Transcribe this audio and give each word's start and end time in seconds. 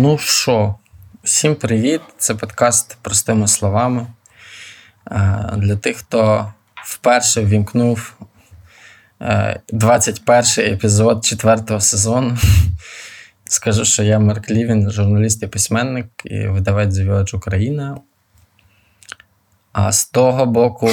Ну 0.00 0.18
що, 0.18 0.74
всім 1.24 1.54
привіт! 1.54 2.00
Це 2.18 2.34
подкаст 2.34 2.98
простими 3.02 3.48
словами. 3.48 4.06
Е, 5.10 5.54
Для 5.56 5.76
тих, 5.76 5.96
хто 5.96 6.52
вперше 6.84 7.44
ввімкнув 7.44 8.14
21 9.72 10.44
епізод 10.58 11.24
четвертого 11.24 11.80
сезону. 11.80 12.38
Скажу, 13.44 13.84
що 13.84 14.02
я 14.02 14.18
Марк 14.18 14.50
Лівін, 14.50 14.90
журналіст 14.90 15.42
і 15.42 15.46
письменник 15.46 16.06
і 16.24 16.46
видавець 16.46 16.94
Village 16.94 17.36
Україна. 17.36 17.96
А 19.72 19.92
з 19.92 20.04
того 20.04 20.46
боку. 20.46 20.90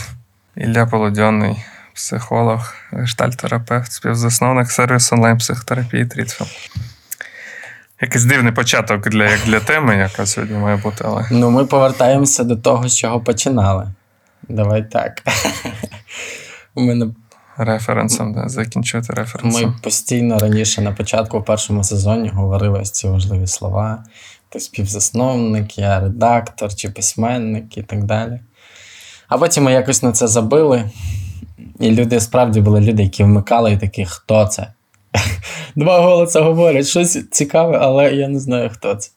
Ілля 0.56 0.86
Полудьонний, 0.86 1.56
психолог, 1.94 2.74
гештальтерапевт, 2.90 3.92
співзасновник 3.92 4.70
сервісу 4.70 5.14
онлайн-психотерапії 5.14 6.06
Трітфіл. 6.06 6.46
Якийсь 8.02 8.24
дивний 8.24 8.52
початок 8.52 9.08
для 9.08 9.30
як 9.30 9.40
для 9.46 9.60
теми, 9.60 9.96
яка 9.96 10.26
сьогодні 10.26 10.56
має 10.56 10.76
бути, 10.76 11.04
але. 11.04 11.28
Ну, 11.30 11.50
ми 11.50 11.64
повертаємося 11.64 12.44
до 12.44 12.56
того, 12.56 12.88
з 12.88 12.96
чого 12.96 13.20
починали. 13.20 13.88
Давай 14.48 14.90
так. 14.90 15.22
У 16.74 16.82
мене 16.82 17.06
Референсом, 17.56 18.32
да, 18.32 18.48
закінчувати 18.48 19.12
референсом. 19.12 19.62
Ми 19.62 19.74
постійно 19.82 20.38
раніше 20.38 20.82
на 20.82 20.92
початку 20.92 21.38
в 21.38 21.44
першому 21.44 21.84
сезоні 21.84 22.28
говорили 22.28 22.80
ось 22.80 22.90
ці 22.90 23.08
важливі 23.08 23.46
слова. 23.46 24.04
Ти 24.48 24.60
співзасновник, 24.60 25.78
я 25.78 26.00
редактор 26.00 26.74
чи 26.74 26.90
письменник 26.90 27.78
і 27.78 27.82
так 27.82 28.04
далі. 28.04 28.40
А 29.28 29.38
потім 29.38 29.64
ми 29.64 29.72
якось 29.72 30.02
на 30.02 30.12
це 30.12 30.26
забили. 30.28 30.90
І 31.80 31.90
люди 31.90 32.20
справді 32.20 32.60
були 32.60 32.80
люди, 32.80 33.02
які 33.02 33.24
вмикали 33.24 33.72
і 33.72 33.76
такі, 33.76 34.04
хто 34.04 34.46
це? 34.46 34.66
Два 35.76 36.00
голоси 36.00 36.40
говорять, 36.40 36.86
щось 36.86 37.28
цікаве, 37.30 37.78
але 37.80 38.14
я 38.14 38.28
не 38.28 38.40
знаю, 38.40 38.70
хто 38.72 38.94
це. 38.94 39.10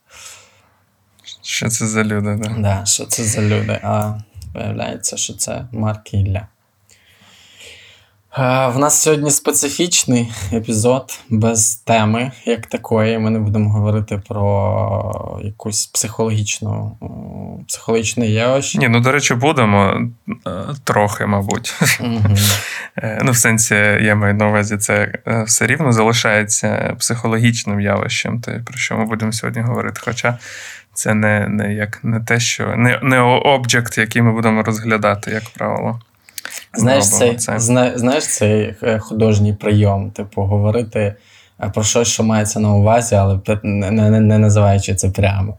Що 1.42 1.70
це 1.70 1.88
за 1.88 2.04
люди, 2.04 2.40
да? 2.44 2.56
Да, 2.60 2.86
що 2.86 3.06
це 3.06 3.24
за 3.24 3.42
люди? 3.42 3.80
А 3.84 4.14
виявляється, 4.54 5.18
що 5.18 5.34
це 5.34 5.68
Марк 5.72 6.14
Ілля. 6.14 6.48
Е, 8.38 8.68
В 8.68 8.80
нас 8.80 9.02
сьогодні 9.02 9.32
специфічний 9.32 10.32
епізод 10.54 11.20
без 11.30 11.76
теми, 11.76 12.32
як 12.46 12.66
такої. 12.66 13.20
Ми 13.20 13.30
не 13.30 13.40
будемо 13.40 13.70
говорити 13.70 14.22
про 14.28 15.40
якусь 15.44 15.86
психологічну 15.86 16.98
психологічне 17.68 18.28
явище. 18.28 18.78
Ні, 18.78 18.88
ну 18.88 19.00
до 19.00 19.12
речі, 19.12 19.34
будемо 19.34 20.02
е, 20.48 20.52
трохи, 20.84 21.26
мабуть. 21.26 21.74
Е, 22.98 23.22
Ну, 23.24 23.32
в 23.32 23.38
сенсі, 23.38 23.76
я 24.02 24.16
маю 24.16 24.34
на 24.34 24.48
увазі, 24.48 24.78
це 24.78 25.14
е, 25.28 25.44
все 25.44 25.68
рівно 25.68 25.92
залишається 25.92 26.96
психологічним 27.00 27.82
явищем, 27.82 28.42
те, 28.42 28.62
про 28.66 28.78
що 28.78 28.98
ми 28.98 29.06
будемо 29.06 29.32
сьогодні 29.32 29.62
говорити. 29.62 30.02
Хоча 30.04 30.38
це 30.94 31.14
не, 31.14 31.48
не 31.48 31.74
як 31.74 32.00
не 32.04 32.20
те, 32.20 32.40
що 32.40 32.76
не, 32.76 33.00
не 33.04 33.20
об'єкт, 33.20 33.98
який 33.98 34.22
ми 34.22 34.32
будемо 34.32 34.64
розглядати, 34.64 35.32
як 35.32 35.44
правило. 35.44 36.00
Знаєш, 36.78 37.10
цей, 37.10 37.36
це. 37.36 37.60
зна, 37.60 37.92
знаєш 37.96 38.28
цей 38.28 38.76
е, 38.84 39.00
художній 39.00 39.54
прийом, 39.54 40.12
типу, 40.12 40.42
говорити 40.42 41.16
е, 41.64 41.72
про 41.74 41.84
щось, 41.84 42.08
що 42.08 42.24
мається 42.24 42.60
на 42.60 42.74
увазі, 42.74 43.16
але 43.16 43.40
не, 43.64 43.92
не, 43.92 44.20
не 44.20 44.38
називаючи 44.38 44.96
це 44.96 45.10
прямо. 45.10 45.58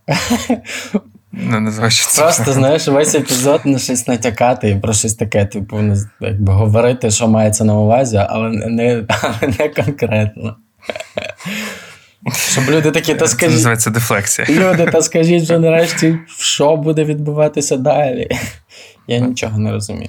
Не 1.33 1.61
називаючи 1.61 2.05
це. 2.09 2.23
Просто, 2.23 2.53
знаєш, 2.53 2.89
весь 2.89 3.15
епізод 3.15 3.61
на 3.65 3.79
щось 3.79 4.09
натякати 4.09 4.71
і 4.71 4.77
про 4.77 4.93
щось 4.93 5.15
таке, 5.15 5.47
типу, 5.47 5.79
ну, 5.79 5.97
якби 6.21 6.53
говорити, 6.53 7.11
що 7.11 7.29
мається 7.29 7.65
на 7.65 7.75
увазі, 7.75 8.23
але 8.29 8.51
не, 8.51 9.05
але 9.23 9.53
не 9.59 9.69
конкретно. 9.69 10.57
Щоб 12.53 12.65
люди 12.71 12.91
такі, 12.91 13.15
та 13.15 13.25
Це 13.25 13.31
скажіть, 13.31 13.55
називається 13.55 13.91
дефлексія. 13.91 14.49
люди, 14.51 14.87
та 14.93 15.03
скажіть 15.03 15.43
вже 15.43 15.59
нарешті, 15.59 16.19
що 16.39 16.77
буде 16.77 17.05
відбуватися 17.05 17.77
далі. 17.77 18.29
Я 19.07 19.19
нічого 19.19 19.59
не 19.59 19.73
розумію. 19.73 20.09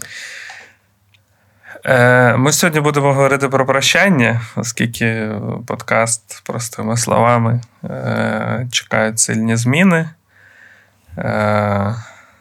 Е, 1.88 2.38
Ми 2.38 2.52
сьогодні 2.52 2.81
будемо 2.81 3.14
говорити 3.14 3.50
про 3.50 3.66
прощання, 3.66 4.42
оскільки 4.56 5.31
подкаст 5.68 6.42
простими 6.46 6.98
словами 6.98 7.62
е, 7.84 8.68
чекають 8.72 9.20
сильні 9.20 9.56
зміни. 9.56 10.09
Е, 11.18 11.96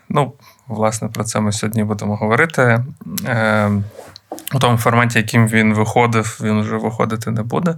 Ну, 0.08 0.32
власне, 0.68 1.08
про 1.08 1.24
це 1.24 1.40
ми 1.40 1.52
сьогодні 1.52 1.84
будемо 1.84 2.16
говорити. 2.16 2.84
У 4.54 4.58
тому 4.58 4.78
форматі, 4.78 5.18
яким 5.18 5.48
він 5.48 5.74
виходив, 5.74 6.40
він 6.42 6.60
вже 6.60 6.76
виходити 6.76 7.30
не 7.30 7.42
буде. 7.42 7.76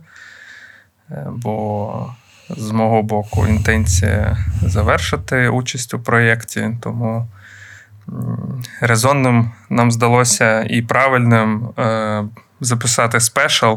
Бо 1.26 2.14
з 2.50 2.70
мого 2.70 3.02
боку 3.02 3.46
інтенція 3.46 4.36
завершити 4.62 5.48
участь 5.48 5.94
у 5.94 6.00
проєкті, 6.00 6.70
тому 6.80 7.28
резонним 8.80 9.50
нам 9.70 9.90
здалося 9.90 10.66
і 10.70 10.82
правильним 10.82 11.68
е, 11.78 12.24
записати 12.60 13.20
спешл, 13.20 13.74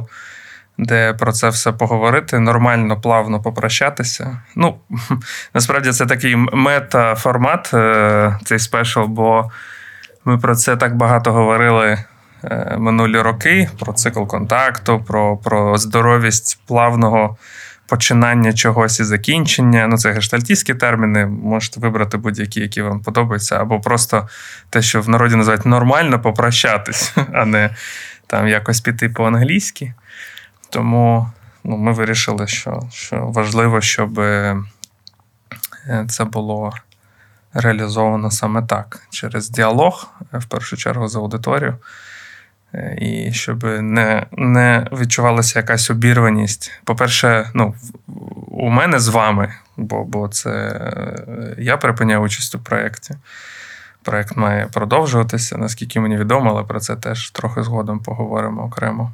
де 0.77 1.13
про 1.13 1.31
це 1.31 1.49
все 1.49 1.71
поговорити, 1.71 2.39
нормально, 2.39 3.01
плавно 3.01 3.41
попрощатися. 3.41 4.41
Ну, 4.55 4.75
насправді 5.53 5.91
це 5.91 6.05
такий 6.05 6.35
мета-формат, 6.35 7.73
е, 7.73 8.39
цей 8.43 8.59
спешл, 8.59 9.01
бо 9.01 9.51
ми 10.25 10.37
про 10.37 10.55
це 10.55 10.77
так 10.77 10.95
багато 10.95 11.33
говорили 11.33 11.97
е, 12.43 12.75
минулі 12.77 13.19
роки: 13.19 13.69
про 13.79 13.93
цикл 13.93 14.23
контакту, 14.23 15.03
про, 15.07 15.37
про 15.37 15.77
здоровість 15.77 16.61
плавного 16.67 17.37
починання 17.91 18.53
чогось 18.53 18.99
і 18.99 19.03
закінчення. 19.03 19.87
Ну, 19.87 19.97
це 19.97 20.11
гештальтійські 20.11 20.73
терміни. 20.75 21.25
Можете 21.25 21.79
вибрати 21.79 22.17
будь-які, 22.17 22.59
які 22.59 22.81
вам 22.81 22.99
подобаються, 22.99 23.55
або 23.55 23.79
просто 23.79 24.27
те, 24.69 24.81
що 24.81 25.01
в 25.01 25.09
народі 25.09 25.35
називають 25.35 25.65
нормально 25.65 26.21
попрощатись, 26.21 27.13
а 27.33 27.45
не 27.45 27.75
там 28.27 28.47
якось 28.47 28.81
піти 28.81 29.09
по-англійськи. 29.09 29.93
Тому 30.69 31.31
ну, 31.63 31.77
ми 31.77 31.91
вирішили, 31.91 32.47
що, 32.47 32.81
що 32.91 33.17
важливо, 33.17 33.81
щоб 33.81 34.19
е, 34.19 34.57
це 36.09 36.23
було 36.23 36.73
реалізовано 37.53 38.31
саме 38.31 38.61
так, 38.61 39.01
через 39.09 39.49
діалог, 39.49 40.07
е, 40.33 40.37
в 40.37 40.45
першу 40.45 40.77
чергу, 40.77 41.07
з 41.07 41.15
аудиторією. 41.15 41.77
Е, 42.73 42.97
І 43.01 43.31
щоб 43.33 43.63
не, 43.63 44.25
не 44.31 44.87
відчувалася 44.91 45.59
якась 45.59 45.89
обірваність. 45.89 46.71
По-перше, 46.83 47.49
ну, 47.53 47.75
у 48.47 48.69
мене 48.69 48.99
з 48.99 49.07
вами, 49.07 49.53
бо, 49.77 50.03
бо 50.03 50.27
це 50.27 50.49
е, 50.49 51.55
я 51.57 51.77
припиняю 51.77 52.19
участь 52.19 52.55
у 52.55 52.59
проєкті. 52.59 53.15
Проєкт 54.03 54.37
має 54.37 54.65
продовжуватися, 54.65 55.57
наскільки 55.57 55.99
мені 55.99 56.17
відомо, 56.17 56.49
але 56.49 56.63
про 56.63 56.79
це 56.79 56.95
теж 56.95 57.31
трохи 57.31 57.63
згодом 57.63 57.99
поговоримо 57.99 58.63
окремо. 58.63 59.11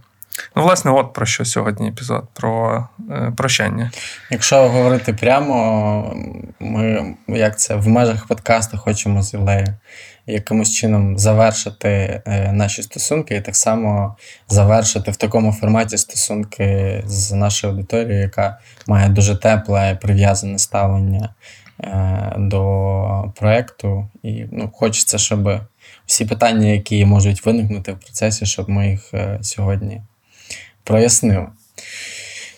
Ну, 0.55 0.63
власне, 0.63 0.91
от 0.91 1.13
про 1.13 1.25
що 1.25 1.45
сьогодні 1.45 1.89
епізод: 1.89 2.23
про 2.33 2.87
е, 3.11 3.33
прощання. 3.37 3.91
Якщо 4.31 4.69
говорити 4.69 5.13
прямо, 5.13 6.15
ми 6.59 7.15
як 7.27 7.59
це 7.59 7.75
в 7.75 7.87
межах 7.87 8.27
подкасту 8.27 8.77
хочемо 8.77 9.23
з 9.23 9.33
Ілею 9.33 9.67
якимось 10.27 10.73
чином 10.73 11.17
завершити 11.17 12.21
е, 12.25 12.51
наші 12.51 12.83
стосунки, 12.83 13.35
і 13.35 13.41
так 13.41 13.55
само 13.55 14.15
завершити 14.47 15.11
в 15.11 15.15
такому 15.15 15.51
форматі 15.51 15.97
стосунки 15.97 17.03
з 17.05 17.31
нашою 17.31 17.73
аудиторією, 17.73 18.21
яка 18.21 18.57
має 18.87 19.09
дуже 19.09 19.35
тепле 19.35 19.97
прив'язане 20.01 20.59
ставлення 20.59 21.33
е, 21.83 22.33
до 22.37 23.33
проекту. 23.35 24.09
І 24.23 24.45
ну, 24.51 24.71
хочеться, 24.73 25.17
щоб 25.17 25.61
всі 26.05 26.25
питання, 26.25 26.67
які 26.67 27.05
можуть 27.05 27.45
виникнути 27.45 27.93
в 27.93 27.99
процесі, 27.99 28.45
щоб 28.45 28.69
ми 28.69 28.89
їх 28.89 29.13
е, 29.13 29.39
сьогодні 29.41 30.01
прояснили. 30.87 31.47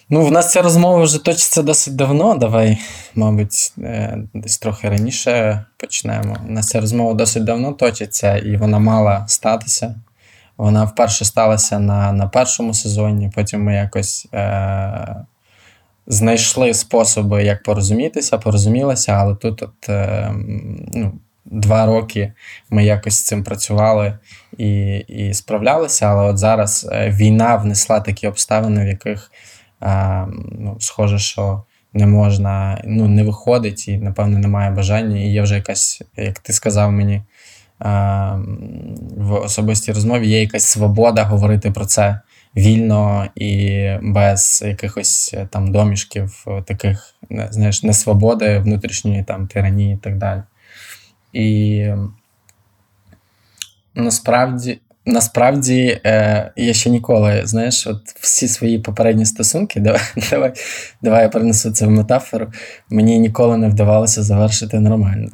Ну, 0.10 0.26
в 0.26 0.32
нас 0.32 0.52
ця 0.52 0.62
розмова 0.62 1.04
вже 1.04 1.24
точиться 1.24 1.62
досить 1.62 1.96
давно. 1.96 2.36
Давай, 2.36 2.78
мабуть, 3.16 3.74
е, 3.78 4.18
десь 4.34 4.58
трохи 4.58 4.90
раніше 4.90 5.66
почнемо. 5.78 6.38
У 6.48 6.52
нас 6.52 6.68
ця 6.68 6.82
розмова 6.82 7.14
досить 7.14 7.44
давно 7.44 7.74
точиться, 7.74 8.38
і 8.38 8.58
вона 8.58 8.80
мала 8.80 9.26
статися. 9.28 9.96
Вона 10.58 10.84
вперше 10.84 11.26
сталася 11.26 11.80
на, 11.80 12.12
на 12.12 12.28
першому 12.28 12.74
сезоні, 12.74 13.32
потім 13.36 13.64
ми 13.64 13.74
якось 13.74 14.28
е, 14.34 15.16
знайшли 16.08 16.74
способи, 16.74 17.44
як 17.44 17.64
порозумітися, 17.64 18.38
порозумілися, 18.38 19.12
але 19.12 19.36
тут 19.36 19.64
от, 19.64 19.90
е, 19.90 20.32
ну, 20.94 21.12
два 21.52 21.86
роки 21.86 22.34
ми 22.70 22.86
якось 22.86 23.16
з 23.16 23.24
цим 23.24 23.44
працювали 23.44 24.18
і, 24.58 24.98
і 24.98 25.34
справлялися, 25.34 26.06
але 26.06 26.24
от 26.24 26.38
зараз 26.38 26.90
е, 26.92 27.10
війна 27.10 27.56
внесла 27.56 28.00
такі 28.00 28.28
обставини, 28.28 28.86
в 28.86 28.88
яких 28.88 29.32
е, 29.82 30.26
ну, 30.60 30.78
схоже, 30.80 31.20
що 31.20 31.64
не 31.94 32.06
можна, 32.06 32.82
ну, 32.86 33.08
не 33.08 33.24
виходить 33.24 33.88
і, 33.88 33.98
напевно, 33.98 34.40
немає 34.40 34.72
бажання. 34.72 35.20
І 35.20 35.32
є 35.32 35.42
вже 35.42 35.56
якась, 35.56 36.02
як 36.18 36.40
ти 36.40 36.54
сказав 36.54 36.92
мені 36.92 37.22
в 39.18 39.34
особистій 39.34 39.92
розмові, 39.92 40.28
є 40.28 40.42
якась 40.42 40.66
свобода 40.66 41.24
говорити 41.24 41.72
про 41.72 41.86
це 41.86 42.20
вільно 42.56 43.28
і 43.36 43.80
без 44.02 44.64
якихось 44.68 45.34
е, 45.38 45.48
там 45.52 45.72
домішків, 45.72 46.46
е, 46.48 46.62
таких, 46.62 47.16
знаєш, 47.50 47.84
несвободи, 47.84 48.60
внутрішньої 48.60 49.24
там 49.24 49.48
тиранії 49.48 49.94
і 49.94 49.98
так 49.98 50.18
далі. 50.18 50.42
І 51.34 51.86
насправді, 53.96 54.80
насправді 55.06 56.02
е, 56.06 56.52
я 56.56 56.74
ще 56.74 56.90
ніколи, 56.90 57.42
знаєш, 57.44 57.88
от 57.88 58.02
всі 58.20 58.48
свої 58.48 58.80
попередні 58.80 59.26
стосунки, 59.26 59.80
давай, 59.80 60.02
давай, 60.32 60.54
давай 61.02 61.24
я 61.24 61.30
перенесу 61.30 61.72
це 61.72 61.86
в 61.86 61.90
метафору. 61.90 62.48
Мені 62.90 63.20
ніколи 63.20 63.58
не 63.58 63.70
вдавалося 63.70 64.24
завершити 64.24 64.80
нормально. 64.80 65.30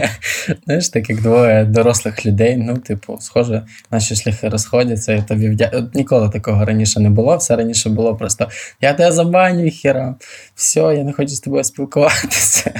Знаєш, 0.64 0.88
так 0.88 1.10
як 1.10 1.22
двоє 1.22 1.64
дорослих 1.64 2.26
людей, 2.26 2.56
ну, 2.56 2.76
типу, 2.76 3.18
схоже, 3.20 3.66
наші 3.90 4.16
шляхи 4.16 4.48
розходяться, 4.48 5.12
і 5.12 5.22
тобі 5.22 5.48
вдя... 5.48 5.70
От 5.74 5.94
ніколи 5.94 6.28
такого 6.28 6.64
раніше 6.64 7.00
не 7.00 7.10
було. 7.10 7.36
Все 7.36 7.56
раніше 7.56 7.90
було 7.90 8.16
просто 8.16 8.48
я 8.80 8.94
тебе 8.94 9.12
забаню, 9.12 9.70
хіра, 9.70 10.14
все, 10.54 10.80
я 10.80 11.04
не 11.04 11.12
хочу 11.12 11.28
з 11.28 11.40
тобою 11.40 11.64
спілкуватися. 11.64 12.72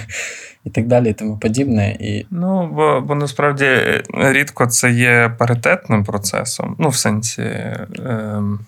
І 0.65 0.71
так 0.71 0.87
далі, 0.87 1.11
і 1.11 1.13
тому 1.13 1.39
подібне. 1.39 1.91
І 1.91 2.27
Ну, 2.31 2.67
бо, 2.67 3.01
бо 3.01 3.15
насправді 3.15 3.65
е, 3.65 4.03
рідко 4.15 4.67
це 4.67 4.91
є 4.91 5.35
паритетним 5.39 6.05
процесом. 6.05 6.77
Ну, 6.79 6.89
в 6.89 6.97
сенсі. 6.97 7.43
Ем, 8.07 8.59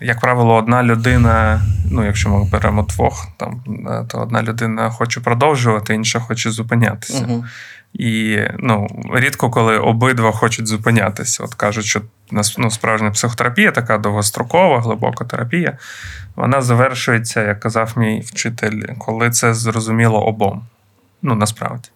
як 0.00 0.20
правило, 0.20 0.54
одна 0.54 0.82
людина, 0.82 1.62
ну, 1.90 2.04
якщо 2.04 2.30
ми 2.30 2.44
беремо 2.44 2.82
двох, 2.82 3.28
там, 3.36 3.62
е, 3.88 4.04
то 4.08 4.18
одна 4.18 4.42
людина 4.42 4.90
хоче 4.90 5.20
продовжувати, 5.20 5.94
інша 5.94 6.20
хоче 6.20 6.50
зупинятися. 6.50 7.24
Угу. 7.28 7.44
І 7.94 8.40
ну, 8.58 8.86
рідко 9.14 9.50
коли 9.50 9.78
обидва 9.78 10.32
хочуть 10.32 10.66
зупинятися. 10.66 11.44
От 11.44 11.54
кажуть, 11.54 11.84
що 11.84 12.02
ну, 12.58 12.70
справжня 12.70 13.10
психотерапія, 13.10 13.70
така 13.72 13.98
довгострокова, 13.98 14.80
глибока 14.80 15.24
терапія, 15.24 15.78
вона 16.36 16.62
завершується, 16.62 17.42
як 17.42 17.60
казав 17.60 17.92
мій 17.96 18.20
вчитель, 18.20 18.82
коли 18.98 19.30
це 19.30 19.54
зрозуміло 19.54 20.26
обом. 20.26 20.66
Ну, 21.22 21.34
насправді. 21.34 21.88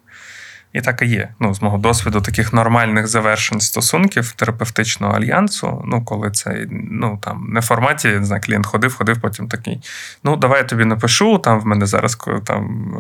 І 0.77 0.81
так 0.81 1.03
і 1.03 1.07
є. 1.07 1.29
Ну, 1.41 1.55
з 1.55 1.63
мого 1.63 1.79
досвіду 1.79 2.21
таких 2.21 2.53
нормальних 2.53 3.07
завершень 3.07 3.61
стосунків 3.61 4.33
терапевтичного 4.33 5.15
альянсу, 5.15 5.83
ну, 5.87 6.05
коли 6.05 6.31
це 6.31 6.67
ну, 6.71 7.19
там, 7.23 7.47
не 7.49 7.61
в 7.61 7.63
форматі, 7.63 8.09
не 8.09 8.25
знаю, 8.25 8.43
клієнт 8.43 8.67
ходив, 8.67 8.97
ходив, 8.97 9.21
потім 9.21 9.49
такий. 9.49 9.81
Ну, 10.25 10.37
давай 10.37 10.59
я 10.59 10.65
тобі 10.65 10.85
напишу, 10.85 11.39
там 11.39 11.61
в 11.61 11.67
мене 11.67 11.87
зараз 11.87 12.19
там 12.45 12.95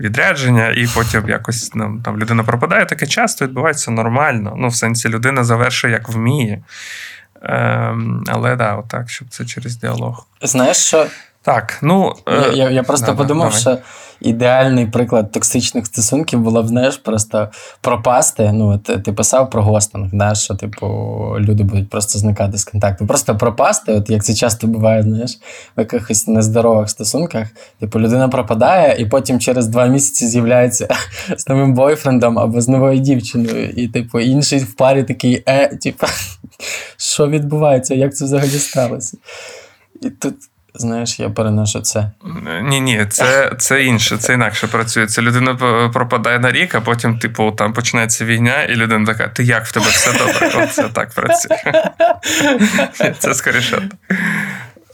відрядження, 0.00 0.68
і 0.68 0.88
потім 0.94 1.28
якось 1.28 1.70
ну, 1.74 2.00
там 2.04 2.18
людина 2.18 2.44
пропадає. 2.44 2.86
Таке 2.86 3.06
часто 3.06 3.44
відбувається 3.44 3.90
нормально. 3.90 4.54
Ну, 4.56 4.68
в 4.68 4.74
сенсі 4.74 5.08
людина 5.08 5.44
завершує 5.44 5.92
як 5.92 6.08
вміє. 6.08 6.62
Ем, 7.42 8.24
але 8.26 8.56
да, 8.56 8.74
отак, 8.74 9.10
щоб 9.10 9.28
це 9.28 9.44
через 9.44 9.76
діалог. 9.76 10.26
Знаєш, 10.42 10.76
що 10.76 11.06
Так, 11.42 11.78
ну. 11.82 12.14
Я, 12.26 12.32
е, 12.32 12.52
я, 12.54 12.70
я 12.70 12.82
просто 12.82 13.06
да-да, 13.06 13.18
подумав, 13.18 13.48
давай. 13.48 13.60
що 13.60 13.78
ідеальний 14.20 14.86
приклад 14.86 15.32
токсичних 15.32 15.86
стосунків 15.86 16.40
було 16.40 16.62
б, 16.62 16.68
знаєш, 16.68 16.96
просто 16.96 17.48
пропасти. 17.80 18.50
Ну, 18.52 18.68
от, 18.68 19.04
ти 19.04 19.12
писав 19.12 19.50
про 19.50 19.62
гостинг, 19.62 20.10
да, 20.12 20.34
що, 20.34 20.54
типу, 20.54 20.86
люди 21.38 21.62
будуть 21.62 21.90
просто 21.90 22.18
зникати 22.18 22.58
з 22.58 22.64
контакту. 22.64 23.06
Просто 23.06 23.36
пропасти, 23.36 23.92
от 23.92 24.10
як 24.10 24.24
це 24.24 24.34
часто 24.34 24.66
буває, 24.66 25.02
знаєш, 25.02 25.38
в 25.76 25.80
якихось 25.80 26.26
нездорових 26.26 26.90
стосунках. 26.90 27.48
Типу, 27.80 28.00
людина 28.00 28.28
пропадає, 28.28 28.96
і 28.98 29.06
потім 29.06 29.40
через 29.40 29.66
два 29.66 29.86
місяці 29.86 30.26
з'являється 30.26 30.88
з 31.36 31.48
новим 31.48 31.74
бойфрендом 31.74 32.38
або 32.38 32.60
з 32.60 32.68
новою 32.68 32.98
дівчиною. 32.98 33.70
І, 33.70 33.88
типу, 33.88 34.20
інший 34.20 34.58
в 34.58 34.74
парі 34.74 35.02
такий, 35.04 35.42
е, 35.46 35.76
типу, 35.76 36.06
що 36.96 37.28
відбувається, 37.28 37.94
як 37.94 38.16
це 38.16 38.24
взагалі 38.24 38.58
сталося? 38.58 39.16
І 40.02 40.10
тут. 40.10 40.34
Знаєш, 40.78 41.20
я 41.20 41.30
переношу 41.30 41.80
це. 41.80 42.10
Ні, 42.62 42.80
ні, 42.80 43.06
це, 43.10 43.52
це 43.58 43.84
інше, 43.84 44.16
це 44.16 44.34
інакше 44.34 44.66
працює. 44.66 45.06
Це 45.06 45.22
людина 45.22 45.54
пропадає 45.92 46.38
на 46.38 46.52
рік, 46.52 46.74
а 46.74 46.80
потім, 46.80 47.18
типу, 47.18 47.52
там 47.52 47.72
починається 47.72 48.24
війна, 48.24 48.62
і 48.62 48.74
людина 48.74 49.06
така: 49.06 49.28
ти 49.28 49.44
як 49.44 49.66
в 49.66 49.72
тебе 49.72 49.86
все 49.86 50.12
добре? 50.12 50.64
От 50.64 50.72
це 50.72 50.88
так 50.88 51.10
працює. 51.10 51.56
Це 53.18 53.34
скоріше. 53.34 53.88
так. 54.08 54.18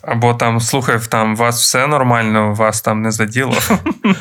Або 0.06 0.35
там, 0.35 0.61
слухай, 0.61 0.99
там 1.09 1.33
у 1.33 1.37
вас 1.37 1.61
все 1.61 1.87
нормально, 1.87 2.55
вас 2.55 2.81
там 2.81 3.03
не 3.03 3.11
заділо. 3.11 3.55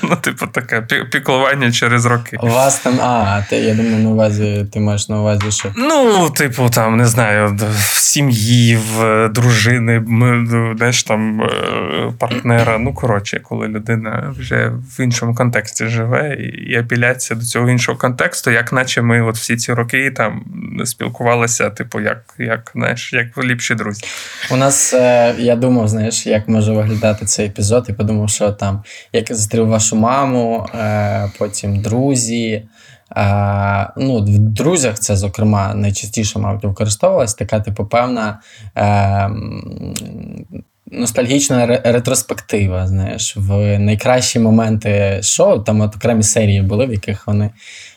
Ну, 0.04 0.16
типу, 0.16 0.48
таке 0.48 0.82
піклування 1.12 1.72
через 1.72 2.06
роки. 2.06 2.38
У 2.42 2.48
вас 2.48 2.80
там, 2.80 3.02
а, 3.02 3.42
ти, 3.50 3.56
я 3.56 3.76
думаю, 3.76 3.98
на 3.98 4.10
увазі, 4.10 4.66
ти 4.74 4.80
маєш 4.80 5.10
на 5.10 5.20
увазі, 5.20 5.52
що. 5.52 5.70
Ну, 5.76 6.30
типу, 6.30 6.70
там, 6.70 6.98
не 6.98 7.06
знаю, 7.06 7.58
в 7.80 7.98
сім'ї, 8.14 8.76
в 8.76 9.04
е, 9.04 9.30
дружини, 9.30 10.04
ми, 10.08 10.32
ну, 10.32 10.78
знаєш, 10.78 11.04
там 11.04 11.42
е, 11.42 12.14
партнера. 12.20 12.78
Ну, 12.78 12.94
коротше, 12.94 13.40
коли 13.44 13.68
людина 13.68 14.34
вже 14.40 14.72
в 14.98 15.00
іншому 15.00 15.36
контексті 15.36 15.88
живе, 15.88 16.36
і, 16.36 16.76
апеляція 16.76 17.40
до 17.40 17.46
цього 17.46 17.70
іншого 17.70 17.98
контексту, 17.98 18.52
як 18.52 18.74
наче 18.74 19.02
ми 19.02 19.22
от 19.22 19.36
всі 19.36 19.56
ці 19.56 19.74
роки 19.74 20.12
там 20.12 20.44
спілкувалися, 20.86 21.70
типу, 21.70 22.00
як, 22.00 22.24
як, 22.38 22.72
знаєш, 22.76 23.14
як 23.14 23.44
ліпші 23.44 23.76
друзі. 23.76 24.04
У 24.52 24.56
нас, 24.56 24.94
е, 24.94 25.36
я 25.38 25.56
думав, 25.74 25.88
знаєш, 25.88 26.28
як 26.28 26.48
може 26.48 26.74
виглядати 26.74 27.26
цей 27.26 27.46
епізод, 27.46 27.86
і 27.90 27.94
подумав, 27.94 28.30
що 28.30 28.52
там, 28.52 28.84
як 29.14 29.30
я 29.30 29.36
зустрів 29.36 29.68
вашу 29.68 29.96
маму, 29.96 30.68
е, 30.76 31.32
потім 31.38 31.82
друзі. 31.82 32.68
Е, 33.18 33.90
ну, 33.98 34.18
в 34.18 34.40
друзях 34.40 35.00
це, 35.00 35.16
зокрема, 35.16 35.74
найчастіше, 35.74 36.40
мабуть, 36.40 36.64
використовувалась 36.64 37.34
така, 37.34 37.60
типу, 37.60 37.86
певна. 37.86 38.40
Е, 38.78 39.30
Ностальгічна 40.92 41.66
ретроспектива, 41.66 42.88
знаєш, 42.88 43.38
в 43.38 43.80
найкращі 43.80 44.40
моменти 44.40 45.20
шоу, 45.24 45.60
там 45.60 45.82
от 45.82 45.96
окремі 45.96 46.24
серії 46.24 46.62
були, 46.62 46.86
в 46.86 46.92
яких 46.92 47.28
вони 47.28 47.50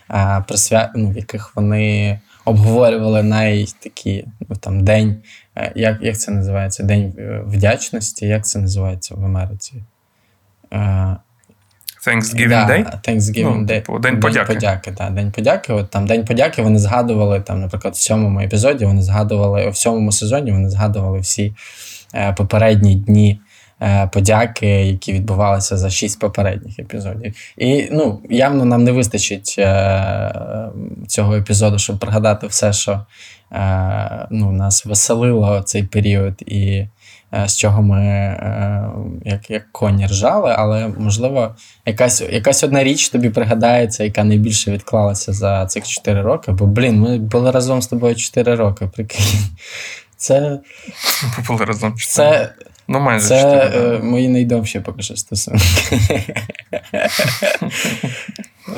а, 0.08 0.40
присвя... 0.40 0.93
ну, 0.94 1.11
в 1.11 1.17
яких 1.17 1.56
вони 1.56 2.19
обговорювали 2.46 3.23
найтакі, 3.23 4.25
ну 4.49 4.56
там 4.56 4.84
день, 4.84 5.11
е, 5.11 5.17
як, 5.75 5.99
як 6.03 6.19
це 6.19 6.32
називається? 6.32 6.82
День 6.82 7.14
е, 7.19 7.43
вдячності, 7.47 8.26
як 8.26 8.47
це 8.47 8.58
називається 8.58 9.14
в 9.14 9.25
Америці? 9.25 9.82
Е, 10.73 11.17
Thanksgiving 12.06 12.49
да, 12.49 12.67
Day. 12.67 13.08
Thanksgiving 13.08 13.55
Ну, 13.55 13.62
Day. 13.62 13.67
типу, 13.67 13.99
День 13.99 14.20
подяки. 14.20 14.55
подяки, 14.55 14.91
да, 14.91 15.11
День 15.11 15.32
подяки. 15.32 15.73
От 15.73 15.91
там 15.91 16.06
День 16.06 16.25
подяки 16.25 16.62
вони 16.62 16.79
згадували, 16.79 17.41
там, 17.41 17.61
наприклад, 17.61 17.94
в 17.94 17.97
сьомому 17.97 18.41
епізоді 18.41 18.85
вони 18.85 19.03
згадували, 19.03 19.69
в 19.70 19.76
сьомому 19.76 20.12
сезоні 20.12 20.53
вони 20.53 20.70
згадували 20.70 21.19
всі 21.19 21.55
е, 22.14 22.32
попередні 22.32 22.94
дні 22.94 23.41
е, 23.83 24.11
подяки, 24.12 24.66
які 24.66 25.12
відбувалися 25.12 25.76
за 25.76 25.90
шість 25.90 26.21
попередніх 26.21 26.78
епізодів. 26.78 27.35
І 27.57 27.88
ну, 27.92 28.21
явно 28.30 28.64
нам 28.64 28.85
не 28.85 28.92
вистачить 28.92 29.54
е, 29.59 30.33
цього 31.09 31.37
епізоду, 31.37 31.78
щоб 31.78 31.99
пригадати 31.99 32.47
все, 32.47 32.73
що 32.73 32.92
е, 32.92 33.04
ну, 34.31 34.53
нас 34.53 34.87
веселило 34.87 35.62
цей 35.62 35.83
період, 35.83 36.35
і 36.47 36.87
е, 37.35 37.49
з 37.49 37.57
чого 37.57 37.83
ми 37.83 38.00
е, 38.00 38.88
як, 39.25 39.50
як 39.50 39.73
коні 39.73 40.07
ржали, 40.07 40.55
але 40.59 40.88
можливо, 40.99 41.55
якась, 41.87 42.21
якась 42.21 42.65
одна 42.65 42.85
річ 42.85 43.09
тобі 43.09 43.31
пригадається, 43.31 44.05
яка 44.05 44.25
найбільше 44.25 44.73
відклалася 44.73 45.33
за 45.33 45.67
цих 45.67 45.88
4 45.88 46.23
роки. 46.23 46.53
Бо, 46.53 46.67
блін, 46.67 47.00
ми 47.00 47.19
були 47.19 47.50
разом 47.50 47.83
з 47.83 47.87
тобою 47.87 48.15
4 48.15 48.55
роки, 48.55 48.87
прикинь. 48.87 49.25
Це, 50.17 50.41
Ми 51.38 51.45
були 51.47 51.65
разом 51.65 51.95
чотири. 51.97 52.31
це, 52.31 52.53
Ну, 52.88 53.00
майже 53.00 53.26
це 53.29 53.43
чотири, 53.43 53.88
да. 53.88 53.97
е, 53.97 53.99
мої 53.99 54.29
найдовші 54.29 54.81
поки 54.81 55.03
що 55.03 55.17
стосунки. 55.17 55.61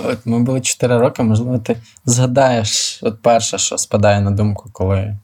От 0.04 0.26
ми 0.26 0.40
були 0.40 0.60
4 0.60 0.98
роки, 0.98 1.22
можливо, 1.22 1.58
ти 1.58 1.76
згадаєш 2.04 3.00
от 3.02 3.22
перше, 3.22 3.58
що 3.58 3.78
спадає 3.78 4.20
на 4.20 4.30
думку, 4.30 4.70
коли. 4.72 5.16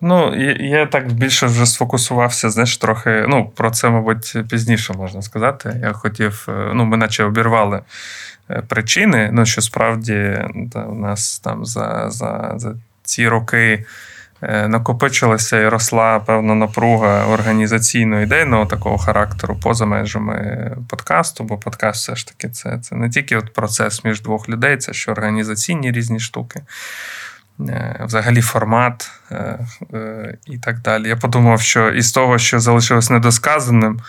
Ну, 0.00 0.34
я, 0.34 0.52
я 0.78 0.86
так 0.86 1.12
більше 1.12 1.46
вже 1.46 1.66
сфокусувався, 1.66 2.50
знаєш, 2.50 2.76
трохи. 2.76 3.24
Ну, 3.28 3.52
про 3.54 3.70
це, 3.70 3.90
мабуть, 3.90 4.36
пізніше 4.50 4.92
можна 4.92 5.22
сказати. 5.22 5.80
Я 5.82 5.92
хотів, 5.92 6.46
е, 6.48 6.72
ну, 6.74 6.84
ми 6.84 6.96
наче 6.96 7.24
обірвали 7.24 7.80
е, 8.50 8.62
причини, 8.68 9.30
ну, 9.32 9.46
що 9.46 9.60
справді 9.60 10.38
та, 10.72 10.84
у 10.84 10.94
нас 10.94 11.38
там 11.38 11.64
за, 11.64 12.10
за, 12.10 12.52
за 12.56 12.74
ці 13.02 13.28
роки 13.28 13.84
накопичилася 14.68 15.60
і 15.60 15.68
росла 15.68 16.20
певна 16.20 16.54
напруга 16.54 17.26
організаційно 17.26 18.20
ідейного 18.20 18.66
такого 18.66 18.98
характеру 18.98 19.56
поза 19.62 19.86
межами 19.86 20.70
подкасту, 20.88 21.44
бо 21.44 21.58
подкаст 21.58 22.02
все 22.02 22.16
ж 22.16 22.26
таки 22.26 22.48
це, 22.48 22.78
це 22.82 22.96
не 22.96 23.10
тільки 23.10 23.36
от 23.36 23.52
процес 23.52 24.04
між 24.04 24.22
двох 24.22 24.48
людей, 24.48 24.76
це 24.76 24.92
ще 24.92 25.12
організаційні 25.12 25.92
різні 25.92 26.20
штуки. 26.20 26.60
Е, 27.60 28.00
Взагалі 28.04 28.40
формат 28.40 29.10
е, 29.30 29.58
е, 29.94 30.38
і 30.46 30.58
так 30.58 30.80
далі. 30.80 31.08
Я 31.08 31.16
подумав, 31.16 31.60
що 31.60 31.90
із 31.90 32.12
того, 32.12 32.38
що 32.38 32.60
залишилось 32.60 33.10
недосказаним, 33.10 34.00
Е, 34.00 34.02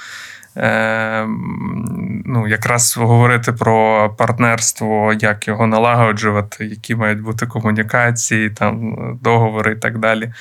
ну, 2.26 2.48
якраз 2.48 2.98
говорити 2.98 3.52
про 3.52 4.10
партнерство, 4.18 5.14
як 5.20 5.48
його 5.48 5.68
налагоджувати, 5.68 6.66
які 6.66 6.96
мають 6.96 7.22
бути 7.22 7.46
комунікації, 7.46 8.50
там, 8.50 8.96
договори 9.22 9.72
і 9.72 9.76
так 9.76 9.98
далі. 9.98 10.34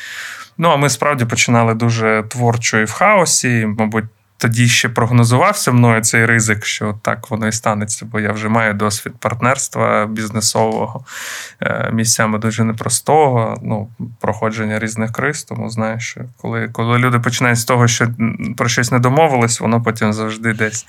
Ну, 0.59 0.69
а 0.69 0.77
ми 0.77 0.89
справді 0.89 1.25
починали 1.25 1.75
дуже 1.75 2.25
творчо 2.29 2.79
і 2.79 2.85
в 2.85 2.93
хаосі. 2.93 3.67
Мабуть, 3.79 4.05
тоді 4.45 4.69
ще 4.69 4.89
прогнозувався 4.89 5.73
мною 5.73 6.01
цей 6.01 6.27
ризик, 6.27 6.65
що 6.65 6.99
так 7.03 7.31
воно 7.31 7.47
і 7.47 7.53
станеться, 7.53 8.07
бо 8.13 8.21
я 8.21 8.33
вже 8.33 8.49
маю 8.49 8.75
досвід 8.75 9.13
партнерства 9.19 10.07
бізнесового 10.07 11.05
е, 11.61 11.91
місцями 11.93 12.39
дуже 12.39 12.65
непростого, 12.65 13.59
ну, 13.63 13.89
проходження 14.21 14.79
різних 14.79 15.13
криз. 15.13 15.45
Тому 15.45 15.71
знаєш, 15.71 16.03
що 16.11 16.21
коли, 16.37 16.69
коли 16.73 16.99
люди 16.99 17.19
починають 17.19 17.59
з 17.59 17.65
того, 17.65 17.89
що 17.89 18.09
про 18.57 18.69
щось 18.69 18.93
не 18.93 18.99
домовились, 18.99 19.61
воно 19.61 19.83
потім 19.83 20.13
завжди 20.13 20.53
десь. 20.53 20.87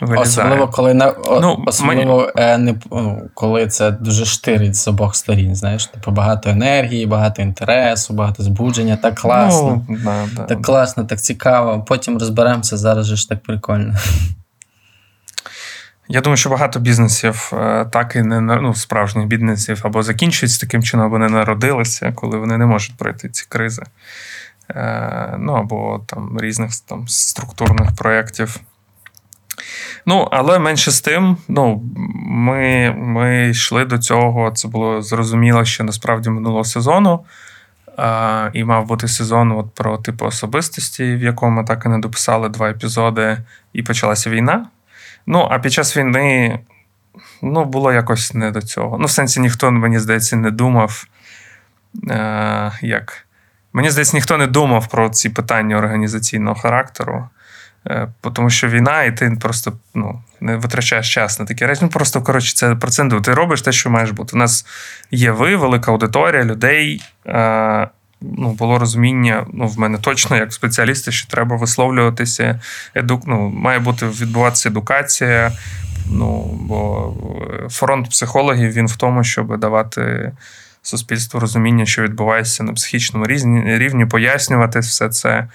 Вилізає. 0.00 0.48
Особливо, 0.48 0.68
коли 0.68 0.94
на 0.94 1.14
Ну, 1.40 1.64
особливо 1.66 2.32
е, 2.36 2.58
не 2.58 2.74
ну, 2.90 3.28
коли 3.34 3.66
це 3.66 3.90
дуже 3.90 4.24
штирить 4.24 4.76
з 4.76 4.88
обох 4.88 5.16
сторін. 5.16 5.54
Знаєш, 5.54 5.86
типу 5.86 6.10
багато 6.10 6.50
енергії, 6.50 7.06
багато 7.06 7.42
інтересу, 7.42 8.14
багато 8.14 8.42
збудження. 8.42 8.96
Так 8.96 9.14
класно. 9.14 9.82
Ну, 9.88 9.98
да, 10.04 10.28
да. 10.36 10.42
Так 10.42 10.62
класно, 10.62 11.04
так 11.04 11.20
цікаво. 11.20 11.84
Потім 11.88 12.18
розберемося, 12.18 12.76
зараз 12.76 13.06
же 13.06 13.16
ж 13.16 13.28
так 13.28 13.42
прикольно. 13.42 13.94
Я 16.12 16.20
думаю, 16.20 16.36
що 16.36 16.50
багато 16.50 16.80
бізнесів 16.80 17.50
е, 17.52 17.86
так 17.92 18.16
і 18.16 18.22
не 18.22 18.40
ну, 18.40 18.74
справжніх 18.74 19.26
бізнесів 19.26 19.80
або 19.84 20.02
закінчуються 20.02 20.60
таким 20.60 20.82
чином, 20.82 21.06
або 21.06 21.18
не 21.18 21.28
народилися, 21.28 22.12
коли 22.12 22.38
вони 22.38 22.58
не 22.58 22.66
можуть 22.66 22.96
пройти 22.96 23.28
ці 23.28 23.46
кризи. 23.48 23.82
Е, 24.70 25.36
Ну 25.38 25.52
або 25.52 26.04
там 26.06 26.40
різних 26.40 26.70
там, 26.86 27.08
структурних 27.08 27.96
проєктів. 27.96 28.60
Ну, 30.06 30.28
але 30.30 30.58
менше 30.58 30.90
з 30.90 31.00
тим, 31.00 31.36
ну, 31.48 31.82
ми, 32.26 32.94
ми 32.98 33.48
йшли 33.50 33.84
до 33.84 33.98
цього. 33.98 34.50
Це 34.50 34.68
було 34.68 35.02
зрозуміло 35.02 35.64
ще 35.64 35.84
насправді 35.84 36.30
минулого 36.30 36.64
сезону. 36.64 37.24
А, 37.96 38.50
і 38.52 38.64
мав 38.64 38.86
бути 38.86 39.08
сезон 39.08 39.52
от 39.52 39.74
про 39.74 39.98
типу 39.98 40.26
особистості, 40.26 41.14
в 41.14 41.22
якому 41.22 41.64
так 41.64 41.82
і 41.86 41.88
не 41.88 41.98
дописали 41.98 42.48
два 42.48 42.70
епізоди, 42.70 43.38
і 43.72 43.82
почалася 43.82 44.30
війна. 44.30 44.66
Ну, 45.26 45.48
а 45.50 45.58
під 45.58 45.72
час 45.72 45.96
війни 45.96 46.58
ну, 47.42 47.64
було 47.64 47.92
якось 47.92 48.34
не 48.34 48.50
до 48.50 48.62
цього. 48.62 48.98
Ну, 48.98 49.06
в 49.06 49.10
сенсі, 49.10 49.40
ніхто, 49.40 49.70
мені 49.70 49.98
здається, 49.98 50.36
не 50.36 50.50
думав. 50.50 51.04
Е, 52.10 52.72
як? 52.82 53.26
Мені 53.72 53.90
здається, 53.90 54.16
ніхто 54.16 54.36
не 54.36 54.46
думав 54.46 54.88
про 54.88 55.08
ці 55.08 55.28
питання 55.28 55.76
організаційного 55.76 56.54
характеру. 56.54 57.28
Е, 57.86 58.08
тому 58.34 58.50
що 58.50 58.68
війна, 58.68 59.04
і 59.04 59.16
ти 59.16 59.36
просто 59.40 59.72
ну, 59.94 60.22
не 60.40 60.56
витрачаєш 60.56 61.14
час 61.14 61.38
на 61.38 61.46
такі 61.46 61.66
речі. 61.66 61.80
Ну, 61.82 61.88
просто, 61.88 62.22
коротше, 62.22 62.54
це 62.54 62.74
про 62.74 62.90
це 62.90 63.02
не 63.02 63.08
думаю. 63.08 63.24
Ти 63.24 63.34
робиш 63.34 63.62
те, 63.62 63.72
що 63.72 63.90
маєш 63.90 64.10
бути. 64.10 64.36
У 64.36 64.38
нас 64.38 64.66
є 65.10 65.30
ви, 65.30 65.56
велика 65.56 65.92
аудиторія 65.92 66.44
людей. 66.44 67.02
Е, 67.26 67.88
ну, 68.20 68.52
було 68.52 68.78
розуміння, 68.78 69.46
ну, 69.52 69.66
в 69.66 69.78
мене 69.78 69.98
точно, 69.98 70.36
як 70.36 70.52
спеціаліста, 70.52 71.10
що 71.10 71.28
треба 71.28 71.56
висловлюватися. 71.56 72.60
Еду, 72.94 73.22
ну, 73.26 73.48
має 73.48 73.78
бути 73.78 74.06
відбуватися 74.06 74.68
едукація. 74.68 75.52
Ну, 76.10 76.58
бо 76.60 77.12
фронт 77.70 78.10
психологів 78.10 78.72
він 78.72 78.86
в 78.86 78.96
тому, 78.96 79.24
щоб 79.24 79.58
давати 79.58 80.32
суспільству 80.82 81.40
розуміння, 81.40 81.86
що 81.86 82.02
відбувається 82.02 82.62
на 82.62 82.72
психічному 82.72 83.26
рівні, 83.26 84.06
пояснювати 84.06 84.78
все 84.78 85.08
це. 85.08 85.48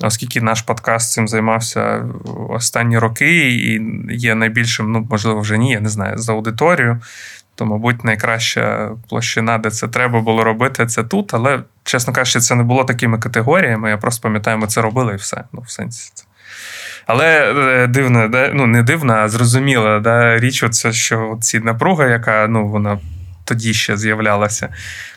Оскільки 0.00 0.40
наш 0.40 0.62
подкаст 0.62 1.12
цим 1.12 1.28
займався 1.28 2.04
останні 2.48 2.98
роки 2.98 3.52
і 3.52 3.80
є 4.10 4.34
найбільшим, 4.34 4.92
ну, 4.92 5.06
можливо, 5.10 5.40
вже 5.40 5.58
ні, 5.58 5.72
я 5.72 5.80
не 5.80 5.88
знаю, 5.88 6.18
за 6.18 6.32
аудиторію, 6.32 7.00
то, 7.54 7.66
мабуть, 7.66 8.04
найкраща 8.04 8.90
площина, 9.08 9.58
де 9.58 9.70
це 9.70 9.88
треба 9.88 10.20
було 10.20 10.44
робити, 10.44 10.86
це 10.86 11.04
тут. 11.04 11.34
Але, 11.34 11.62
чесно 11.84 12.12
кажучи, 12.12 12.40
це 12.40 12.54
не 12.54 12.62
було 12.62 12.84
такими 12.84 13.18
категоріями. 13.18 13.90
Я 13.90 13.96
просто 13.96 14.22
пам'ятаю, 14.22 14.58
ми 14.58 14.66
це 14.66 14.82
робили 14.82 15.12
і 15.12 15.16
все. 15.16 15.44
Ну, 15.52 15.60
в 15.60 15.70
сенсі. 15.70 16.10
Це. 16.14 16.24
Але 17.06 17.52
е, 17.52 17.86
дивно, 17.86 18.30
ну 18.54 18.66
не 18.66 18.82
дивно, 18.82 19.12
а 19.12 19.28
зрозуміла 19.28 20.00
да? 20.00 20.38
річ, 20.38 20.62
оце, 20.62 20.92
що 20.92 21.38
ці 21.40 21.60
напруга, 21.60 22.06
яка 22.06 22.46
ну, 22.48 22.68
вона 22.68 22.98
тоді 23.48 23.74
ще 23.74 23.96
з'являлася, 23.96 24.68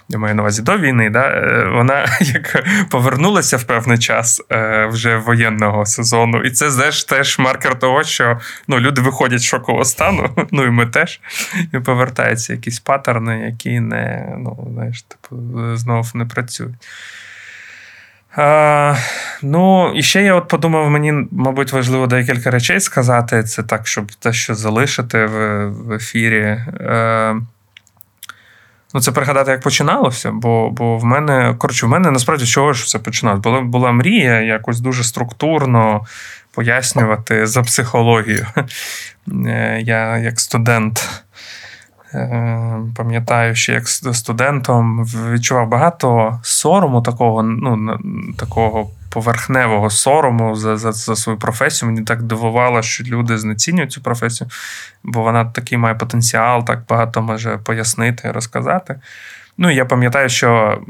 я 0.09 0.19
маю 0.19 0.35
на 0.35 0.41
увазі 0.41 0.61
до 0.61 0.77
війни, 0.77 1.09
да? 1.09 1.27
е, 1.27 1.69
вона 1.73 2.05
як 2.21 2.63
повернулася 2.89 3.57
в 3.57 3.63
певний 3.63 3.97
час 3.97 4.41
е, 4.51 4.85
вже 4.85 5.17
воєнного 5.17 5.85
сезону. 5.85 6.41
І 6.41 6.51
це 6.51 6.71
знаєш, 6.71 7.03
теж 7.03 7.39
маркер 7.39 7.79
того, 7.79 8.03
що 8.03 8.39
ну, 8.67 8.79
люди 8.79 9.01
виходять 9.01 9.39
з 9.39 9.45
шокового 9.45 9.85
стану, 9.85 10.29
ну 10.51 10.63
і 10.65 10.69
ми 10.69 10.85
теж, 10.85 11.19
і 11.73 11.79
повертаються 11.79 12.53
якісь 12.53 12.79
паттерни, 12.79 13.39
які 13.39 13.79
не, 13.79 14.35
ну, 14.38 14.67
знаєш, 14.73 15.01
типу, 15.01 15.38
знов 15.75 16.11
не 16.13 16.25
працюють. 16.25 16.75
А, 18.35 18.95
ну, 19.41 19.93
і 19.95 20.03
ще 20.03 20.23
я 20.23 20.35
от 20.35 20.47
подумав, 20.47 20.89
мені, 20.89 21.13
мабуть, 21.31 21.73
важливо 21.73 22.07
декілька 22.07 22.51
речей 22.51 22.79
сказати. 22.79 23.43
Це 23.43 23.63
так, 23.63 23.88
щоб 23.88 24.11
те, 24.11 24.33
що 24.33 24.55
залишити 24.55 25.25
в, 25.25 25.65
в 25.67 25.93
ефірі. 25.93 26.41
Е, 26.41 27.35
ну, 28.93 29.01
це 29.01 29.12
пригадати, 29.12 29.51
як 29.51 29.62
починалося, 29.62 30.31
бо, 30.31 30.69
бо 30.69 30.98
в 30.98 31.05
мене, 31.05 31.55
коротше, 31.57 31.86
в 31.86 31.89
мене 31.89 32.12
насправді 32.12 32.45
чого 32.45 32.74
ж 32.74 32.83
все 32.83 33.00
починалося? 33.00 33.41
Була, 33.41 33.62
була 33.62 33.91
мрія 33.91 34.41
якось 34.41 34.79
дуже 34.79 35.03
структурно 35.03 36.01
пояснювати 36.51 37.48
за 37.48 37.62
психологію. 37.62 38.48
Е, 39.45 39.81
Я 39.86 40.17
як 40.17 40.39
студент. 40.39 41.24
Е, 42.13 42.79
Пам'ятаю, 42.95 43.55
що 43.55 43.71
як 43.71 43.88
студентом 43.88 45.05
відчував 45.05 45.67
багато 45.67 46.39
сорому, 46.43 47.01
такого, 47.01 47.43
ну, 47.43 48.00
такого 48.38 48.89
поверхневого 49.12 49.89
сорому 49.89 50.56
за, 50.56 50.77
за, 50.77 50.91
за 50.91 51.15
свою 51.15 51.39
професію. 51.39 51.91
Мені 51.91 52.06
так 52.06 52.24
дивувало, 52.24 52.82
що 52.82 53.03
люди 53.03 53.38
знецінюють 53.38 53.91
цю 53.91 54.01
професію, 54.01 54.50
бо 55.03 55.24
вона 55.24 55.46
такий 55.46 55.77
має 55.77 55.96
потенціал, 55.96 56.65
так 56.65 56.80
багато 56.89 57.22
може 57.22 57.58
пояснити 57.58 58.32
розказати. 58.32 59.00
Ну, 59.58 59.72
я 59.72 59.86
пам'ятаю, 59.86 60.30
що 60.30 60.82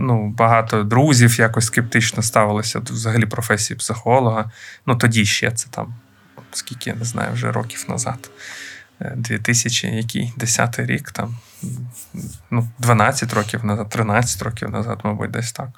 ну, 0.00 0.28
багато 0.28 0.82
друзів 0.82 1.40
якось 1.40 1.64
скептично 1.64 2.22
ставилися 2.22 2.80
до 2.80 2.94
взагалі 2.94 3.26
професії 3.26 3.76
психолога. 3.76 4.50
Ну, 4.86 4.96
тоді 4.96 5.24
ще 5.24 5.50
це 5.50 5.68
там, 5.70 5.94
скільки 6.52 6.90
я 6.90 6.96
не 6.96 7.04
знаю, 7.04 7.32
вже 7.32 7.52
років 7.52 7.84
назад. 7.88 8.30
Е, 9.00 9.12
2000, 9.16 9.88
який 9.88 10.32
10 10.36 10.78
рік, 10.78 11.10
там, 11.10 11.36
ну, 12.50 12.68
12 12.78 13.32
років 13.32 13.64
назад, 13.64 13.88
13 13.88 14.42
років 14.42 14.70
назад, 14.70 15.00
мабуть, 15.04 15.30
десь 15.30 15.52
так. 15.52 15.68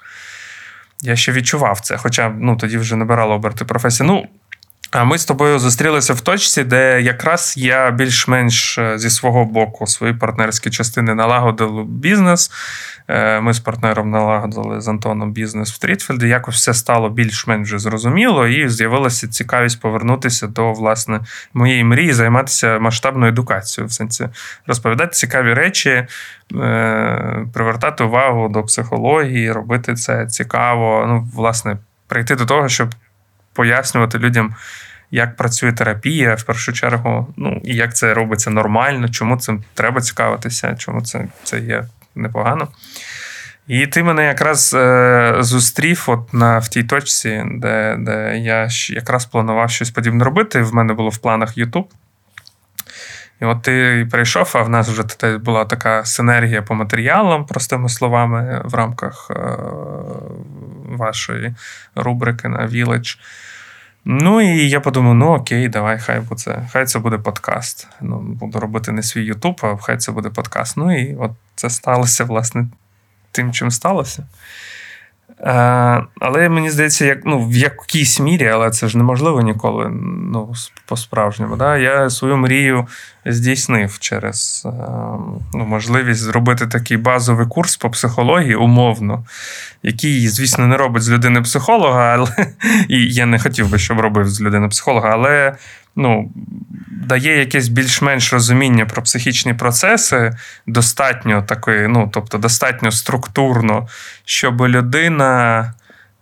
Я 1.01 1.15
ще 1.15 1.31
відчував 1.31 1.79
це, 1.79 1.97
хоча 1.97 2.35
ну, 2.39 2.55
тоді 2.55 2.77
вже 2.77 2.95
набирало 2.95 3.33
оберти 3.33 3.65
професії. 3.65 4.07
Ну, 4.07 4.27
ми 5.03 5.17
з 5.17 5.25
тобою 5.25 5.59
зустрілися 5.59 6.13
в 6.13 6.21
точці, 6.21 6.63
де 6.63 7.01
якраз 7.01 7.53
я 7.57 7.91
більш-менш 7.91 8.77
е, 8.77 8.97
зі 8.97 9.09
свого 9.09 9.45
боку 9.45 9.87
свої 9.87 10.13
партнерські 10.13 10.69
частини 10.69 11.15
налагодили 11.15 11.83
бізнес. 11.83 12.51
Е, 13.07 13.41
Ми 13.41 13.53
з 13.53 13.59
партнером 13.59 14.11
налагодили 14.11 14.81
з 14.81 14.87
Антоном 14.87 15.31
бізнес 15.31 15.71
в 15.71 15.75
Стрітфілді. 15.75 16.27
Якось 16.27 16.55
все 16.55 16.73
стало 16.73 17.09
більш-менш 17.09 17.69
зрозуміло, 17.69 18.47
і 18.47 18.69
з'явилася 18.69 19.27
цікавість 19.27 19.81
повернутися 19.81 20.47
до 20.47 20.73
власне 20.73 21.19
моєї 21.53 21.83
мрії, 21.83 22.13
займатися 22.13 22.79
масштабною 22.79 23.31
едукацією, 23.31 23.87
в 23.87 23.91
сенсі 23.91 24.29
розповідати 24.67 25.11
цікаві 25.11 25.53
речі, 25.53 25.89
е, 25.89 26.07
привертати 27.53 28.03
увагу 28.03 28.49
до 28.49 28.63
психології, 28.63 29.51
робити 29.51 29.93
це 29.93 30.25
цікаво. 30.25 31.05
Ну, 31.07 31.29
власне, 31.35 31.77
прийти 32.07 32.35
до 32.35 32.45
того, 32.45 32.69
щоб 32.69 32.89
пояснювати 33.55 34.17
людям, 34.17 34.55
як 35.11 35.35
працює 35.35 35.73
терапія 35.73 36.35
в 36.35 36.43
першу 36.43 36.73
чергу, 36.73 37.33
ну 37.37 37.61
і 37.63 37.75
як 37.75 37.95
це 37.95 38.13
робиться 38.13 38.49
нормально, 38.49 39.09
чому 39.09 39.37
цим 39.37 39.63
треба 39.73 40.01
цікавитися, 40.01 40.75
чому 40.75 41.01
це, 41.01 41.27
це 41.43 41.59
є 41.59 41.85
непогано. 42.15 42.67
І 43.67 43.87
ти 43.87 44.03
мене 44.03 44.25
якраз 44.25 44.73
е, 44.73 45.35
зустрів 45.39 46.03
от 46.07 46.33
на, 46.33 46.57
в 46.59 46.67
тій 46.67 46.83
точці, 46.83 47.43
де, 47.51 47.95
де 47.99 48.37
я 48.37 48.67
якраз 48.89 49.25
планував 49.25 49.71
щось 49.71 49.91
подібне 49.91 50.23
робити. 50.23 50.61
В 50.61 50.73
мене 50.73 50.93
було 50.93 51.09
в 51.09 51.17
планах 51.17 51.57
YouTube. 51.57 51.85
І 53.41 53.45
от 53.45 53.61
ти 53.61 54.07
прийшов, 54.11 54.51
а 54.53 54.61
в 54.61 54.69
нас 54.69 54.89
вже 54.89 55.37
була 55.37 55.65
така 55.65 56.05
синергія 56.05 56.61
по 56.61 56.75
матеріалам, 56.75 57.45
простими 57.45 57.89
словами, 57.89 58.61
в 58.65 58.73
рамках 58.73 59.31
е, 59.31 59.57
вашої 60.97 61.55
рубрики 61.95 62.47
на 62.47 62.67
Village. 62.67 63.17
Ну 64.05 64.41
і 64.41 64.69
я 64.69 64.79
подумав: 64.79 65.15
ну 65.15 65.25
окей, 65.25 65.67
давай, 65.67 65.99
хай 65.99 66.19
буде, 66.19 66.67
хай 66.71 66.85
це 66.85 66.99
буде 66.99 67.17
подкаст. 67.17 67.87
Ну, 68.01 68.19
буду 68.19 68.59
робити 68.59 68.91
не 68.91 69.03
свій 69.03 69.25
Ютуб, 69.25 69.59
а 69.63 69.77
хай 69.77 69.97
це 69.97 70.11
буде 70.11 70.29
подкаст. 70.29 70.77
Ну 70.77 70.99
і 70.99 71.15
от 71.15 71.31
це 71.55 71.69
сталося, 71.69 72.23
власне, 72.23 72.67
тим, 73.31 73.53
чим 73.53 73.71
сталося. 73.71 74.23
Е, 75.39 76.03
але 76.19 76.49
мені 76.49 76.69
здається, 76.69 77.05
як, 77.05 77.19
ну, 77.25 77.47
в 77.47 77.55
якійсь 77.55 78.19
мірі, 78.19 78.47
але 78.47 78.71
це 78.71 78.87
ж 78.87 78.97
неможливо 78.97 79.41
ніколи 79.41 79.89
ну, 80.31 80.53
по-справжньому. 80.85 81.55
Да? 81.55 81.77
Я 81.77 82.09
свою 82.09 82.37
мрію 82.37 82.87
здійснив 83.25 83.99
через 83.99 84.63
е, 84.65 84.69
ну, 85.53 85.65
можливість 85.65 86.21
зробити 86.21 86.67
такий 86.67 86.97
базовий 86.97 87.47
курс 87.47 87.77
по 87.77 87.89
психології 87.89 88.55
умовно, 88.55 89.25
який, 89.83 90.27
звісно, 90.27 90.67
не 90.67 90.77
робить 90.77 91.03
з 91.03 91.11
людини 91.11 91.41
психолога, 91.41 92.13
але 92.13 92.53
і 92.89 93.13
я 93.13 93.25
не 93.25 93.39
хотів 93.39 93.69
би, 93.69 93.79
щоб 93.79 93.99
робив 93.99 94.29
з 94.29 94.41
людини 94.41 94.67
психолога, 94.67 95.09
але 95.13 95.55
ну, 95.95 96.31
дає 97.07 97.39
якесь 97.39 97.67
більш-менш 97.67 98.33
розуміння 98.33 98.85
про 98.85 99.01
психічні 99.01 99.53
процеси, 99.53 100.35
достатньо 100.67 101.41
такої, 101.41 101.87
ну, 101.87 102.09
тобто 102.13 102.37
достатньо 102.37 102.91
структурно, 102.91 103.87
щоб 104.25 104.61
людина. 104.61 105.73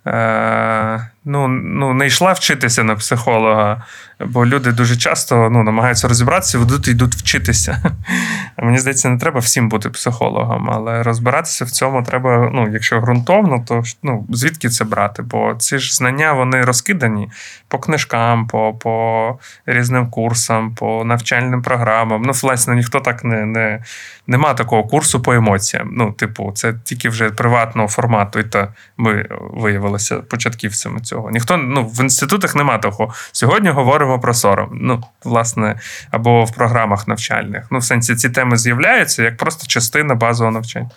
Е, 0.08 1.08
ну, 1.25 1.48
ну, 1.48 1.94
не 1.94 2.08
йшла 2.08 2.34
вчитися 2.34 2.84
на 2.84 2.96
психолога, 2.96 3.84
бо 4.27 4.46
люди 4.46 4.72
дуже 4.72 4.98
часто 4.98 5.50
ну, 5.50 5.63
намагаються 5.63 6.08
розібратися, 6.08 6.58
ведуть 6.58 6.88
і 6.88 6.92
йдуть 6.92 7.15
вчитися. 7.15 7.82
Мені 8.58 8.77
здається, 8.77 9.10
не 9.10 9.18
треба 9.18 9.39
всім 9.39 9.70
бути 9.70 9.89
психологом, 9.89 10.70
але 10.70 11.03
розбиратися 11.03 11.65
в 11.65 11.72
цьому 11.72 12.03
треба, 12.03 12.50
ну, 12.53 12.70
якщо 12.74 13.00
ґрунтовно, 13.00 13.65
то 13.68 13.84
ну, 14.03 14.25
звідки 14.30 14.70
це 14.70 14.86
брати? 14.86 15.22
Бо 15.22 15.56
ці 15.58 15.77
ж 15.77 15.96
знання 15.96 16.34
вони 16.34 16.62
розкидані 16.62 17.30
по 17.68 17.80
книжкам, 17.80 18.48
по 18.48 18.74
по 18.74 19.39
різним 19.65 20.10
курсам, 20.10 20.75
по 20.75 21.06
навчальним 21.06 21.62
програмам. 21.62 22.22
Ну, 22.22 22.32
власне, 22.32 22.75
ніхто 22.75 23.00
так 23.00 23.24
не 23.24 23.46
не, 23.46 23.84
нема 24.27 24.53
такого 24.53 24.84
курсу 24.84 25.22
по 25.22 25.34
емоціям. 25.34 25.89
Ну, 25.92 26.12
типу, 26.12 26.51
це 26.56 26.74
тільки 26.84 27.10
вже 27.10 27.30
приватного 27.30 27.88
формату, 27.88 28.39
і 28.39 28.44
то 28.44 28.68
ми 28.98 29.25
виявилися 29.53 30.15
початківцями 30.15 31.00
цього. 31.00 31.32
Ніхто 31.32 31.58
ну, 31.58 31.86
в 31.86 32.01
інститутах 32.01 32.56
нема 32.56 32.77
того. 32.77 33.13
Сьогодні 33.32 33.70
говоримо 33.70 34.12
про 34.20 34.34
сором. 34.34 34.70
Ну, 34.82 35.03
власне, 35.24 35.79
або 36.12 36.43
в 36.43 36.51
програмах 36.51 37.08
навчальних. 37.08 37.63
Ну, 37.72 37.79
в 37.79 37.84
сенсі, 37.84 38.15
ці 38.15 38.29
теми 38.29 38.58
з'являються 38.58 39.24
як 39.24 39.38
просто 39.38 39.67
частина 39.67 40.15
базового 40.15 40.53
навчання. 40.53 40.89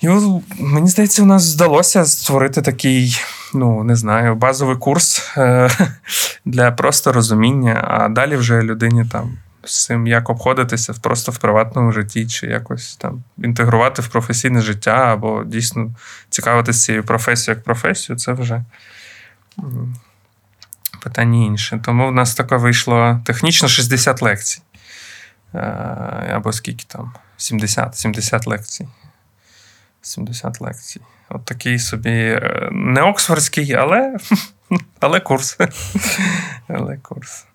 І 0.00 0.08
мені 0.60 0.88
здається, 0.88 1.22
у 1.22 1.26
нас 1.26 1.54
вдалося 1.54 2.04
створити 2.04 2.62
такий, 2.62 3.20
ну, 3.54 3.84
не 3.84 3.96
знаю, 3.96 4.34
базовий 4.34 4.76
курс 4.76 5.32
е- 5.36 5.70
для 6.44 6.72
просто 6.72 7.12
розуміння, 7.12 7.84
а 7.88 8.08
далі 8.08 8.36
вже 8.36 8.62
людині 8.62 9.04
там. 9.12 9.38
З 9.66 9.84
цим 9.84 10.06
як 10.06 10.30
обходитися 10.30 10.94
просто 11.00 11.32
в 11.32 11.38
приватному 11.38 11.92
житті, 11.92 12.26
чи 12.26 12.46
якось 12.46 12.96
там 12.96 13.24
інтегрувати 13.38 14.02
в 14.02 14.08
професійне 14.08 14.60
життя, 14.60 15.12
або 15.12 15.44
дійсно 15.44 15.90
цікавитися 16.30 16.86
цією 16.86 17.04
професією 17.04 17.56
як 17.56 17.64
професією, 17.64 18.18
це 18.18 18.32
вже 18.32 18.64
питання 21.04 21.46
інше. 21.46 21.80
Тому 21.84 22.08
в 22.08 22.12
нас 22.12 22.34
таке 22.34 22.56
вийшло 22.56 23.20
технічно 23.24 23.68
60 23.68 24.22
лекцій. 24.22 24.62
Е, 25.54 25.58
або 26.34 26.52
скільки 26.52 26.84
там? 26.88 27.12
70 27.36 27.96
70 27.96 28.46
лекцій. 28.46 28.88
70 30.02 30.60
лекцій. 30.60 31.00
От 31.28 31.44
такий 31.44 31.78
собі 31.78 32.10
е, 32.10 32.68
не 32.72 33.02
Оксфордський, 33.02 33.72
але 33.72 34.16
але 35.00 35.20
курс. 35.20 35.58
але 36.68 36.96
курс. 36.96 37.46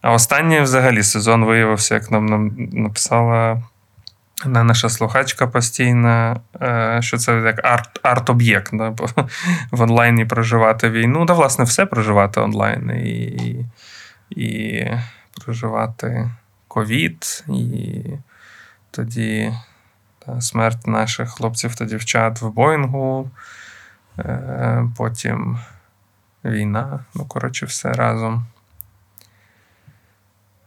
А 0.00 0.12
останній 0.12 0.60
взагалі 0.60 1.02
сезон 1.02 1.44
виявився, 1.44 1.94
як 1.94 2.10
нам, 2.10 2.26
нам 2.26 2.52
написала 2.72 3.62
наша 4.46 4.88
слухачка 4.88 5.46
постійна, 5.46 6.40
е, 6.62 6.98
що 7.02 7.18
це 7.18 7.32
як 7.32 7.64
арт, 7.64 8.00
арт-об'єкт, 8.02 8.76
да? 8.76 8.90
бо 8.90 9.06
в 9.70 9.80
онлайні 9.80 10.24
проживати 10.24 10.90
війну. 10.90 11.24
Да, 11.24 11.32
власне, 11.32 11.64
все 11.64 11.86
проживати 11.86 12.40
онлайн. 12.40 12.90
І, 12.90 13.64
і 14.30 14.84
проживати 15.44 16.30
ковід, 16.68 17.44
і 17.48 18.02
тоді 18.90 19.52
та, 20.18 20.40
смерть 20.40 20.86
наших 20.86 21.30
хлопців 21.30 21.74
та 21.74 21.84
дівчат 21.84 22.42
в 22.42 22.48
Боїнгу, 22.48 23.30
е, 24.18 24.84
потім 24.96 25.58
війна. 26.44 27.04
Ну, 27.14 27.24
коротше, 27.24 27.66
все 27.66 27.92
разом. 27.92 28.46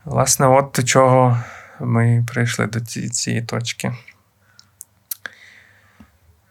Власне, 0.06 0.48
от 0.48 0.86
чого 0.86 1.38
ми 1.82 2.26
прийшли 2.28 2.68
до 2.68 2.80
цієї 2.80 3.42
точки. 3.42 3.94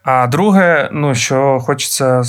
А 0.03 0.27
друге, 0.27 0.89
ну, 0.93 1.15
що 1.15 1.61
хочеться 1.61 2.23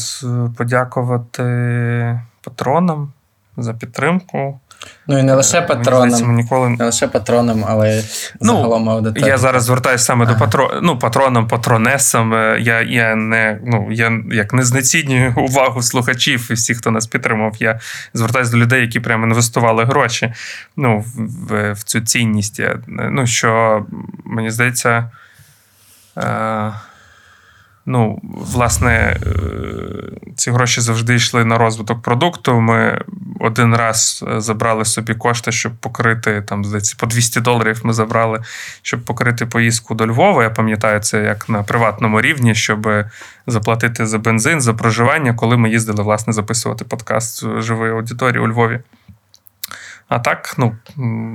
подякувати 0.58 2.22
патронам 2.42 3.14
за 3.58 3.74
підтримку. 3.74 4.60
Ну 5.08 5.20
і 5.20 5.24
не 5.24 5.34
лише 5.34 5.62
патронам, 5.62 6.36
ніколи... 6.36 6.70
не 6.70 6.86
лише 6.86 7.08
патронам, 7.08 7.66
але 7.68 8.04
ну, 8.42 8.54
загалом 8.54 8.90
аудиторії. 8.90 9.30
Я 9.30 9.38
зараз 9.38 9.64
звертаюся 9.64 10.06
саме 10.06 10.26
ага. 10.26 10.34
до 10.34 10.40
патро... 10.40 10.80
ну, 10.84 11.00
патронам, 11.00 11.48
патронесам. 11.48 12.34
Е, 12.34 12.58
я 12.60 12.82
я 12.82 13.16
не 13.16 13.60
ну, 13.66 13.88
я 13.92 14.22
як 14.32 14.54
не 14.54 14.64
знецінюю 14.64 15.34
увагу 15.38 15.82
слухачів 15.82 16.48
і 16.52 16.54
всіх, 16.54 16.78
хто 16.78 16.92
нас 16.92 17.08
підтримав. 17.08 17.56
Я 17.60 17.80
звертаюся 18.14 18.52
до 18.52 18.58
людей, 18.58 18.82
які 18.82 19.00
прямо 19.00 19.26
інвестували 19.26 19.86
гроші 19.86 20.34
ну, 20.78 21.06
в, 21.50 21.74
в 21.74 21.84
цю 21.84 22.02
цінність. 22.02 22.62
Ну, 22.88 23.28
що 23.28 23.86
мені 24.26 24.52
здається. 24.52 25.12
Е- 26.18 26.72
Ну, 27.86 28.20
власне, 28.24 28.92
е, 28.92 29.32
ці 30.36 30.52
гроші 30.52 30.82
завжди 30.82 31.16
йшли 31.16 31.46
на 31.46 31.58
розвиток 31.58 32.02
продукту. 32.02 32.62
Ми 32.62 33.02
один 33.40 33.76
раз 33.76 34.26
е, 34.28 34.42
забрали 34.42 34.86
собі 34.86 35.14
кошти, 35.16 35.52
щоб 35.52 35.76
покрити 35.76 36.42
там, 36.42 36.66
здається, 36.66 36.96
по 37.00 37.06
200 37.06 37.42
доларів 37.42 37.82
ми 37.84 37.94
забрали, 37.94 38.44
щоб 38.82 39.06
покрити 39.06 39.46
поїздку 39.46 39.96
до 39.96 40.08
Львова. 40.08 40.44
Я 40.44 40.50
пам'ятаю 40.50 41.00
це 41.00 41.24
як 41.24 41.50
на 41.50 41.64
приватному 41.64 42.22
рівні, 42.22 42.56
щоб 42.56 43.06
заплатити 43.48 44.06
за 44.06 44.20
бензин, 44.20 44.62
за 44.62 44.74
проживання, 44.74 45.34
коли 45.34 45.58
ми 45.58 45.70
їздили 45.70 46.04
власне 46.04 46.34
записувати 46.34 46.86
подкаст 46.86 47.60
живої 47.60 47.92
аудиторії 47.92 48.44
у 48.44 48.48
Львові. 48.48 48.80
А 50.08 50.20
так, 50.20 50.56
ну 50.58 50.76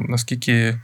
наскільки. 0.08 0.76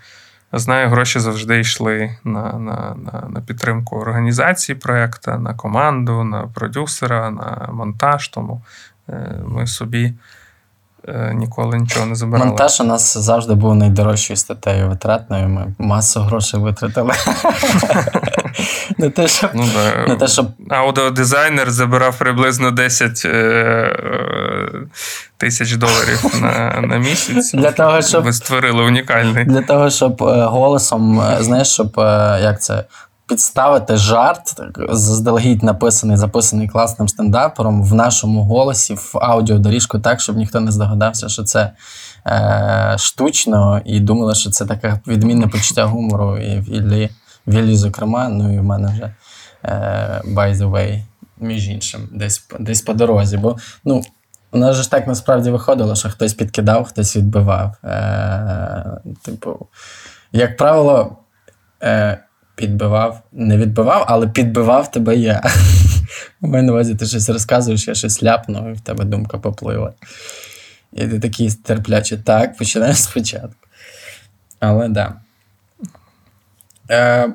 Знаю, 0.53 0.89
гроші 0.89 1.19
завжди 1.19 1.61
йшли 1.61 2.17
на 2.25 2.53
на, 2.53 2.97
на, 2.97 3.29
на 3.29 3.41
підтримку 3.41 3.97
організації 3.97 4.77
проєкту, 4.77 5.31
на 5.31 5.55
команду, 5.55 6.25
на 6.25 6.49
продюсера, 6.55 7.31
на 7.31 7.69
монтаж. 7.73 8.29
Тому 8.29 8.63
е, 9.09 9.41
ми 9.47 9.67
собі 9.67 10.15
е, 11.09 11.35
ніколи 11.35 11.79
нічого 11.79 12.07
не 12.07 12.15
забирали. 12.15 12.47
Монтаж 12.47 12.81
у 12.81 12.85
нас 12.85 13.19
завжди 13.19 13.55
був 13.55 13.75
найдорожчою 13.75 14.37
статтею 14.37 14.89
витратною. 14.89 15.49
Ми 15.49 15.75
масу 15.79 16.21
грошей 16.21 16.61
витратили. 16.61 17.13
Не 18.99 19.11
те, 19.11 19.29
щоб... 19.29 19.51
Ну, 19.55 19.69
да. 19.75 20.07
Не 20.07 20.17
те, 20.17 20.29
щоб... 20.29 20.47
Аудіодизайнер 20.69 21.71
забирав 21.71 22.19
приблизно 22.19 22.71
10 22.71 23.23
е, 23.25 24.87
тисяч 25.37 25.77
доларів 25.77 26.25
на 26.43 26.81
на 26.81 26.97
місяць. 26.97 27.53
Для 27.53 27.73
того, 27.73 28.03
щоб... 28.03 28.25
Ви 28.25 28.33
створили 28.33 28.83
унікальний. 28.83 29.45
Для 29.45 29.63
того, 29.63 29.91
щоб 29.91 30.23
е, 30.23 30.45
голосом, 30.45 31.21
е, 31.21 31.37
знаєш, 31.41 31.69
щоб 31.69 31.93
як 32.43 32.63
це. 32.63 32.85
Підставити 33.29 33.97
жарт, 33.97 34.61
заздалегідь 34.91 35.63
написаний, 35.63 36.17
записаний 36.17 36.69
класним 36.69 37.09
стендапером 37.09 37.85
в 37.85 37.95
нашому 37.95 38.45
голосі, 38.45 38.95
в 38.95 39.19
аудіодоріжку, 39.23 39.99
так, 39.99 40.21
щоб 40.21 40.37
ніхто 40.37 40.61
не 40.61 40.73
здогадався, 40.73 41.29
що 41.29 41.43
це 41.43 41.73
е, 42.27 42.97
штучно, 42.99 43.81
і 43.85 44.01
думали, 44.01 44.35
що 44.35 44.51
це 44.51 44.67
таке 44.67 45.01
відмінне 45.07 45.47
почуття 45.47 45.85
гумору 45.85 46.39
і 46.39 46.77
Іллі. 46.77 47.11
Віллі, 47.47 47.77
зокрема, 47.77 48.29
ну 48.29 48.55
і 48.55 48.59
в 48.59 48.65
мене 48.65 48.89
вже 48.89 49.15
е, 49.65 50.23
by 50.25 50.55
the 50.55 50.71
way, 50.71 51.03
між 51.41 51.69
іншим, 51.69 52.09
десь 52.13 52.47
десь 52.61 52.83
по 52.83 52.95
дорозі. 52.95 53.37
Бо 53.37 53.57
ну, 53.85 54.03
у 54.53 54.59
нас 54.59 54.77
ж 54.77 54.91
так 54.91 55.07
насправді 55.07 55.51
виходило, 55.51 55.97
що 55.97 56.11
хтось 56.11 56.35
підкидав, 56.35 56.85
хтось 56.85 57.17
відбивав. 57.17 57.77
Е, 57.85 59.01
Типу, 59.23 59.67
як 60.33 60.57
правило, 60.57 61.17
е, 61.83 62.19
підбивав, 62.55 63.23
не 63.33 63.57
відбивав, 63.57 64.05
але 64.09 64.29
підбивав 64.29 64.91
тебе 64.91 65.17
я. 65.17 65.43
У 66.41 66.47
мене 66.47 66.63
на 66.63 66.73
увазі 66.73 66.95
ти 66.95 67.07
щось 67.07 67.29
розказуєш, 67.29 67.89
я 67.89 67.95
щось 67.95 68.23
ляпну, 68.23 68.71
і 68.71 68.73
в 68.73 68.81
тебе 68.81 69.05
думка 69.05 69.39
поплила. 69.39 69.93
І 70.93 71.09
ти 71.09 71.21
такий 71.21 71.53
терплячий, 71.53 72.19
так, 72.19 72.57
починаєш 72.57 73.03
спочатку. 73.03 73.67
Але 74.61 74.85
так. 74.85 74.93
Да. 74.93 75.15
Е, 76.93 77.29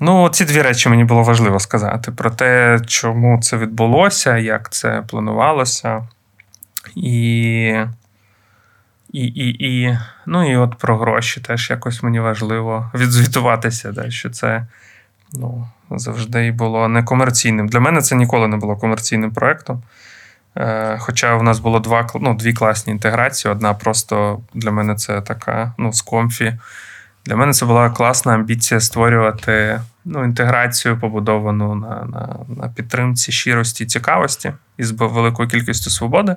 Ну, 0.00 0.28
ці 0.28 0.44
дві 0.44 0.62
речі 0.62 0.88
мені 0.88 1.04
було 1.04 1.22
важливо 1.22 1.60
сказати 1.60 2.12
про 2.12 2.30
те, 2.30 2.80
чому 2.86 3.40
це 3.42 3.56
відбулося, 3.56 4.36
як 4.36 4.70
це 4.70 5.04
планувалося. 5.08 6.08
І 6.96 7.74
і, 9.12 9.26
і, 9.26 9.66
і, 9.70 9.98
ну, 10.26 10.52
і 10.52 10.56
от 10.56 10.74
про 10.78 10.98
гроші 10.98 11.40
теж 11.40 11.70
якось 11.70 12.02
мені 12.02 12.20
важливо 12.20 12.90
відзвітуватися, 12.94 13.92
да, 13.92 14.10
що 14.10 14.30
це 14.30 14.66
ну, 15.32 15.68
завжди 15.90 16.52
було 16.52 16.88
некомерційним. 16.88 17.68
Для 17.68 17.80
мене 17.80 18.00
це 18.00 18.16
ніколи 18.16 18.48
не 18.48 18.56
було 18.56 18.76
комерційним 18.76 19.30
проєктом. 19.30 19.82
Е, 20.56 20.96
Хоча 21.00 21.34
у 21.34 21.42
нас 21.42 21.58
було 21.58 21.80
два, 21.80 22.06
ну, 22.20 22.34
дві 22.34 22.52
класні 22.52 22.92
інтеграції. 22.92 23.52
Одна 23.52 23.74
просто 23.74 24.40
для 24.54 24.70
мене 24.70 24.94
це 24.94 25.20
така, 25.20 25.74
ну, 25.78 25.92
з 25.92 26.02
Comfy. 26.02 26.58
Для 27.28 27.36
мене 27.36 27.52
це 27.52 27.66
була 27.66 27.90
класна 27.90 28.34
амбіція 28.34 28.80
створювати 28.80 29.80
ну, 30.04 30.24
інтеграцію, 30.24 31.00
побудовану 31.00 31.74
на, 31.74 32.04
на, 32.04 32.36
на 32.62 32.68
підтримці 32.68 33.32
щирості 33.32 33.84
і 33.84 33.86
цікавості 33.86 34.52
із 34.78 34.90
великою 34.90 35.48
кількістю 35.48 35.90
свободи. 35.90 36.36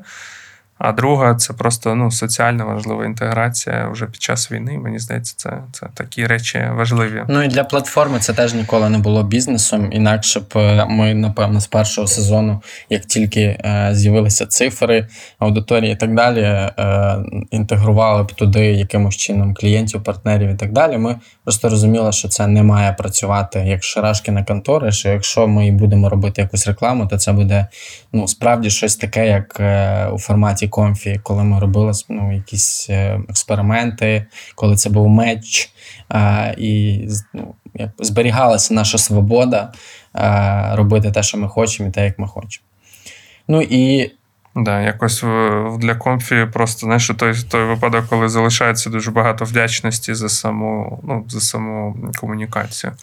А 0.84 0.92
друга 0.92 1.36
це 1.36 1.54
просто 1.54 1.96
ну, 1.96 2.12
соціальна 2.12 2.66
важлива 2.66 3.06
інтеграція 3.06 3.90
вже 3.92 4.06
під 4.06 4.22
час 4.22 4.52
війни. 4.52 4.78
Мені 4.78 5.00
здається, 5.00 5.34
це, 5.38 5.58
це 5.72 5.88
такі 5.94 6.26
речі 6.26 6.68
важливі. 6.72 7.24
Ну 7.28 7.44
і 7.44 7.48
для 7.48 7.64
платформи 7.64 8.20
це 8.20 8.34
теж 8.34 8.54
ніколи 8.54 8.90
не 8.90 8.98
було 8.98 9.24
бізнесом. 9.24 9.90
Інакше 9.92 10.40
б 10.40 10.46
е, 10.56 10.86
ми, 10.90 11.14
напевно, 11.14 11.60
з 11.60 11.68
першого 11.68 12.08
сезону, 12.08 12.62
як 12.90 13.06
тільки 13.06 13.42
е, 13.42 13.90
з'явилися 13.92 14.46
цифри, 14.46 15.08
аудиторії 15.40 15.94
і 15.94 15.96
так 15.96 16.16
далі, 16.16 16.42
е, 16.42 17.18
інтегрували 17.52 18.24
б 18.24 18.32
туди 18.32 18.66
якимось 18.66 19.16
чином 19.16 19.54
клієнтів, 19.54 20.04
партнерів 20.04 20.50
і 20.50 20.56
так 20.56 20.72
далі. 20.72 20.98
Ми 20.98 21.16
просто 21.44 21.70
розуміли, 21.70 22.12
що 22.12 22.28
це 22.28 22.48
не 22.48 22.64
має 22.64 22.94
працювати 22.94 23.60
як 23.60 23.84
шарашкіна 23.84 24.44
контора. 24.44 24.92
Що 24.92 25.10
якщо 25.10 25.48
ми 25.48 25.72
будемо 25.72 26.10
робити 26.10 26.42
якусь 26.42 26.68
рекламу, 26.68 27.08
то 27.08 27.18
це 27.18 27.34
буде 27.34 27.68
ну 28.14 28.28
справді 28.28 28.70
щось 28.70 28.96
таке, 28.96 29.28
як 29.28 29.58
е, 29.60 30.08
у 30.08 30.20
форматі 30.20 30.71
Comfy, 30.72 31.20
коли 31.24 31.44
ми 31.44 31.60
робили 31.60 31.94
ну, 32.10 32.36
якісь 32.36 32.88
е, 32.90 33.20
експерименти, 33.30 34.26
коли 34.56 34.76
це 34.76 34.90
був 34.90 35.10
merch, 35.10 35.72
е, 36.12 36.56
і 36.58 37.02
ну, 37.34 37.56
зберігалася 38.00 38.74
наша 38.74 38.98
свобода 38.98 39.72
е, 40.16 40.76
робити 40.76 41.12
те, 41.12 41.24
що 41.24 41.38
ми 41.38 41.48
хочемо, 41.48 41.90
і 41.90 41.92
те, 41.92 42.06
як 42.06 42.20
ми 42.20 42.28
хочемо. 42.28 42.66
Ну 43.48 43.62
і 43.62 44.12
Да, 44.56 44.82
якось 44.82 45.24
в- 45.24 45.78
для 45.78 45.96
Comfy 45.96 46.48
просто 46.54 46.80
знаєш, 46.80 47.08
той, 47.18 47.34
той 47.50 47.66
випадок, 47.66 48.06
коли 48.10 48.30
залишається 48.30 48.90
дуже 48.90 49.12
багато 49.12 49.46
вдячності 49.46 50.14
за 50.14 50.30
саму, 50.30 51.00
ну, 51.08 51.26
за 51.30 51.42
саму 51.42 51.96
комунікацію. 52.18 52.94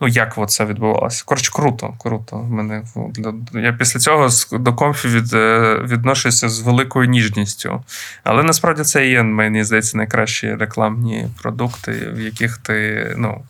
Ну, 0.00 0.08
як 0.08 0.38
це 0.50 0.64
відбувалося? 0.64 1.22
Коротше, 1.26 1.50
круто, 1.54 1.94
круто. 1.98 2.36
В 2.36 2.50
Мене, 2.50 2.82
для- 2.96 3.60
я 3.60 3.72
після 3.72 4.00
цього 4.00 4.28
до 4.52 4.74
Comfy 4.74 5.08
від, 5.08 5.34
е, 5.34 5.78
відношуся 5.88 6.48
з 6.48 6.60
великою 6.60 7.08
ніжністю. 7.08 7.82
Але 8.24 8.42
насправді 8.42 8.82
це 8.82 9.06
і 9.06 9.10
є, 9.10 9.22
мені 9.22 9.64
здається, 9.64 9.96
найкращі 9.96 10.54
рекламні 10.54 11.26
продукти, 11.42 11.92
в 12.14 12.20
яких 12.20 12.58
ти, 12.58 13.06
ну. 13.18 13.40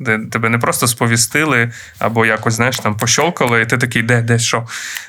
Де 0.00 0.18
тебе 0.18 0.48
не 0.48 0.58
просто 0.58 0.86
сповістили, 0.86 1.72
або 1.98 2.26
якось, 2.26 2.54
знаєш, 2.54 2.78
там 2.78 2.96
пощолкали, 2.96 3.62
і 3.62 3.66
ти 3.66 3.78
такий, 3.78 4.02
де, 4.02 4.22
де, 4.22 4.38
що? 4.38 4.66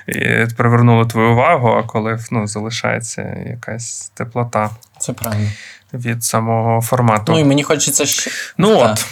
І 0.08 0.46
привернули 0.58 1.06
твою 1.06 1.32
увагу, 1.32 1.70
а 1.70 1.84
коли 1.84 2.20
ну, 2.32 2.48
залишається 2.48 3.38
якась 3.50 4.12
теплота 4.14 4.70
це 5.00 5.14
правильно. 5.14 5.50
від 5.94 6.24
самого 6.24 6.82
формату. 6.82 7.32
Ну 7.32 7.40
і 7.40 7.44
мені 7.44 7.64
хочеться 7.64 8.06
ще. 8.06 8.32
Ну 8.58 8.80
Так. 8.80 8.92
от. 8.92 9.06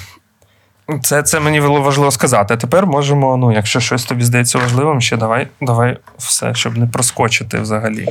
Це, 1.03 1.23
це 1.23 1.39
мені 1.39 1.61
було 1.61 1.81
важливо 1.81 2.11
сказати. 2.11 2.53
А 2.53 2.57
тепер 2.57 2.87
можемо, 2.87 3.37
ну, 3.37 3.51
якщо 3.51 3.79
щось 3.79 4.05
тобі 4.05 4.23
здається 4.23 4.59
важливим, 4.59 5.01
ще 5.01 5.17
давай, 5.17 5.47
давай 5.61 5.97
все, 6.17 6.53
щоб 6.53 6.77
не 6.77 6.87
проскочити 6.87 7.59
взагалі 7.59 8.09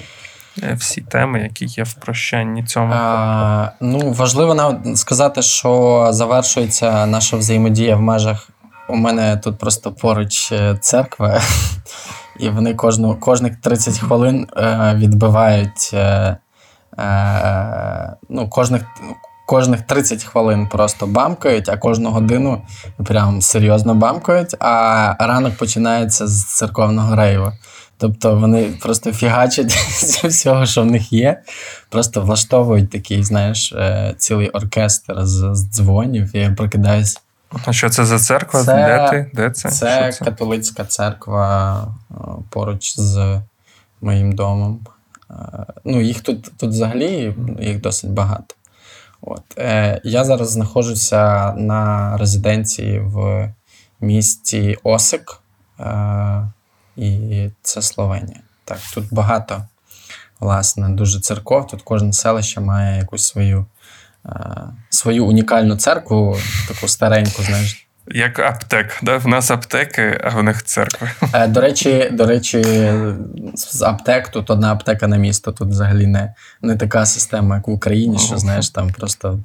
всі 0.77 1.01
теми, 1.01 1.41
які 1.41 1.65
є 1.65 1.85
в 1.85 1.95
прощанні 1.95 2.65
цьому. 2.65 2.93
А, 2.97 3.71
ну, 3.81 4.13
важливо 4.13 4.81
сказати, 4.95 5.43
що 5.43 6.07
завершується 6.11 7.07
наша 7.07 7.37
взаємодія 7.37 7.97
в 7.97 8.01
межах. 8.01 8.51
У 8.89 8.97
мене 8.97 9.37
тут 9.37 9.59
просто 9.59 9.93
поруч 9.93 10.53
е, 10.53 10.77
церква, 10.81 11.41
і 12.41 12.49
вони 12.49 12.75
кожну, 12.75 13.15
кожних 13.15 13.57
30 13.57 13.99
хвилин 13.99 14.47
е, 14.57 14.95
відбивають. 14.97 15.91
Е, 15.93 16.37
е, 16.99 18.17
ну, 18.29 18.49
кожних, 18.49 18.83
кожних 19.47 19.83
30 19.83 20.25
хвилин 20.25 20.67
просто 20.67 21.07
бамкають, 21.07 21.69
а 21.69 21.77
кожну 21.77 22.11
годину 22.11 22.63
прям 23.05 23.43
серйозно 23.43 23.95
бамкають, 23.95 24.57
а 24.61 25.15
ранок 25.21 25.57
починається 25.57 26.27
з 26.27 26.45
церковного 26.45 27.17
рейву. 27.17 27.53
Тобто 27.99 28.37
вони 28.37 28.65
просто 28.81 29.13
фігачать 29.13 29.71
зі 30.01 30.29
всього, 30.29 30.67
що 30.67 30.83
в 30.83 30.87
них 30.87 31.13
є, 31.13 31.43
просто 31.89 32.23
влаштовують 32.23 32.91
такий, 32.91 33.25
знаєш, 33.25 33.73
е, 33.73 34.15
цілий 34.19 34.49
оркестр 34.49 35.15
з, 35.27 35.55
з 35.55 35.65
дзвонів. 35.71 36.37
І 36.37 36.39
я 36.39 36.51
прокидаюсь. 36.51 37.21
А 37.67 37.73
що 37.73 37.91
це 37.91 38.05
за 38.05 38.19
церква? 38.19 38.65
Це- 38.65 38.75
Де 38.75 39.11
ти? 39.11 39.31
Де 39.35 39.51
це? 39.51 39.71
Це 39.71 40.13
Що 40.13 40.25
католицька 40.25 40.85
церква 40.85 41.83
е, 42.11 42.15
поруч 42.51 42.97
з 42.97 43.41
моїм 44.01 44.33
домом. 44.33 44.81
Е, 45.31 45.35
Ну, 45.85 46.01
їх 46.01 46.21
тут, 46.21 46.53
тут 46.57 46.71
взагалі 46.71 47.35
їх 47.61 47.81
досить 47.81 48.11
багато. 48.11 48.55
От. 49.21 49.43
Я 50.05 50.25
зараз 50.25 50.51
знаходжуся 50.51 51.53
на 51.53 52.17
резиденції 52.17 53.01
в 53.01 53.49
місті 54.01 54.79
Осик, 54.83 55.41
і 56.99 57.51
це 57.63 57.83
Словенія. 57.83 58.41
Так, 58.65 58.79
тут 58.95 59.05
багато, 59.11 59.65
власне, 60.41 60.89
дуже 60.89 61.21
церков. 61.21 61.67
Тут 61.67 61.83
кожне 61.83 62.13
селище 62.13 62.61
має 62.61 62.99
якусь 62.99 63.23
свою, 63.27 63.67
е, 64.27 64.31
свою 64.91 65.27
унікальну 65.27 65.77
церкву, 65.77 66.37
таку 66.69 66.89
стареньку, 66.89 67.43
знаєш, 67.43 67.85
Як 68.11 68.39
аптек. 68.39 68.99
Да? 69.03 69.17
В 69.17 69.27
нас 69.29 69.51
аптеки, 69.51 70.21
а 70.25 70.29
в 70.29 70.43
них 70.43 70.63
церкви. 70.65 71.11
Е, 71.33 71.49
До 71.49 71.61
речі, 71.61 72.09
до 72.13 72.27
речі, 72.27 72.63
з 73.55 73.83
аптек 73.83 74.29
тут 74.29 74.51
одна 74.51 74.73
аптека 74.73 75.09
на 75.09 75.17
місто. 75.17 75.53
Тут 75.53 75.69
взагалі 75.69 76.07
не, 76.07 76.35
не 76.63 76.77
така 76.77 77.07
система, 77.07 77.57
як 77.57 77.69
в 77.69 77.71
Україні, 77.71 78.19
що 78.19 78.39
знаєш, 78.39 78.71
там 78.71 78.91
просто 78.91 79.41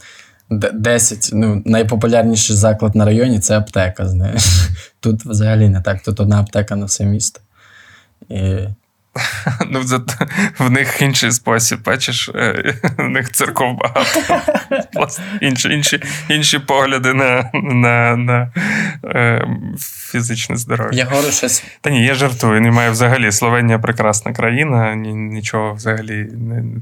д- 0.50 0.72
10, 0.74 1.30
ну, 1.34 1.62
найпопулярніший 1.66 2.56
заклад 2.56 2.96
на 2.96 3.06
районі 3.06 3.40
це 3.40 3.58
аптека. 3.58 4.08
Знаєш. 4.10 4.44
Тут 5.00 5.26
взагалі 5.26 5.70
не 5.70 5.82
так. 5.82 6.02
Тут 6.04 6.20
одна 6.20 6.40
аптека 6.40 6.76
на 6.76 6.86
все 6.86 7.06
місто. 7.06 7.40
І... 8.30 8.68
Ну, 9.70 9.82
в 10.60 10.70
них 10.70 11.02
інший 11.02 11.32
спосіб, 11.32 11.84
бачиш, 11.86 12.30
е, 12.36 12.74
в 12.98 13.10
них 13.10 13.32
церков 13.32 13.78
багато. 13.78 14.42
Інші, 15.42 15.70
інші, 15.70 16.04
інші 16.30 16.60
погляди 16.60 17.14
на, 17.14 17.50
на, 17.54 18.16
на 18.16 18.52
е, 19.06 19.48
фізичне 20.12 20.56
здоров'я. 20.56 20.98
Я 20.98 21.06
говорю 21.06 21.32
щось. 21.32 21.64
Та 21.82 21.90
ні, 21.90 22.06
я 22.06 22.14
жартую. 22.14 22.62
Немає 22.62 22.92
взагалі. 22.92 23.32
Словенія 23.32 23.80
прекрасна 23.80 24.34
країна, 24.34 24.96
нічого 24.96 25.74
взагалі. 25.74 26.28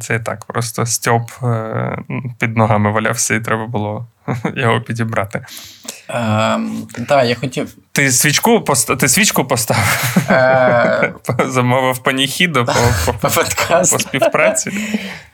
Це 0.01 0.19
так. 0.19 0.45
Просто 0.45 0.85
Стьоп 0.85 1.31
е, 1.43 1.97
під 2.39 2.57
ногами 2.57 2.91
валявся, 2.91 3.35
і 3.35 3.39
треба 3.39 3.67
було 3.67 4.07
його 4.55 4.81
підібрати. 4.81 5.45
Е, 6.09 6.59
так, 7.07 7.25
я 7.25 7.35
хотів. 7.35 7.75
Ти 7.91 8.11
свічку 8.11 8.61
поста... 8.61 8.95
ти 8.95 9.07
свічку 9.07 9.45
поставив? 9.45 10.15
Е, 10.29 11.13
Замовив 11.47 11.97
паніхіду 11.97 12.65
по, 13.05 13.13
по, 13.13 13.29
по 13.91 13.99
співпраці. 13.99 14.71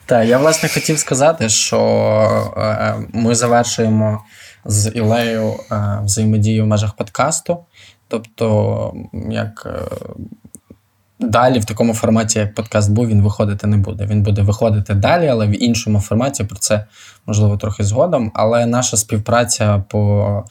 Так, 0.05 0.27
я 0.27 0.37
власне 0.37 0.69
хотів 0.69 0.99
сказати, 0.99 1.49
що 1.49 1.79
е, 2.57 2.95
ми 3.13 3.35
завершуємо 3.35 4.23
з 4.65 4.91
Ілею 4.95 5.53
е, 5.71 5.99
взаємодію 6.03 6.63
в 6.63 6.67
межах 6.67 6.93
подкасту. 6.93 7.57
Тобто, 8.07 8.93
як 9.29 9.63
е, 9.65 9.95
далі 11.19 11.59
в 11.59 11.65
такому 11.65 11.93
форматі, 11.93 12.39
як 12.39 12.55
подкаст 12.55 12.91
був, 12.91 13.07
він 13.07 13.21
виходити 13.21 13.67
не 13.67 13.77
буде. 13.77 14.05
Він 14.05 14.23
буде 14.23 14.41
виходити 14.41 14.93
далі, 14.93 15.27
але 15.27 15.47
в 15.47 15.63
іншому 15.63 15.99
форматі 15.99 16.43
про 16.43 16.57
це 16.57 16.85
можливо 17.25 17.57
трохи 17.57 17.83
згодом. 17.83 18.31
Але 18.33 18.65
наша 18.65 18.97
співпраця 18.97 19.83
по 19.89 20.25
е, 20.47 20.49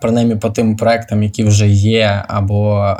принаймні 0.00 0.36
по 0.36 0.50
тим 0.50 0.76
проектам, 0.76 1.22
які 1.22 1.44
вже 1.44 1.68
є, 1.68 2.24
або 2.28 2.84
е, 2.84 2.94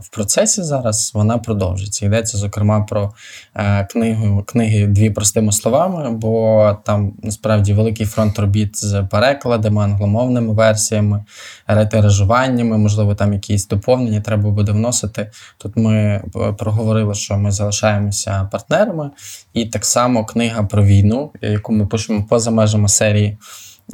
в 0.00 0.08
процесі 0.08 0.62
зараз, 0.62 1.10
вона 1.14 1.38
продовжиться. 1.38 2.06
Йдеться, 2.06 2.38
зокрема, 2.38 2.80
про 2.80 3.12
е, 3.54 3.84
книгу, 3.84 4.42
книги 4.42 4.86
дві 4.86 5.10
простими 5.10 5.52
словами, 5.52 6.10
бо 6.10 6.76
там 6.84 7.12
насправді 7.22 7.72
великий 7.72 8.06
фронт 8.06 8.38
робіт 8.38 8.84
з 8.84 9.02
перекладами, 9.10 9.84
англомовними 9.84 10.52
версіями, 10.52 11.24
ретиражуваннями, 11.66 12.78
можливо, 12.78 13.14
там 13.14 13.32
якісь 13.32 13.68
доповнення 13.68 14.20
треба 14.20 14.50
буде 14.50 14.72
вносити. 14.72 15.30
Тут 15.58 15.76
ми 15.76 15.94
е, 15.96 16.22
проговорили, 16.58 17.14
що 17.14 17.36
ми 17.36 17.50
залишаємося 17.50 18.48
партнерами, 18.52 19.10
і 19.54 19.66
так 19.66 19.84
само 19.84 20.24
книга 20.24 20.62
про 20.62 20.84
війну, 20.84 21.30
яку 21.42 21.72
ми 21.72 21.86
пишемо 21.86 22.24
поза 22.28 22.50
межами 22.50 22.88
серії. 22.88 23.38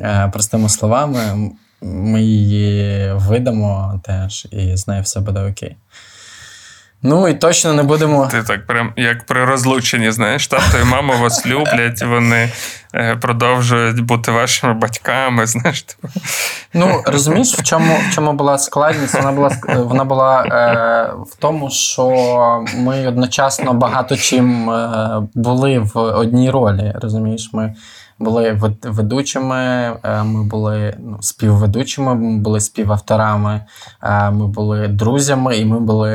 Е, 0.01 0.31
Простими 0.33 0.69
словами, 0.69 1.51
ми 1.83 2.23
її 2.23 3.13
видамо 3.13 4.01
теж, 4.05 4.47
і 4.51 4.77
з 4.77 4.89
нею 4.89 5.03
все 5.03 5.21
буде 5.21 5.51
окей. 5.51 5.77
Ну 7.07 7.29
і 7.29 7.35
точно 7.35 7.73
не 7.73 7.83
будемо. 7.83 8.29
Ти 8.31 8.43
так 8.43 8.67
прям 8.67 8.93
як 8.97 9.27
при 9.27 9.45
розлученні, 9.45 10.11
знаєш, 10.11 10.47
тато 10.47 10.79
і 10.83 10.85
мама 10.85 11.17
вас 11.17 11.47
люблять, 11.47 12.03
вони 12.03 12.51
е, 12.95 13.17
продовжують 13.17 14.01
бути 14.01 14.33
вашими 14.33 14.75
батьками. 14.75 15.47
знаєш. 15.47 15.83
типу. 15.83 16.09
Ну, 16.75 17.03
розумієш, 17.07 17.59
в 17.59 17.63
чому 17.63 17.97
в 18.09 18.15
чому 18.15 18.33
була 18.33 18.59
складність? 18.59 19.15
Вона 19.15 19.33
була 19.33 19.51
вона 19.77 20.05
була 20.05 20.45
е, 20.45 21.13
в 21.33 21.37
тому, 21.37 21.71
що 21.71 22.09
ми 22.77 23.07
одночасно 23.07 23.75
багато 23.75 24.17
чим 24.17 24.71
е, 24.71 25.23
були 25.35 25.79
в 25.79 25.99
одній 25.99 26.51
ролі. 26.51 26.93
Розумієш, 26.95 27.51
ми 27.53 27.75
були 28.18 28.61
ведучими, 28.83 29.57
е, 30.05 30.22
ми 30.22 30.44
були 30.44 30.96
ну, 30.98 31.18
співведучими, 31.20 32.14
ми 32.14 32.38
були 32.38 32.61
співавторами, 32.61 33.61
е, 34.03 34.31
ми 34.31 34.46
були 34.46 34.88
друзями, 34.88 35.57
і 35.57 35.64
ми 35.64 35.81
були 35.81 36.12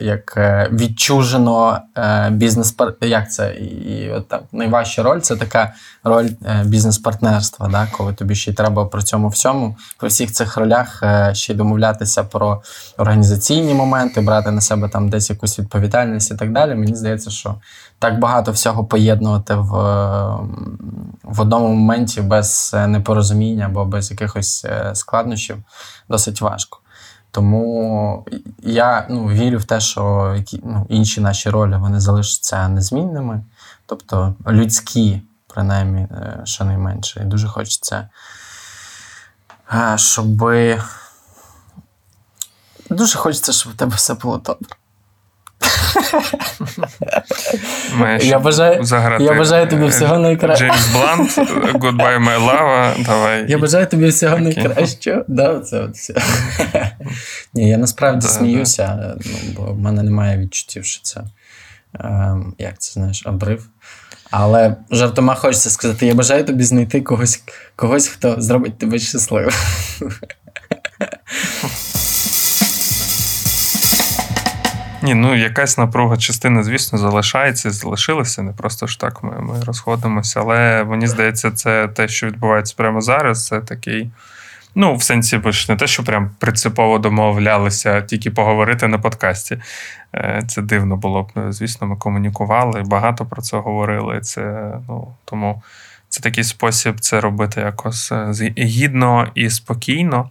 як 0.00 0.34
е, 0.36 0.68
відчужено 0.72 1.80
бізнес 2.30 2.76
Як 3.00 3.32
це? 3.32 3.54
І, 3.54 4.10
от 4.10 4.28
так 4.28 4.42
найважча 4.52 5.02
роль 5.02 5.20
це 5.20 5.36
така 5.36 5.72
роль 6.04 6.28
бізнес-партнерства, 6.64 7.68
да? 7.68 7.88
коли 7.96 8.12
тобі 8.12 8.34
ще 8.34 8.50
й 8.50 8.54
треба 8.54 8.84
при 8.84 9.02
цьому 9.02 9.28
всьому, 9.28 9.76
при 9.98 10.08
всіх 10.08 10.32
цих 10.32 10.56
ролях 10.56 11.02
ще 11.32 11.52
й 11.52 11.56
домовлятися 11.56 12.24
про 12.24 12.62
організаційні 12.98 13.74
моменти, 13.74 14.20
брати 14.20 14.50
на 14.50 14.60
себе 14.60 14.88
там 14.88 15.08
десь 15.08 15.30
якусь 15.30 15.58
відповідальність 15.58 16.30
і 16.30 16.34
так 16.34 16.52
далі. 16.52 16.74
Мені 16.74 16.94
здається, 16.94 17.30
що 17.30 17.54
так 18.02 18.18
багато 18.18 18.52
всього 18.52 18.84
поєднувати 18.84 19.54
в, 19.54 19.70
в 21.22 21.40
одному 21.40 21.68
моменті 21.68 22.20
без 22.20 22.70
е, 22.74 22.86
непорозуміння 22.86 23.66
або 23.66 23.84
без 23.84 24.10
якихось 24.10 24.64
е, 24.64 24.94
складнощів 24.94 25.56
досить 26.08 26.40
важко. 26.40 26.78
Тому 27.30 28.26
я 28.62 29.06
ну, 29.10 29.26
вірю 29.26 29.58
в 29.58 29.64
те, 29.64 29.80
що 29.80 30.34
які, 30.36 30.60
ну, 30.64 30.86
інші 30.88 31.20
наші 31.20 31.50
ролі 31.50 31.76
вони 31.76 32.00
залишаться 32.00 32.68
незмінними, 32.68 33.44
тобто 33.86 34.34
людські, 34.48 35.22
принаймні, 35.46 36.00
е, 36.00 36.40
щонайменше. 36.44 37.20
І 37.20 37.24
дуже 37.24 37.48
хочеться, 37.48 38.08
щоб. 39.96 40.26
Дуже 42.90 43.18
хочеться, 43.18 43.52
щоб 43.52 43.72
у 43.72 43.76
тебе 43.76 43.96
все 43.96 44.14
було 44.14 44.38
добре. 44.38 44.76
Я 48.20 48.38
бажаю, 48.38 48.84
я 49.20 49.34
бажаю 49.34 49.68
тобі 49.68 49.84
е, 49.84 49.86
всього 49.86 50.18
найкращого. 50.18 50.70
Джеймс 50.70 50.88
Блант, 50.88 51.38
Goodbye, 51.74 52.18
my 52.18 52.46
love. 52.46 53.04
Давай. 53.04 53.44
Я 53.48 53.58
бажаю 53.58 53.86
тобі 53.86 54.08
всього 54.08 54.38
найкращого. 54.38 55.24
Да, 55.28 55.60
це 55.60 55.80
от 55.80 55.94
все. 55.94 56.14
Ні, 57.54 57.68
я 57.68 57.78
насправді 57.78 58.26
Да, 58.26 58.32
сміюся, 58.32 59.16
ну, 59.24 59.32
бо 59.56 59.72
в 59.72 59.78
мене 59.78 60.02
немає 60.02 60.38
відчуттів, 60.38 60.84
що 60.84 61.02
це 61.02 61.20
ем, 62.00 62.54
як 62.58 62.78
це 62.78 62.92
знаєш, 62.92 63.26
обрив. 63.26 63.68
Але 64.30 64.76
жартома 64.90 65.34
хочеться 65.34 65.70
сказати: 65.70 66.06
я 66.06 66.14
бажаю 66.14 66.44
тобі 66.44 66.64
знайти 66.64 67.00
когось, 67.00 67.42
когось 67.76 68.08
хто 68.08 68.36
зробить 68.38 68.78
тебе 68.78 68.98
щасливим. 68.98 69.52
Ні, 75.02 75.14
ну 75.14 75.34
якась 75.34 75.78
напруга 75.78 76.16
частина, 76.16 76.62
звісно, 76.62 76.98
залишається, 76.98 77.70
залишилася. 77.70 78.42
Не 78.42 78.52
просто 78.52 78.86
ж 78.86 79.00
так 79.00 79.22
ми, 79.22 79.40
ми 79.40 79.64
розходимося. 79.64 80.40
Але 80.40 80.84
мені 80.84 81.06
здається, 81.06 81.50
це 81.50 81.88
те, 81.88 82.08
що 82.08 82.26
відбувається 82.26 82.74
прямо 82.76 83.00
зараз. 83.00 83.46
Це 83.46 83.60
такий. 83.60 84.10
Ну, 84.74 84.94
в 84.94 85.02
сенсі, 85.02 85.36
ви 85.36 85.52
ж 85.52 85.66
не 85.68 85.76
те, 85.76 85.86
що 85.86 86.04
прям 86.04 86.30
принципово 86.38 86.98
домовлялися 86.98 88.02
тільки 88.02 88.30
поговорити 88.30 88.88
на 88.88 88.98
подкасті. 88.98 89.58
Е, 90.14 90.42
Це 90.48 90.62
дивно 90.62 90.96
було 90.96 91.22
б. 91.22 91.52
Звісно, 91.52 91.86
ми 91.86 91.96
комунікували, 91.96 92.82
багато 92.82 93.26
про 93.26 93.42
це 93.42 93.56
говорили. 93.56 94.20
Це, 94.20 94.72
ну, 94.88 95.14
тому 95.24 95.62
це 96.08 96.20
такий 96.20 96.44
спосіб 96.44 97.00
це 97.00 97.20
робити 97.20 97.60
якось 97.60 98.12
е, 98.12 98.32
гідно 98.58 99.28
і 99.34 99.50
спокійно. 99.50 100.30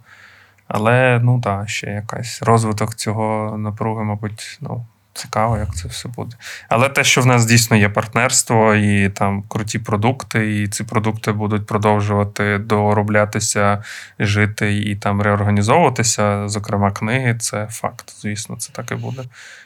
Але 0.74 1.20
ну 1.24 1.42
так, 1.42 1.70
ще 1.70 1.88
якась 1.88 2.42
розвиток 2.42 2.96
цього 2.96 3.58
напруги, 3.58 4.04
мабуть, 4.04 4.58
ну, 4.62 4.86
цікаво, 5.14 5.58
як 5.58 5.76
це 5.76 5.88
все 5.88 6.10
буде. 6.10 6.36
Але 6.70 6.90
те, 6.90 7.04
що 7.04 7.22
в 7.22 7.26
нас 7.26 7.46
дійсно 7.46 7.78
є 7.78 7.90
партнерство 7.90 8.76
і 8.76 9.10
там 9.10 9.44
круті 9.48 9.80
продукти, 9.80 10.62
і 10.62 10.68
ці 10.68 10.84
продукти 10.84 11.32
будуть 11.32 11.68
продовжувати 11.68 12.58
дороблятися, 12.58 13.84
жити 14.20 14.78
і 14.78 14.96
там 14.96 15.22
реорганізовуватися, 15.22 16.48
зокрема, 16.48 16.92
книги, 16.92 17.36
це 17.40 17.68
факт. 17.72 18.14
Звісно, 18.22 18.56
це 18.56 18.74
так 18.74 18.92
і 18.92 18.96
буде. 18.96 19.24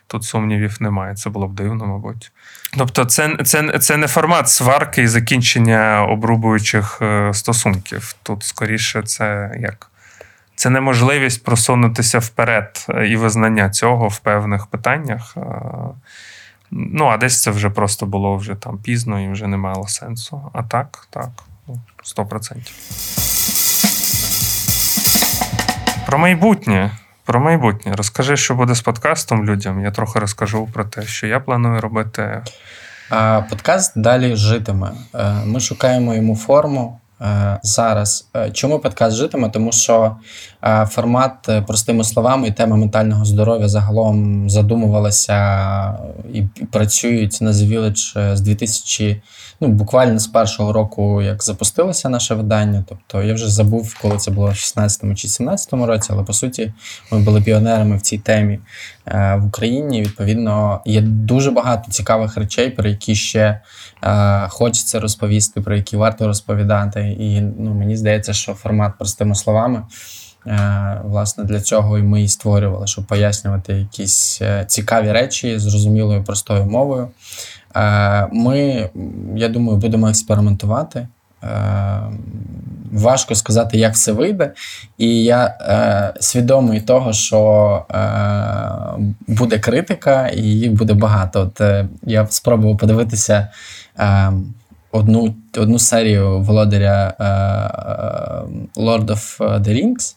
Тут 0.08 0.24
сумнівів 0.24 0.78
немає. 0.80 1.16
Це 1.16 1.30
було 1.30 1.48
б 1.48 1.54
дивно, 1.54 1.88
мабуть. 1.88 2.32
Тобто, 2.78 3.06
це, 3.06 3.38
це, 3.44 3.80
це 3.80 3.98
не 3.98 4.08
формат 4.08 4.50
сварки 4.50 5.02
і 5.02 5.08
закінчення 5.08 6.06
обрубуючих 6.10 7.00
е, 7.02 7.34
стосунків. 7.34 8.16
Тут 8.24 8.44
скоріше 8.44 9.02
це 9.02 9.52
як. 9.60 9.92
Це 10.56 10.70
неможливість 10.70 11.44
просунутися 11.44 12.20
вперед 12.20 12.86
е, 12.90 13.08
і 13.08 13.16
визнання 13.16 13.70
цього 13.70 14.08
в 14.08 14.20
певних 14.20 14.68
питаннях. 14.68 15.34
Е, 15.38 15.42
Ну, 16.72 17.06
а 17.06 17.18
десь 17.18 17.42
це 17.42 17.52
вже 17.52 17.70
просто 17.70 18.06
було 18.06 18.36
вже 18.36 18.56
там 18.56 18.78
пізно 18.78 19.22
і 19.22 19.30
вже 19.30 19.48
не 19.48 19.58
мало 19.58 19.88
сенсу. 19.88 20.42
А 20.54 20.64
так, 20.64 21.08
так, 21.10 21.30
ну, 21.68 21.80
100%. 22.18 22.72
Про 26.06 26.18
майбутнє. 26.18 26.92
Про 27.26 27.40
майбутнє. 27.40 27.96
Розкажи, 27.96 28.38
що 28.38 28.56
буде 28.56 28.76
з 28.76 28.82
подкастом 28.82 29.46
людям. 29.46 29.82
Я 29.82 29.92
трохи 29.92 30.20
розкажу 30.20 30.70
про 30.74 30.86
те, 30.86 31.02
що 31.02 31.28
я 31.28 31.40
планую 31.40 31.82
робити. 31.82 32.42
А, 33.10 33.42
Подкаст 33.50 33.94
далі 33.96 34.36
житиме. 34.36 34.92
Е, 35.16 35.34
Ми 35.46 35.60
шукаємо 35.60 36.16
йому 36.16 36.36
форму 36.36 37.00
зараз. 37.64 38.30
Е, 38.36 38.52
Чому 38.52 38.80
подкаст 38.80 39.18
житиме? 39.18 39.50
Тому 39.50 39.72
що 39.72 40.04
е, 40.04 40.16
формат, 40.90 41.50
е, 41.50 41.62
простими 41.62 42.04
словами, 42.04 42.48
і 42.48 42.52
тема 42.52 42.76
ментального 42.76 43.26
здоров'я 43.26 43.68
загалом 43.68 44.50
задумувалася 44.50 46.00
і 46.34 46.44
працюють 46.72 47.42
на 47.42 47.52
Village 47.52 48.20
е, 48.20 48.38
з 48.38 48.42
2000, 48.42 49.22
ну 49.62 49.68
буквально 49.68 50.20
з 50.20 50.28
першого 50.28 50.74
року, 50.74 51.22
як 51.22 51.44
запустилося 51.44 52.10
наше 52.10 52.36
видання. 52.36 52.84
Тобто 52.90 53.24
я 53.24 53.34
вже 53.34 53.50
забув, 53.50 53.98
коли 54.02 54.18
це 54.18 54.32
було 54.32 54.48
в 54.48 54.56
16 54.56 55.18
чи 55.18 55.28
17 55.28 55.74
році, 55.74 56.10
але 56.14 56.24
по 56.24 56.34
суті 56.34 56.74
ми 57.12 57.20
були 57.20 57.42
піонерами 57.42 57.98
в 57.98 58.02
цій 58.02 58.18
темі 58.18 58.60
е, 59.08 59.36
в 59.42 59.46
Україні. 59.46 60.02
Відповідно, 60.02 60.82
є 60.86 61.02
дуже 61.02 61.52
багато 61.52 61.92
цікавих 61.92 62.38
речей, 62.38 62.70
про 62.70 62.90
які 62.90 63.16
ще 63.16 63.62
хочеться 64.50 65.00
розповісти, 65.00 65.62
про 65.62 65.76
які 65.76 65.98
варто 65.98 66.28
розповідати. 66.28 67.16
І 67.20 67.42
ну, 67.42 67.74
мені 67.74 67.98
здається, 67.98 68.34
що 68.34 68.54
формат 68.54 68.98
простими 68.98 69.36
словами. 69.36 69.84
Е, 70.48 71.02
Власне, 71.04 71.44
для 71.44 71.62
цього 71.62 71.98
і 71.98 72.04
ми 72.04 72.24
і 72.24 72.28
створювали, 72.28 72.88
щоб 72.88 73.06
пояснювати 73.06 73.74
якісь 73.74 74.40
е, 74.42 74.66
цікаві 74.68 75.12
речі 75.12 75.60
зрозумілою 75.60 76.24
простою 76.24 76.66
мовою. 76.66 77.08
Е, 77.76 78.28
Ми, 78.32 78.90
я 79.36 79.50
думаю, 79.50 79.78
будемо 79.78 80.10
експериментувати. 80.10 81.08
Важко 82.92 83.36
сказати, 83.36 83.78
як 83.78 83.94
все 83.94 84.12
вийде. 84.12 84.52
І 84.98 85.24
я 85.24 85.46
е, 85.46 86.14
свідомий 86.20 86.82
того, 86.82 87.14
що 87.14 87.86
е, 87.92 88.00
буде 89.28 89.60
критика, 89.60 90.28
і 90.28 90.42
їх 90.42 90.72
буде 90.72 90.94
багато. 90.94 91.42
От 91.42 91.62
е, 91.62 91.88
я 92.04 92.28
спробував 92.28 92.78
подивитися 92.78 93.48
е, 94.00 94.32
одну, 94.92 95.36
одну 95.58 95.80
серію 95.80 96.40
володаря 96.40 97.14
е, 97.20 97.24
Lord 98.82 99.06
of 99.06 99.38
the 99.40 99.70
Rings. 99.70 100.16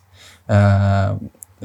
Е, 0.50 1.10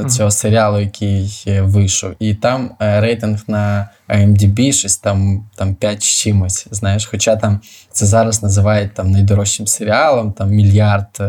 Цього 0.10 0.32
серіалу, 0.32 0.80
який 0.80 1.43
е, 1.48 1.62
вийшов, 1.62 2.12
і 2.19 2.34
там 2.34 2.72
е, 2.82 3.02
рейтинг 3.02 3.43
на 3.48 3.89
IMDb 4.10 4.72
щось 4.72 4.98
там, 4.98 5.43
там 5.56 5.76
5 5.76 6.04
з 6.04 6.06
чимось. 6.06 6.67
Знаєш, 6.72 7.06
хоча 7.06 7.36
там 7.36 7.60
це 7.91 8.06
зараз 8.06 8.43
називають 8.43 8.93
там 8.93 9.12
найдорожчим 9.12 9.67
серіалом, 9.67 10.32
там 10.32 10.50
мільярд 10.50 11.22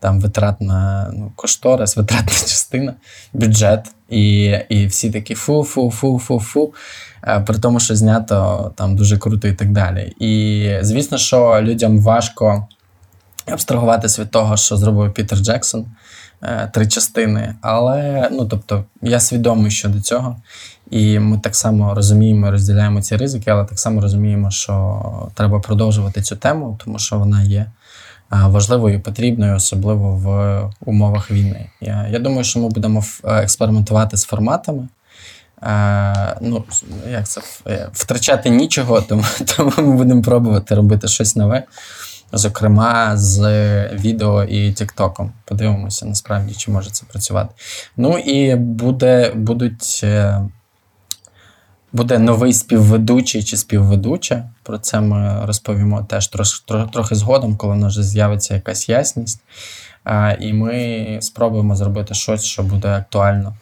там 0.00 0.20
витрат 0.20 0.60
на 0.60 1.10
ну, 1.12 1.32
кошторис, 1.36 1.96
витратна 1.96 2.32
частина, 2.32 2.94
бюджет. 3.32 3.86
І, 4.10 4.54
і 4.68 4.86
всі 4.86 5.10
такі 5.10 5.34
фу-фу-фу-фу-фу. 5.34 6.74
При 7.46 7.58
тому, 7.58 7.80
що 7.80 7.96
знято 7.96 8.72
там 8.76 8.96
дуже 8.96 9.18
круто 9.18 9.48
і 9.48 9.52
так 9.52 9.72
далі. 9.72 10.14
І 10.20 10.70
звісно, 10.82 11.18
що 11.18 11.58
людям 11.62 11.98
важко 11.98 12.66
абстрагуватися 13.46 14.22
від 14.22 14.30
того, 14.30 14.56
що 14.56 14.76
зробив 14.76 15.14
Пітер 15.14 15.38
Джексон. 15.38 15.86
Е, 16.42 16.70
Три 16.72 16.86
частини, 16.86 17.54
але 17.60 18.28
ну 18.32 18.46
тобто 18.46 18.84
я 19.02 19.20
свідомий 19.20 19.70
щодо 19.70 20.00
цього, 20.00 20.36
і 20.90 21.18
ми 21.18 21.38
так 21.38 21.56
само 21.56 21.94
розуміємо, 21.94 22.50
розділяємо 22.50 23.02
ці 23.02 23.16
ризики, 23.16 23.50
але 23.50 23.64
так 23.64 23.78
само 23.78 24.00
розуміємо, 24.00 24.50
що 24.50 25.02
треба 25.34 25.60
продовжувати 25.60 26.22
цю 26.22 26.36
тему, 26.36 26.78
тому 26.84 26.98
що 26.98 27.18
вона 27.18 27.42
є 27.42 27.60
е, 27.60 27.66
важливою 28.30 28.94
і 28.94 28.98
потрібною, 28.98 29.56
особливо 29.56 30.16
в 30.16 30.88
умовах 30.90 31.30
війни. 31.30 31.70
Я, 31.80 32.08
я 32.10 32.18
думаю, 32.18 32.44
що 32.44 32.60
ми 32.60 32.68
будемо 32.68 33.04
е, 33.24 33.42
експериментувати 33.42 34.16
з 34.16 34.24
форматами. 34.24 34.88
Е, 35.62 36.36
ну, 36.40 36.64
як 37.10 37.28
це, 37.28 37.40
втрачати 37.92 38.50
нічого, 38.50 39.00
тому, 39.08 39.24
тому 39.56 39.72
ми 39.76 39.96
будемо 39.96 40.22
пробувати 40.22 40.74
робити 40.74 41.08
щось 41.08 41.36
нове. 41.36 41.64
Зокрема, 42.32 43.16
з 43.16 43.40
відео 43.92 44.44
і 44.44 44.72
Тіктоком. 44.72 45.32
Подивимося, 45.44 46.06
насправді, 46.06 46.54
чи 46.54 46.70
може 46.70 46.90
це 46.90 47.06
працювати. 47.06 47.54
Ну 47.96 48.18
і 48.18 48.56
буде, 48.56 49.32
будуть, 49.34 50.00
е, 50.04 50.40
буде 51.92 52.18
новий 52.18 52.52
співведучий 52.52 53.42
чи 53.42 53.56
співведуча. 53.56 54.50
Про 54.62 54.78
це 54.78 55.00
ми 55.00 55.46
розповімо 55.46 56.06
теж 56.08 56.28
трош, 56.28 56.64
тро- 56.68 56.90
трохи 56.90 57.14
згодом, 57.14 57.56
коли 57.56 57.74
в 57.74 57.76
нас 57.76 57.92
вже 57.92 58.02
з'явиться 58.02 58.54
якась 58.54 58.88
ясність. 58.88 59.40
Е, 60.06 60.36
І 60.40 60.52
ми 60.52 61.18
спробуємо 61.22 61.76
зробити 61.76 62.14
щось, 62.14 62.44
що 62.44 62.62
буде 62.62 62.88
актуально 62.88 63.56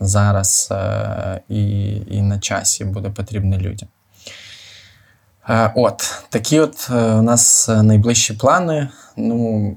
зараз 0.00 0.68
е, 0.72 1.40
і, 1.48 1.90
і 2.10 2.22
на 2.22 2.38
часі 2.38 2.84
буде 2.84 3.10
потрібне 3.10 3.58
людям. 3.58 3.88
Е, 5.48 5.70
От, 5.74 6.24
такі 6.28 6.60
от 6.60 6.88
е, 6.90 6.94
у 6.94 7.22
нас 7.22 7.68
е, 7.68 7.82
найближчі 7.82 8.34
плани. 8.34 8.88
Ну, 9.16 9.76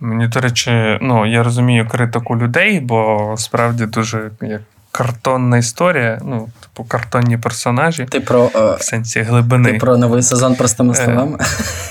Мені, 0.00 0.26
до 0.26 0.40
речі, 0.40 0.98
ну, 1.00 1.26
я 1.26 1.42
розумію 1.42 1.88
критику 1.88 2.36
людей, 2.36 2.80
бо 2.80 3.34
справді 3.38 3.86
дуже 3.86 4.30
як 4.40 4.60
картонна 4.92 5.58
історія, 5.58 6.20
ну, 6.24 6.48
типу, 6.60 6.84
картонні 6.84 7.38
персонажі 7.38 8.04
ти 8.04 8.20
про, 8.20 8.46
в 8.46 8.76
сенсі 8.80 9.20
глибини. 9.20 9.72
ти 9.72 9.78
про 9.78 9.96
новий 9.96 10.22
сезон 10.22 10.54
простими 10.54 10.94
словами. 10.94 11.38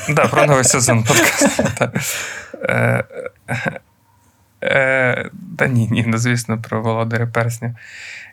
Да, 0.10 0.28
про 0.28 0.46
новий 0.46 0.64
сезон 0.64 1.04
подкасту. 1.04 1.64
так. 1.78 2.02
Та 5.58 5.68
ні, 5.68 5.88
ні, 5.92 6.06
ну 6.08 6.18
звісно, 6.18 6.62
про 6.62 6.82
Володаря 6.82 7.28
Персня. 7.28 7.76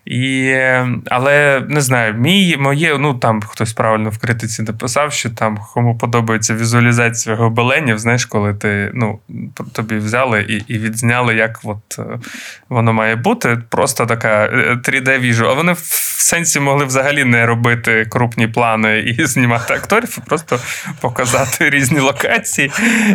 І, 0.04 0.46
е, 0.46 0.88
але 1.10 1.62
не 1.68 1.80
знаю, 1.80 2.14
мій, 2.14 2.56
моє, 2.56 2.98
ну 2.98 3.14
там 3.14 3.42
хтось 3.42 3.72
правильно 3.72 4.10
в 4.10 4.18
критиці 4.18 4.62
написав, 4.62 5.12
що 5.12 5.30
там 5.30 5.58
кому 5.74 5.98
подобається 5.98 6.54
візуалізація 6.54 7.36
гобеленів, 7.36 7.98
знаєш, 7.98 8.26
коли 8.26 8.54
ти 8.54 8.90
ну, 8.94 9.18
тобі 9.72 9.96
взяли 9.96 10.42
і, 10.48 10.74
і 10.74 10.78
відзняли, 10.78 11.34
як 11.34 11.60
от, 11.64 11.98
е, 11.98 12.18
воно 12.68 12.92
має 12.92 13.16
бути. 13.16 13.58
Просто 13.68 14.06
така 14.06 14.44
е, 14.44 14.78
3D-віжу. 14.84 15.46
А 15.48 15.52
вони 15.52 15.72
в 15.72 16.14
сенсі 16.24 16.60
могли 16.60 16.84
взагалі 16.84 17.24
не 17.24 17.46
робити 17.46 18.06
крупні 18.10 18.48
плани 18.48 18.98
і 18.98 19.26
знімати 19.26 19.74
акторів, 19.74 20.18
а 20.22 20.28
просто 20.28 20.58
показати 21.00 21.70
різні 21.70 21.98
локації. 21.98 22.72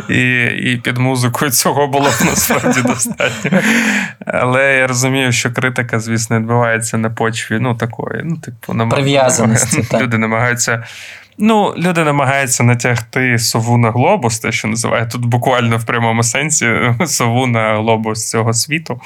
І, 0.10 0.44
і 0.46 0.78
під 0.84 0.98
музику 0.98 1.50
цього 1.50 1.88
було 1.88 2.10
насправді 2.26 2.82
достатньо. 2.86 3.60
Але 4.26 4.78
я 4.78 4.88
розумію, 4.88 5.32
що 5.32 5.52
критика, 5.52 6.00
звісно, 6.00 6.40
відбувається 6.40 6.79
на 6.98 7.10
почві, 7.10 7.60
ну, 7.62 7.76
такої, 7.76 8.22
ну, 8.24 8.38
типу, 8.38 8.74
намаг- 8.74 8.94
Прив'язаності, 8.94 9.84
так. 9.92 10.02
Люди 10.02 10.18
намагаються. 10.18 10.84
Ну, 11.42 11.74
люди 11.78 12.04
намагаються 12.04 12.64
натягти 12.64 13.40
сову 13.40 13.78
на 13.78 13.92
глобус, 13.92 14.40
те, 14.40 14.52
що 14.52 14.68
називає 14.68 15.06
тут 15.06 15.26
буквально 15.26 15.78
в 15.78 15.86
прямому 15.86 16.24
сенсі 16.24 16.76
сову 17.06 17.48
на 17.48 17.78
глобус 17.78 18.30
цього 18.30 18.54
світу. 18.54 19.02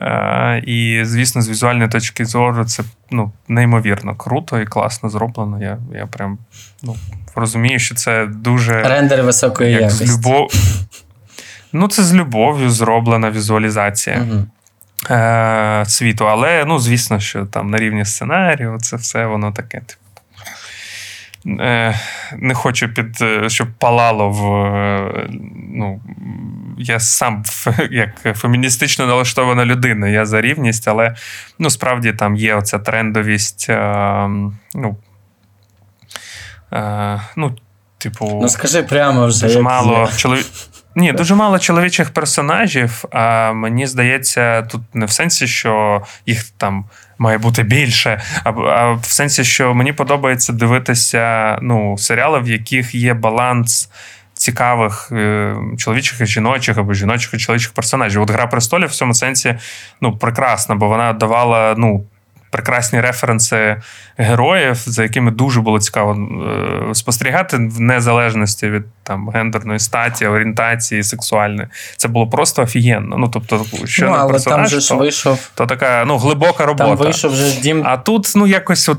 Е, 0.00 0.62
і, 0.66 1.00
звісно, 1.04 1.42
з 1.42 1.48
візуальної 1.48 1.88
точки 1.88 2.24
зору, 2.24 2.64
це 2.64 2.82
ну, 3.10 3.32
неймовірно 3.48 4.14
круто 4.14 4.60
і 4.60 4.66
класно 4.66 5.08
зроблено. 5.08 5.62
Я, 5.62 5.78
я 5.94 6.06
прям 6.06 6.38
ну, 6.82 6.96
розумію, 7.34 7.78
що 7.78 7.94
це 7.94 8.26
дуже 8.26 8.82
Рендери 8.82 9.22
високої 9.22 9.72
як 9.72 9.80
якості. 9.80 10.06
з 10.06 10.18
любов... 10.18 10.50
Ну, 11.72 11.88
це 11.88 12.02
з 12.02 12.14
любов'ю 12.14 12.70
зроблена 12.70 13.30
візуалізація 13.30 14.16
Мгм. 14.16 14.46
Е, 15.10 15.84
світу. 15.86 16.28
Але, 16.28 16.64
ну, 16.64 16.78
звісно, 16.78 17.20
що 17.20 17.46
там 17.46 17.70
на 17.70 17.78
рівні 17.78 18.04
сценарію 18.04 18.78
це 18.80 18.96
все 18.96 19.26
воно 19.26 19.52
таке. 19.52 19.80
Типу. 19.80 20.00
Е, 21.60 22.00
не 22.36 22.54
хочу 22.54 22.88
під, 22.88 23.22
е, 23.22 23.48
щоб 23.48 23.68
палало 23.78 24.30
в. 24.30 24.64
е, 24.76 25.28
Ну, 25.78 26.00
я 26.78 27.00
сам 27.00 27.44
як 27.90 28.38
феміністично 28.38 29.06
налаштована 29.06 29.64
людина, 29.64 30.08
я 30.08 30.26
за 30.26 30.40
рівність, 30.40 30.88
але 30.88 31.14
ну, 31.58 31.70
справді 31.70 32.12
там 32.12 32.36
є 32.36 32.54
оця 32.54 32.78
трендовість. 32.78 33.66
Ну, 34.74 34.96
ну, 37.36 37.56
типу, 37.98 38.38
Ну 38.42 38.48
скажи 38.48 38.82
прямо 38.82 39.26
вже. 39.26 39.42
дуже 39.42 39.54
як 39.54 39.64
мало 39.64 40.08
є. 40.26 40.44
Ні, 40.98 41.12
дуже 41.12 41.34
мало 41.34 41.58
чоловічих 41.58 42.10
персонажів. 42.10 43.04
А 43.10 43.52
мені 43.52 43.86
здається, 43.86 44.62
тут 44.62 44.82
не 44.94 45.06
в 45.06 45.10
сенсі, 45.10 45.46
що 45.46 46.02
їх 46.26 46.44
там 46.44 46.84
має 47.18 47.38
бути 47.38 47.62
більше, 47.62 48.20
а, 48.44 48.50
а 48.50 48.92
в 48.92 49.04
сенсі, 49.04 49.44
що 49.44 49.74
мені 49.74 49.92
подобається 49.92 50.52
дивитися 50.52 51.58
ну, 51.62 51.98
серіали, 51.98 52.40
в 52.40 52.48
яких 52.48 52.94
є 52.94 53.14
баланс. 53.14 53.90
Цікавих 54.38 55.08
е, 55.12 55.56
чоловічих 55.78 56.20
і 56.20 56.26
жіночих 56.26 56.78
або 56.78 56.94
жіночих 56.94 57.34
і 57.34 57.38
чоловічих 57.38 57.72
персонажів. 57.72 58.22
От 58.22 58.30
Гра 58.30 58.46
престолів 58.46 58.88
в 58.88 58.92
цьому 58.94 59.14
сенсі 59.14 59.54
ну, 60.00 60.16
прекрасна, 60.16 60.74
бо 60.74 60.88
вона 60.88 61.12
давала 61.12 61.74
ну, 61.78 62.04
прекрасні 62.50 63.00
референси 63.00 63.76
героїв, 64.16 64.74
за 64.86 65.02
якими 65.02 65.30
дуже 65.30 65.60
було 65.60 65.80
цікаво 65.80 66.12
е, 66.90 66.94
спостерігати 66.94 67.56
в 67.56 67.80
незалежності 67.80 68.70
від 68.70 68.82
там 69.02 69.28
гендерної 69.28 69.78
статі, 69.78 70.26
орієнтації, 70.26 71.02
сексуальної. 71.02 71.68
Це 71.96 72.08
було 72.08 72.26
просто 72.26 72.62
офігенно. 72.62 73.16
Ну 73.16 73.28
тобто, 73.28 73.64
що 73.84 74.06
ну, 74.06 74.12
але 74.12 74.32
персонаж, 74.32 74.58
там 74.58 74.66
же 74.68 74.80
ж 74.80 74.88
то, 74.88 74.96
вийшов. 74.96 75.50
то 75.54 75.66
така 75.66 76.04
ну, 76.06 76.18
глибока 76.18 76.66
робота. 76.66 76.88
Там 76.88 76.96
вийшов 76.96 77.32
вже 77.32 77.60
дім, 77.60 77.82
А 77.86 77.96
тут, 77.96 78.32
ну, 78.36 78.46
якось 78.46 78.88
от 78.88 78.98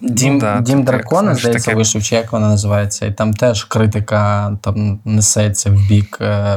дім, 0.00 0.34
ну, 0.34 0.40
да, 0.40 0.60
дім 0.60 0.78
як, 0.78 0.86
дракона, 0.86 1.34
здається, 1.34 1.64
таке- 1.64 1.76
вийшов, 1.76 2.02
чи 2.02 2.14
як 2.14 2.32
вона 2.32 2.48
називається, 2.48 3.06
і 3.06 3.12
там 3.12 3.34
теж 3.34 3.64
критика 3.64 4.52
там 4.62 5.00
несеться 5.04 5.70
в 5.70 5.88
бік. 5.88 6.18
Е... 6.20 6.56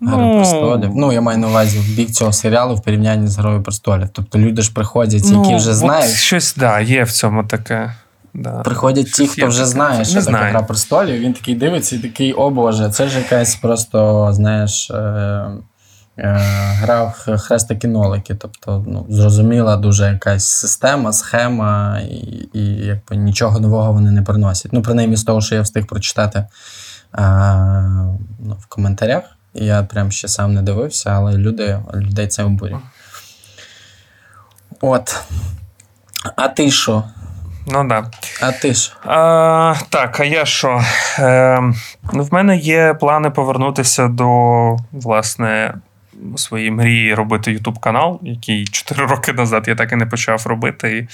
Гри 0.00 0.16
Ну, 0.16 0.36
престолів. 0.36 0.90
Ну, 0.94 1.12
я 1.12 1.20
маю 1.20 1.38
на 1.38 1.48
увазі 1.48 1.78
в 1.78 1.96
бік 1.96 2.10
цього 2.10 2.32
серіалу 2.32 2.74
в 2.74 2.82
порівнянні 2.82 3.26
з 3.28 3.36
Грою 3.38 3.62
престолів. 3.62 4.08
Тобто 4.12 4.38
люди 4.38 4.62
ж 4.62 4.72
приходять, 4.74 5.24
які 5.24 5.56
вже 5.56 5.66
Ну, 5.66 5.72
от 5.72 5.76
знають. 5.76 6.10
Щось, 6.14 6.54
да, 6.56 6.80
є 6.80 7.04
в 7.04 7.12
цьому 7.12 7.44
таке. 7.44 7.94
Да. 8.34 8.50
Приходять 8.50 9.12
ті, 9.12 9.26
хто 9.26 9.46
вже 9.46 9.66
знає, 9.66 10.04
що 10.04 10.14
таке 10.14 10.24
знаю. 10.24 10.50
Гра 10.50 10.62
престолів. 10.62 11.20
Він 11.20 11.32
такий 11.32 11.54
дивиться 11.54 11.96
і 11.96 11.98
такий, 11.98 12.32
о 12.32 12.50
Боже, 12.50 12.90
це 12.90 13.08
ж 13.08 13.18
якась 13.18 13.56
просто, 13.56 14.28
знаєш, 14.32 14.90
е, 14.90 14.94
е, 16.18 16.38
гра 16.82 17.04
в 17.04 17.12
х- 17.12 17.36
хрестики-нолики. 17.36 18.34
Тобто, 18.34 18.84
ну, 18.88 19.06
зрозуміла 19.08 19.76
дуже 19.76 20.04
якась 20.12 20.48
система, 20.48 21.12
схема, 21.12 22.00
і, 22.10 22.48
і 22.52 22.64
якби 22.86 23.16
нічого 23.16 23.60
нового 23.60 23.92
вони 23.92 24.10
не 24.10 24.22
приносять. 24.22 24.72
Ну, 24.72 24.82
принаймні 24.82 25.16
з 25.16 25.24
того, 25.24 25.40
що 25.40 25.54
я 25.54 25.60
встиг 25.62 25.86
прочитати 25.86 26.38
е, 26.38 26.46
ну, 28.40 28.56
в 28.60 28.66
коментарях. 28.66 29.22
Я 29.60 29.82
прям 29.82 30.10
ще 30.10 30.28
сам 30.28 30.54
не 30.54 30.62
дивився, 30.62 31.10
але 31.10 31.32
люди, 31.32 31.80
людей 31.94 32.26
це 32.26 32.44
обурює. 32.44 32.78
От. 34.80 35.22
А 36.36 36.48
ти 36.48 36.70
що? 36.70 37.04
Ну 37.66 37.88
да. 37.88 38.10
А 38.42 38.52
ти 38.52 38.74
що? 38.74 38.92
А, 39.04 39.74
так, 39.88 40.20
а 40.20 40.24
я 40.24 40.44
що? 40.44 40.84
Е, 41.18 41.60
ну, 42.12 42.22
в 42.22 42.32
мене 42.32 42.56
є 42.56 42.94
плани 42.94 43.30
повернутися 43.30 44.08
до 44.08 44.76
власне 44.92 45.74
своєї 46.36 46.70
мрії 46.70 47.14
робити 47.14 47.52
Ютуб 47.52 47.78
канал, 47.78 48.20
який 48.22 48.66
4 48.66 49.06
роки 49.06 49.32
назад 49.32 49.64
я 49.68 49.74
так 49.74 49.92
і 49.92 49.96
не 49.96 50.06
почав 50.06 50.46
робити. 50.46 50.96
І 50.98 51.08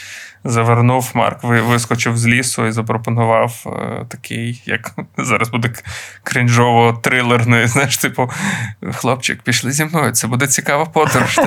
завернув 0.44 1.10
Марк, 1.14 1.38
вискочив 1.42 2.16
з 2.16 2.26
лісу 2.26 2.66
і 2.66 2.72
запропонував 2.72 3.64
е, 3.66 4.04
такий, 4.08 4.62
як 4.66 4.94
зараз 5.18 5.48
буде 5.48 5.70
крінжово 6.22 6.92
трилерний. 6.92 7.66
Знаєш, 7.66 7.96
типу, 7.96 8.30
хлопчик, 8.92 9.42
пішли 9.42 9.72
зі 9.72 9.84
мною, 9.84 10.12
це 10.12 10.26
буде 10.26 10.46
цікава 10.46 10.84
подорож. 10.84 11.40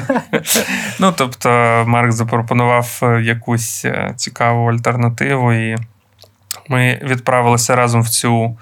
ну, 1.00 1.14
тобто, 1.18 1.50
Марк 1.88 2.12
запропонував 2.12 3.00
е, 3.04 3.22
якусь 3.22 3.86
е, 3.86 4.14
цікаву 4.16 4.70
альтернативу, 4.70 5.54
і 5.54 5.76
ми 6.70 7.00
відправилися 7.04 7.76
разом 7.76 8.02
в 8.02 8.10
цю 8.10 8.58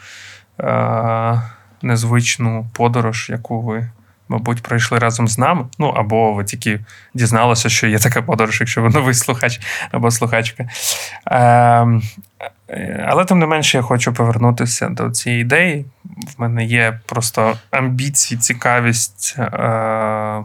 е, 0.60 1.42
незвичну 1.82 2.68
подорож, 2.74 3.30
яку 3.30 3.62
ви, 3.62 3.90
мабуть, 4.30 4.64
пройшли 4.64 5.00
разом 5.00 5.28
з 5.28 5.38
нами. 5.38 5.66
Ну, 5.80 5.88
або 5.88 6.34
ви 6.34 6.44
тільки 6.44 6.80
дізналися, 7.14 7.70
що 7.70 7.88
є 7.88 8.00
така 8.00 8.22
подорож, 8.22 8.60
якщо 8.60 8.82
ви 8.82 8.90
новий 8.90 9.14
слухач 9.14 9.62
або 9.92 10.12
слухачка. 10.12 10.70
Е, 11.28 11.40
е, 12.70 13.06
але 13.10 13.26
тим 13.26 13.40
не 13.40 13.46
менше, 13.46 13.78
я 13.78 13.82
хочу 13.82 14.14
повернутися 14.14 14.90
до 14.90 15.10
цієї 15.10 15.42
ідеї. 15.42 15.86
В 16.06 16.42
мене 16.42 16.66
є 16.66 17.00
просто 17.06 17.58
амбіції, 17.72 18.40
цікавість 18.40 19.36
е, 19.40 20.44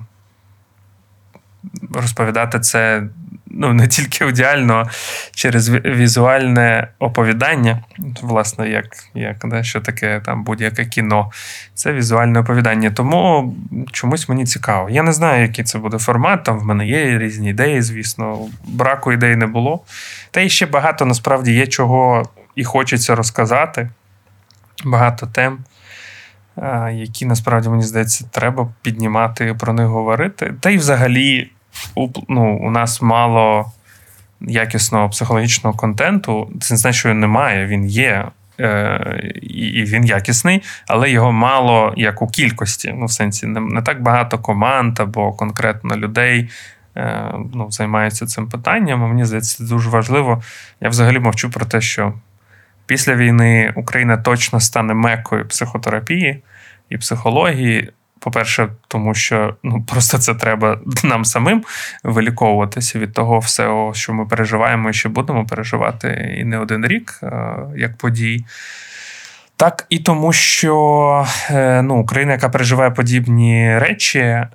розповідати 1.95 2.61
це 2.61 3.03
ну, 3.51 3.73
не 3.73 3.89
тільки 3.89 4.25
аудіально, 4.25 4.89
через 5.35 5.69
візуальне 5.71 6.89
оповідання. 6.99 7.85
Власне, 8.23 8.69
як, 8.69 8.87
як 9.15 9.37
да, 9.45 9.63
що 9.63 9.81
таке 9.81 10.21
там 10.25 10.45
будь-яке 10.45 10.85
кіно. 10.85 11.31
Це 11.75 11.93
візуальне 11.93 12.41
оповідання. 12.41 12.91
Тому 12.91 13.55
чомусь 13.93 14.29
мені 14.29 14.45
цікаво. 14.45 14.91
Я 14.91 15.03
не 15.03 15.13
знаю, 15.13 15.43
який 15.43 15.65
це 15.65 15.79
буде 15.79 15.99
формат. 15.99 16.45
Там 16.45 16.59
в 16.59 16.65
мене 16.65 16.87
є 16.87 17.19
різні 17.19 17.51
ідеї, 17.51 17.83
звісно. 17.83 18.39
Браку 18.65 19.13
ідей 19.13 19.37
не 19.37 19.47
було. 19.47 19.81
Та 20.31 20.41
і 20.41 20.49
ще 20.49 20.67
багато 20.67 21.05
насправді 21.05 21.53
є 21.53 21.67
чого 21.67 22.29
і 22.55 22.65
хочеться 22.65 23.15
розказати. 23.15 23.91
Багато 24.85 25.27
тем, 25.27 25.59
які 26.93 27.27
насправді 27.27 27.69
мені 27.69 27.83
здається, 27.83 28.25
треба 28.31 28.69
піднімати 28.83 29.55
про 29.55 29.73
них 29.73 29.87
говорити. 29.87 30.55
Та 30.61 30.71
й 30.71 30.77
взагалі 30.77 31.51
ну, 32.29 32.57
у 32.63 32.71
нас 32.71 33.03
мало 33.03 33.73
якісного 34.41 35.09
психологічного 35.09 35.77
контенту. 35.77 36.51
Це 36.61 36.75
не 36.75 36.79
значить, 36.79 36.99
що 37.01 37.15
немає, 37.15 37.67
він 37.67 37.87
є. 37.87 38.29
е, 38.61 39.33
і 39.43 39.85
він 39.85 40.05
якісний, 40.05 40.63
але 40.87 41.11
його 41.11 41.33
мало 41.33 41.95
як 41.97 42.23
у 42.23 42.27
кількості. 42.27 42.95
Ну, 42.99 43.07
в 43.07 43.13
сенсі, 43.13 43.47
не, 43.47 43.61
не 43.61 43.83
так 43.83 44.03
багато 44.03 44.39
команд 44.39 45.01
або 45.01 45.33
конкретно 45.33 45.97
людей 45.97 46.51
е, 46.97 47.35
ну, 47.55 47.71
займаються 47.71 48.27
цим 48.27 48.49
питанням. 48.49 49.01
Мені 49.01 49.25
здається, 49.25 49.59
це 49.59 49.65
дуже 49.65 49.91
важливо. 49.91 50.43
Я 50.81 50.89
взагалі 50.89 51.19
мовчу 51.19 51.51
про 51.51 51.67
те, 51.67 51.81
що 51.81 52.13
після 52.87 53.15
війни 53.15 53.73
Україна 53.77 54.17
точно 54.17 54.61
стане 54.61 54.95
мекою 54.95 55.49
психотерапії 55.49 56.43
і 56.91 56.99
психології. 56.99 57.91
По-перше, 58.21 58.69
тому 58.89 59.15
що 59.15 59.55
ну 59.63 59.85
просто 59.89 60.19
це 60.19 60.35
треба 60.35 60.79
нам 61.05 61.25
самим 61.25 61.65
виліковуватися 62.05 62.99
від 62.99 63.13
того 63.13 63.39
всього, 63.39 63.95
що 63.95 64.13
ми 64.13 64.27
переживаємо 64.27 64.91
і 64.91 64.93
ще 64.93 65.09
будемо 65.09 65.47
переживати 65.47 66.37
і 66.41 66.45
не 66.45 66.59
один 66.59 66.87
рік 66.87 67.21
як 67.77 67.97
подій. 67.97 68.45
Так 69.61 69.87
і 69.89 69.99
тому, 69.99 70.33
що 70.33 71.27
е, 71.51 71.83
ну, 71.83 72.01
Україна, 72.01 72.33
яка 72.33 72.49
переживає 72.49 72.91
подібні 72.91 73.79
речі, 73.79 74.47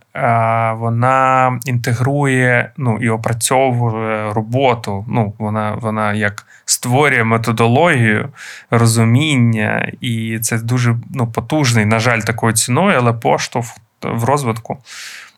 вона 0.74 1.60
інтегрує 1.66 2.72
ну, 2.78 2.98
і 3.02 3.10
опрацьовує 3.10 4.34
роботу. 4.34 5.06
Ну, 5.08 5.34
Вона 5.40 5.78
вона 5.82 6.14
як 6.14 6.46
створює 6.66 7.24
методологію, 7.24 8.30
розуміння, 8.72 9.92
і 10.02 10.40
це 10.40 10.58
дуже 10.58 10.96
ну, 11.14 11.28
потужний, 11.28 11.86
на 11.86 12.00
жаль, 12.00 12.20
такою 12.20 12.54
ціною, 12.54 12.98
але 12.98 13.14
поштовх 13.14 13.78
в 14.04 14.24
розвитку. 14.24 14.78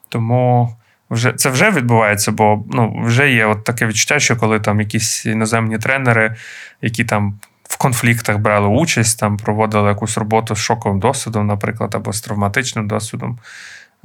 Тому 0.10 0.76
вже 1.10 1.34
це 1.34 1.50
вже 1.50 1.72
відбувається, 1.72 2.32
бо 2.32 2.64
ну, 2.72 3.02
вже 3.06 3.32
є 3.32 3.46
от 3.46 3.64
таке 3.64 3.86
відчуття, 3.86 4.20
що 4.20 4.38
коли 4.38 4.60
там 4.60 4.80
якісь 4.80 5.26
іноземні 5.26 5.78
тренери, 5.78 6.36
які 6.82 7.04
там 7.04 7.40
в 7.64 7.78
конфліктах 7.78 8.38
брали 8.38 8.68
участь, 8.68 9.20
там 9.20 9.38
проводили 9.38 9.90
якусь 9.90 10.18
роботу 10.18 10.56
з 10.56 10.60
шоковим 10.60 11.00
досвідом, 11.00 11.48
наприклад, 11.48 11.96
або 11.96 12.14
з 12.14 12.22
травматичним 12.22 12.88
досвідом. 12.88 13.40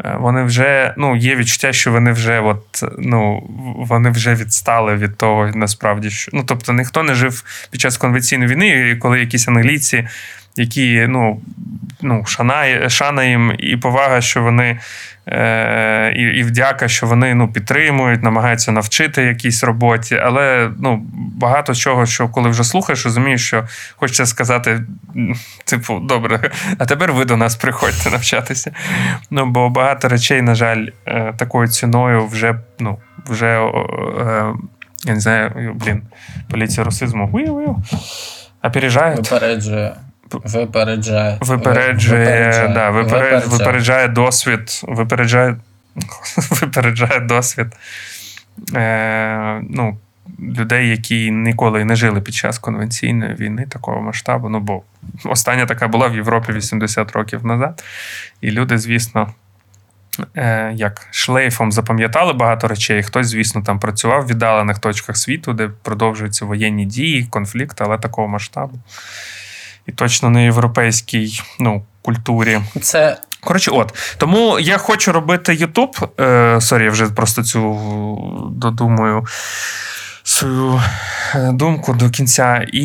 Е, 0.04 0.16
Вони 0.20 0.42
вже 0.42 0.94
ну, 0.96 1.16
є 1.16 1.36
відчуття, 1.36 1.72
що 1.72 1.92
вони 1.92 2.12
вже 2.12 2.40
от, 2.40 2.84
ну, 2.98 3.42
вони 3.78 4.10
вже 4.10 4.34
відстали 4.34 4.96
від 4.96 5.16
того, 5.16 5.50
насправді, 5.54 6.10
що 6.10 6.30
ну, 6.34 6.44
тобто 6.46 6.72
ніхто 6.72 7.02
не 7.02 7.14
жив 7.14 7.44
під 7.70 7.80
час 7.80 7.96
конвенційної 7.96 8.50
війни, 8.50 8.96
коли 9.00 9.20
якісь 9.20 9.48
англійці, 9.48 10.08
які 10.56 11.06
ну, 11.08 11.40
ну, 12.02 12.24
шана, 12.26 12.88
шана 12.88 13.24
їм 13.24 13.52
і 13.58 13.76
повага, 13.76 14.20
що 14.20 14.42
вони 14.42 14.78
е, 15.26 16.12
і, 16.16 16.22
і 16.22 16.42
вдяка, 16.42 16.88
що 16.88 17.06
вони 17.06 17.34
ну, 17.34 17.52
підтримують, 17.52 18.22
намагаються 18.22 18.72
навчити 18.72 19.22
якійсь 19.22 19.64
роботі. 19.64 20.20
Але 20.22 20.70
ну, 20.80 21.06
багато 21.14 21.74
чого, 21.74 22.06
що 22.06 22.28
коли 22.28 22.50
вже 22.50 22.64
слухаєш, 22.64 23.04
розумієш, 23.04 23.46
що 23.46 23.64
хочеться 23.96 24.26
сказати: 24.26 24.80
типу, 25.64 26.00
добре, 26.00 26.50
а 26.78 26.86
тепер 26.86 27.12
ви 27.12 27.24
до 27.24 27.36
нас 27.36 27.56
приходьте 27.56 28.10
навчатися. 28.10 28.72
Ну, 29.30 29.46
бо 29.46 29.68
багато 29.68 30.08
речей, 30.08 30.42
на 30.42 30.54
жаль, 30.54 30.86
е, 31.06 31.32
такою 31.36 31.68
ціною 31.68 32.26
вже, 32.26 32.58
ну, 32.78 32.98
вже 33.26 33.46
е, 33.46 34.54
я 35.04 35.14
не 35.14 35.20
знаю, 35.20 35.72
блін, 35.74 36.02
поліція 36.50 36.84
расизму. 36.84 37.30
Уй-уй. 37.32 37.66
Опережають. 40.34 41.48
Випереджує. 41.48 42.20
Випереджає. 42.20 42.68
Да, 42.68 42.90
Випереджає. 42.90 43.42
випереджає 43.46 44.08
досвід, 44.08 44.80
випереджає, 44.82 45.56
випереджає 46.50 47.20
досвід 47.20 47.66
е, 48.74 49.60
ну, 49.70 49.98
людей, 50.40 50.88
які 50.88 51.30
ніколи 51.30 51.84
не 51.84 51.96
жили 51.96 52.20
під 52.20 52.34
час 52.34 52.58
конвенційної 52.58 53.34
війни 53.34 53.66
такого 53.68 54.00
масштабу. 54.00 54.48
Ну, 54.48 54.60
бо 54.60 54.82
остання 55.24 55.66
така 55.66 55.88
була 55.88 56.08
в 56.08 56.14
Європі 56.14 56.52
80 56.52 57.12
років 57.12 57.46
назад. 57.46 57.84
І 58.40 58.50
люди, 58.50 58.78
звісно, 58.78 59.32
е, 60.36 60.72
як 60.74 61.06
шлейфом 61.10 61.72
запам'ятали 61.72 62.32
багато 62.32 62.68
речей. 62.68 63.02
Хтось, 63.02 63.26
звісно, 63.26 63.62
там 63.62 63.78
працював 63.78 64.22
в 64.22 64.26
віддалених 64.26 64.78
точках 64.78 65.16
світу, 65.16 65.52
де 65.52 65.70
продовжуються 65.82 66.44
воєнні 66.44 66.86
дії, 66.86 67.26
конфлікти, 67.30 67.84
але 67.86 67.98
такого 67.98 68.28
масштабу. 68.28 68.78
І 69.86 69.92
точно 69.92 70.30
не 70.30 70.44
європейській 70.44 71.40
ну, 71.60 71.82
культурі. 72.02 72.60
Це 72.80 73.18
Коротше, 73.44 73.70
от. 73.70 74.14
Тому 74.16 74.58
я 74.58 74.78
хочу 74.78 75.12
робити 75.12 75.52
YouTube. 75.52 76.22
Е, 76.22 76.60
сорі, 76.60 76.84
я 76.84 76.90
вже 76.90 77.06
просто 77.06 77.42
цю 77.42 77.78
додумаю 78.52 79.26
свою 80.22 80.80
е, 81.34 81.52
думку 81.52 81.94
до 81.94 82.10
кінця. 82.10 82.66
І, 82.72 82.84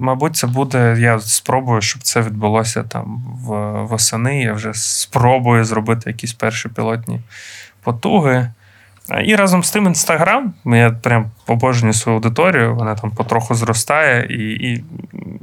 мабуть, 0.00 0.36
це 0.36 0.46
буде. 0.46 0.96
Я 0.98 1.20
спробую, 1.20 1.80
щоб 1.80 2.02
це 2.02 2.20
відбулося 2.20 2.82
там 2.82 3.22
в, 3.44 3.82
восени. 3.82 4.42
Я 4.42 4.52
вже 4.52 4.74
спробую 4.74 5.64
зробити 5.64 6.10
якісь 6.10 6.32
перші 6.32 6.68
пілотні 6.68 7.20
потуги. 7.82 8.52
І 9.24 9.36
разом 9.36 9.64
з 9.64 9.70
тим 9.70 9.86
Інстаграм. 9.86 10.54
Я 10.64 10.90
прям 10.90 11.30
обожнюю 11.46 11.92
свою 11.92 12.16
аудиторію, 12.16 12.74
вона 12.74 12.94
там 12.94 13.10
потроху 13.10 13.54
зростає, 13.54 14.26
і, 14.30 14.72
і 14.72 14.84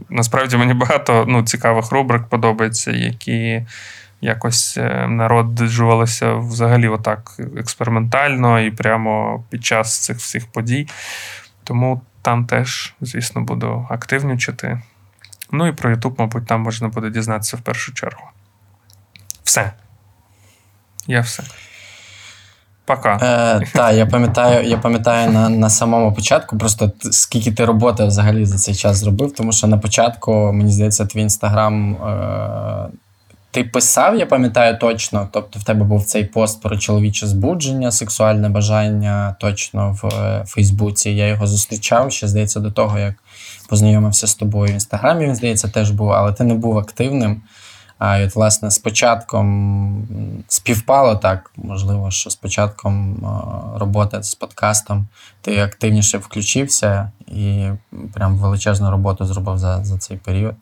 насправді 0.10 0.58
мені 0.58 0.74
багато 0.74 1.26
ну, 1.28 1.44
цікавих 1.44 1.92
рубрик 1.92 2.24
подобається, 2.24 2.92
які 2.92 3.66
якось 4.22 4.78
е, 4.78 5.08
народжувалися 5.08 6.34
взагалі 6.34 6.88
отак 6.88 7.40
експериментально 7.58 8.60
і 8.60 8.72
прямо 8.72 9.44
під 9.50 9.66
час 9.66 10.00
цих 10.00 10.18
всіх 10.18 10.48
подій. 10.48 10.88
Тому 11.64 12.02
там 12.22 12.46
теж, 12.46 12.94
звісно, 13.02 13.42
буду 13.42 13.88
активнічати. 13.90 14.82
Ну 15.52 15.68
і 15.68 15.72
про 15.72 15.96
YouTube, 15.96 16.16
мабуть, 16.18 16.48
там 16.48 16.62
можна 16.62 16.88
буде 16.88 17.10
дізнатися 17.10 17.58
в 17.58 17.62
першу 17.62 17.94
чергу. 17.94 18.24
Все. 19.44 19.72
Я 21.08 21.22
все. 21.22 21.44
Пока. 22.88 23.20
Е, 23.22 23.68
та, 23.74 23.92
я 23.92 24.06
пам'ятаю, 24.06 24.68
я 24.68 24.78
пам'ятаю 24.78 25.32
на, 25.32 25.50
на 25.50 25.70
самому 25.70 26.14
початку, 26.14 26.58
просто 26.58 26.92
скільки 27.00 27.52
ти 27.52 27.66
роботи 27.66 28.06
взагалі 28.06 28.46
за 28.46 28.58
цей 28.58 28.76
час 28.76 28.98
зробив, 28.98 29.34
тому 29.34 29.52
що 29.52 29.68
на 29.68 29.78
початку, 29.78 30.52
мені 30.54 30.72
здається, 30.72 31.06
твій 31.06 31.22
інстаграм. 31.22 31.94
Е, 31.94 32.98
ти 33.52 33.64
писав, 33.64 34.16
я 34.16 34.26
пам'ятаю 34.26 34.78
точно. 34.78 35.30
Тобто 35.32 35.60
в 35.60 35.64
тебе 35.64 35.86
був 35.86 36.06
цей 36.06 36.24
пост 36.24 36.62
про 36.62 36.78
чоловіче 36.78 37.28
збудження, 37.28 37.92
сексуальне 37.92 38.50
бажання 38.50 39.36
точно 39.40 39.98
в 40.02 40.08
е, 40.08 40.44
Фейсбуці. 40.48 41.10
Я 41.10 41.28
його 41.28 41.48
зустрічав 41.48 42.12
ще, 42.12 42.28
здається, 42.28 42.60
до 42.60 42.72
того, 42.72 43.00
як 43.00 43.14
познайомився 43.70 44.28
з 44.28 44.36
тобою 44.36 44.72
в 44.72 44.74
інстаграмі. 44.74 45.26
Він, 45.26 45.36
здається, 45.36 45.68
теж 45.68 45.92
був, 45.92 46.12
але 46.12 46.34
ти 46.34 46.44
не 46.44 46.54
був 46.54 46.78
активним. 46.78 47.42
А 48.00 48.18
і 48.18 48.26
от, 48.26 48.36
власне, 48.36 48.72
з 48.72 48.80
початком 48.80 50.08
співпало 50.48 51.16
так, 51.16 51.52
можливо, 51.56 52.12
що 52.12 52.30
з 52.30 52.36
початком 52.36 53.18
роботи 53.76 54.24
з 54.24 54.36
подкастом 54.36 55.08
ти 55.42 55.60
активніше 55.60 56.18
включився 56.18 57.12
і 57.28 57.70
прям 58.14 58.38
величезну 58.38 58.92
роботу 58.92 59.26
зробив 59.26 59.58
за, 59.58 59.84
за 59.84 59.98
цей 59.98 60.18
період 60.18 60.56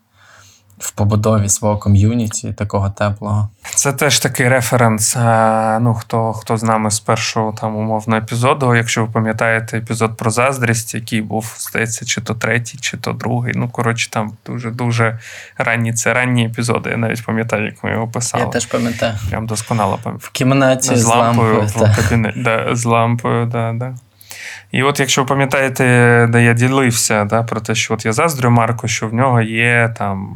в 0.80 0.92
побудові 0.92 1.50
свого 1.50 1.78
ком'юніті, 1.78 2.54
такого 2.54 2.90
теплого. 2.90 3.50
Це 3.76 3.94
теж 3.94 4.20
такий 4.20 4.50
референс. 4.50 5.16
е, 5.16 5.80
Ну, 5.80 5.94
хто, 5.94 6.34
хто 6.34 6.58
з 6.58 6.64
нами 6.64 6.92
з 6.92 7.00
першого 7.00 7.52
там 7.62 7.76
умовно 7.76 8.16
епізоду, 8.16 8.76
якщо 8.76 9.06
ви 9.06 9.12
пам'ятаєте 9.12 9.78
епізод 9.78 10.18
про 10.18 10.32
заздрість, 10.32 10.96
який 10.96 11.22
був, 11.22 11.56
здається, 11.58 12.06
чи 12.06 12.22
то 12.22 12.34
третій, 12.34 12.78
чи 12.82 12.98
то 12.98 13.12
другий. 13.14 13.54
Ну, 13.56 13.70
коротше, 13.70 14.10
там 14.10 14.32
дуже-дуже 14.46 15.20
ранні. 15.58 15.94
Це 15.94 16.14
ранні 16.14 16.46
епізоди. 16.46 16.90
Я 16.90 16.98
навіть 16.98 17.26
пам'ятаю, 17.26 17.66
як 17.66 17.84
ми 17.84 17.92
його 17.92 18.08
писали. 18.08 18.44
Я 18.44 18.50
теж 18.50 18.66
пам'ятаю. 18.66 19.14
Прям 19.30 19.48
досконало 19.48 20.00
пам'ятаю. 20.04 20.20
В 20.24 20.30
кімнаті 20.30 20.96
з 20.96 21.06
лампою 21.06 21.68
з 22.72 22.86
лампою, 22.86 23.46
да, 23.46 23.74
да. 23.74 23.96
І 24.72 24.84
от, 24.84 25.00
якщо 25.00 25.22
ви 25.22 25.28
пам'ятаєте, 25.28 25.84
де 26.32 26.44
я 26.44 26.54
ділився 26.54 27.26
да, 27.26 27.44
про 27.44 27.62
те, 27.62 27.76
що 27.76 27.94
от 27.94 28.06
я 28.06 28.14
заздрю 28.14 28.50
Марку, 28.50 28.88
що 28.88 29.08
в 29.08 29.14
нього 29.14 29.42
є 29.42 29.94
там 29.98 30.30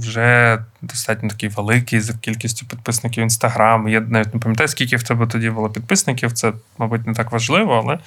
вже 0.00 0.58
достатньо 0.82 1.28
такий 1.28 1.48
великий 1.48 2.00
за 2.00 2.12
кількістю 2.12 2.66
підписників 2.66 3.22
Інстаграм. 3.22 3.88
Я 3.88 4.00
навіть 4.00 4.34
не 4.34 4.40
пам'ятаю, 4.40 4.68
скільки 4.68 4.96
в 4.96 5.02
тебе 5.02 5.26
тоді 5.26 5.50
було 5.50 5.68
підписників. 5.70 6.32
Це, 6.32 6.52
мабуть, 6.78 7.06
не 7.06 7.14
так 7.14 7.32
важливо, 7.32 7.82
але 7.84 7.98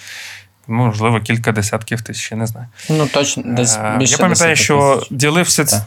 можливо 0.67 1.19
кілька 1.19 1.51
десятків 1.51 2.01
тисяч, 2.01 2.31
я 2.31 2.37
не 2.37 2.47
знаю. 2.47 2.67
Ну, 2.89 3.07
точно, 3.07 3.43
десь 3.45 3.77
Е, 3.77 3.97
більше 3.97 4.11
Я 4.11 4.17
пам'ятаю, 4.17 4.51
10 4.51 4.63
що 4.63 5.03
ділився 5.11 5.65
Так. 5.65 5.81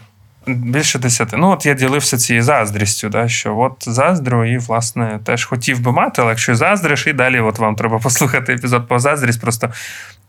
Більше 0.47 0.99
десяти. 0.99 1.37
Ну, 1.37 1.51
от 1.51 1.67
я 1.67 1.75
ділився 1.75 2.19
цією 2.19 2.43
заздрістю, 2.43 3.09
да, 3.09 3.29
що 3.29 3.59
от 3.59 3.75
заздрю, 3.81 4.45
і, 4.45 4.59
власне, 4.59 5.21
теж 5.25 5.45
хотів 5.45 5.81
би 5.81 5.93
мати, 5.93 6.23
але 6.23 6.31
якщо 6.31 6.55
заздриш, 6.55 7.07
і 7.07 7.13
далі 7.13 7.41
от 7.41 7.59
вам 7.59 7.75
треба 7.75 7.99
послухати 7.99 8.53
епізод 8.53 8.89
про 8.89 8.99
заздрість. 8.99 9.41
Просто 9.41 9.71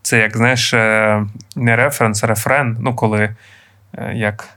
це, 0.02 0.18
як 0.18 0.36
знаєш, 0.36 0.74
е, 0.74 1.24
не 1.56 1.76
референс, 1.76 2.24
а 2.24 2.26
рефрен. 2.26 2.76
Ну, 2.80 2.94
коли 2.94 3.36
е, 3.94 4.12
як 4.14 4.48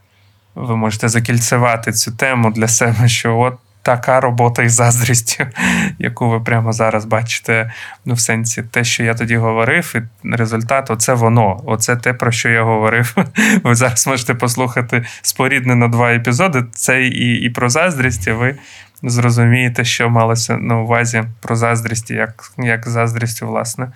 ви 0.56 0.76
можете 0.76 1.10
закільцевати 1.10 1.92
цю 1.92 2.12
тему 2.12 2.52
для 2.52 2.68
себе, 2.68 3.08
що 3.08 3.38
от. 3.38 3.58
Така 3.86 4.20
робота 4.20 4.64
із 4.64 4.74
заздрістю, 4.74 5.46
яку 6.00 6.30
ви 6.30 6.40
прямо 6.40 6.74
зараз 6.74 7.06
бачите. 7.06 7.72
Ну, 8.06 8.14
в 8.14 8.20
сенсі, 8.20 8.64
те, 8.64 8.84
що 8.84 9.04
я 9.04 9.14
тоді 9.14 9.38
говорив, 9.38 9.96
і 9.96 10.02
результат 10.36 10.92
оце 10.92 11.14
воно. 11.14 11.62
Оце 11.66 11.96
те, 11.96 12.14
про 12.14 12.32
що 12.32 12.50
я 12.50 12.64
говорив. 12.64 13.16
Ви 13.64 13.76
зараз 13.76 14.08
можете 14.08 14.34
послухати 14.34 15.06
споріднено 15.22 15.88
два 15.88 16.14
епізоди. 16.14 16.64
Це 16.72 17.04
і, 17.04 17.34
і 17.34 17.50
про 17.50 17.70
заздрість, 17.70 18.28
і 18.28 18.32
ви 18.32 18.56
зрозумієте, 19.04 19.86
що 19.86 20.10
малося 20.10 20.58
на 20.58 20.78
увазі 20.80 21.24
про 21.42 21.56
заздрість, 21.56 22.12
як, 22.12 22.52
як 22.58 22.90
заздрістю, 22.90 23.48
власне, 23.48 23.88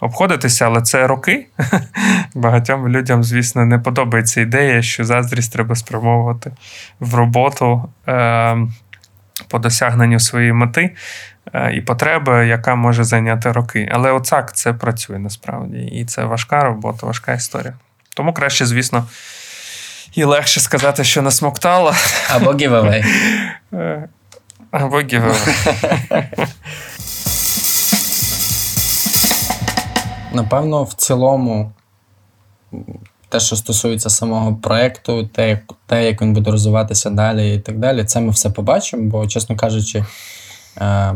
обходитися, 0.00 0.66
але 0.66 0.82
це 0.82 1.06
роки. 1.06 1.46
Багатьом 2.34 2.88
людям, 2.88 3.24
звісно, 3.24 3.66
не 3.66 3.78
подобається 3.78 4.40
ідея, 4.40 4.82
що 4.82 5.04
заздрість 5.04 5.52
треба 5.52 5.74
спрямовувати 5.74 6.52
в 7.00 7.14
роботу. 7.14 7.88
Е- 8.08 8.56
по 9.48 9.58
досягненню 9.58 10.20
своєї 10.20 10.52
мети 10.52 10.96
е, 11.54 11.72
і 11.74 11.80
потреби, 11.80 12.46
яка 12.46 12.74
може 12.74 13.04
зайняти 13.04 13.52
роки. 13.52 13.88
Але 13.92 14.10
оцак 14.12 14.56
це 14.56 14.72
працює 14.72 15.18
насправді. 15.18 15.78
І 15.78 16.04
це 16.04 16.24
важка 16.24 16.64
робота, 16.64 17.06
важка 17.06 17.32
історія. 17.32 17.74
Тому 18.16 18.32
краще, 18.32 18.66
звісно, 18.66 19.06
і 20.14 20.24
легше 20.24 20.60
сказати, 20.60 21.04
що 21.04 21.22
насмоктала. 21.22 21.94
Або 22.30 22.52
giveaway. 22.52 23.04
Е, 23.72 24.08
Або 24.70 24.96
giveaway. 24.96 25.54
Напевно, 30.32 30.84
в 30.84 30.94
цілому, 30.94 31.72
те, 33.34 33.40
що 33.40 33.56
стосується 33.56 34.10
самого 34.10 34.54
проєкту, 34.56 35.26
те, 35.26 35.48
як- 35.48 35.74
те, 35.86 36.06
як 36.06 36.22
він 36.22 36.32
буде 36.32 36.50
розвиватися 36.50 37.10
далі 37.10 37.54
і 37.54 37.58
так 37.58 37.78
далі, 37.78 38.04
це 38.04 38.20
ми 38.20 38.30
все 38.30 38.50
побачимо, 38.50 39.02
бо, 39.10 39.26
чесно 39.26 39.56
кажучи, 39.56 40.04
е, 40.78 41.14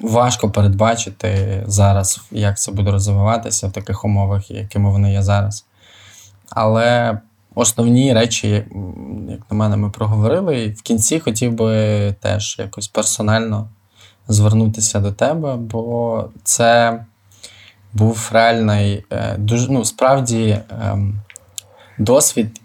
важко 0.00 0.50
передбачити 0.50 1.62
зараз, 1.66 2.20
як 2.30 2.58
це 2.58 2.72
буде 2.72 2.90
розвиватися 2.90 3.68
в 3.68 3.72
таких 3.72 4.04
умовах, 4.04 4.50
якими 4.50 4.90
вони 4.90 5.12
є 5.12 5.22
зараз. 5.22 5.64
Але 6.50 7.18
основні 7.54 8.12
речі, 8.14 8.48
як 9.28 9.40
на 9.50 9.56
мене, 9.56 9.76
ми 9.76 9.90
проговорили. 9.90 10.60
І 10.60 10.70
в 10.70 10.82
кінці 10.82 11.20
хотів 11.20 11.52
би 11.52 12.12
теж 12.20 12.56
якось 12.58 12.88
персонально 12.88 13.68
звернутися 14.28 15.00
до 15.00 15.12
тебе, 15.12 15.56
бо 15.56 16.24
це 16.44 17.04
був 17.92 18.30
реальний, 18.32 19.04
е, 19.12 19.36
дуже, 19.38 19.72
ну, 19.72 19.84
справді 19.84 20.58
ем, 20.82 21.20
досвід, 21.98 22.60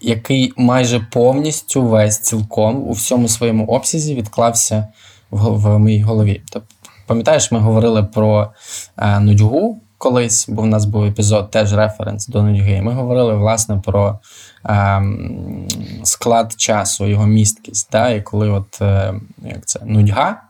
який 0.00 0.52
майже 0.56 1.00
повністю 1.00 1.82
весь 1.82 2.18
цілком 2.18 2.88
у 2.88 2.92
всьому 2.92 3.28
своєму 3.28 3.66
обсязі 3.66 4.14
відклався 4.14 4.86
в, 5.30 5.48
в 5.48 5.78
моїй 5.78 6.02
голові. 6.02 6.42
Тобто, 6.52 6.74
пам'ятаєш, 7.06 7.52
ми 7.52 7.58
говорили 7.58 8.02
про 8.02 8.48
е, 8.96 9.20
нудьгу 9.20 9.80
колись, 9.98 10.48
бо 10.48 10.62
в 10.62 10.66
нас 10.66 10.84
був 10.84 11.04
епізод 11.04 11.50
теж 11.50 11.74
референс 11.74 12.26
до 12.26 12.42
нудьги. 12.42 12.82
Ми 12.82 12.92
говорили 12.92 13.34
власне 13.34 13.82
про 13.84 14.18
ем, 14.64 15.66
склад 16.02 16.54
часу, 16.56 17.06
його 17.06 17.26
місткість. 17.26 17.88
Да? 17.92 18.10
І 18.10 18.22
коли 18.22 18.50
от, 18.50 18.82
е, 18.82 19.14
як 19.42 19.66
це, 19.66 19.80
нудьга. 19.84 20.42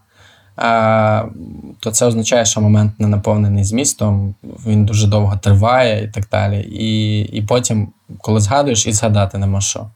То 1.80 1.90
це 1.92 2.06
означає, 2.06 2.44
що 2.44 2.60
момент 2.60 3.00
не 3.00 3.08
наповнений 3.08 3.64
змістом, 3.64 4.34
він 4.66 4.84
дуже 4.84 5.06
довго 5.06 5.36
триває 5.36 6.04
і 6.04 6.08
так 6.08 6.28
далі. 6.32 6.60
І, 6.60 7.20
і 7.20 7.42
потім, 7.42 7.88
коли 8.18 8.40
згадуєш, 8.40 8.86
і 8.86 8.92
згадати 8.92 9.38
нема 9.38 9.60
що. 9.60 9.86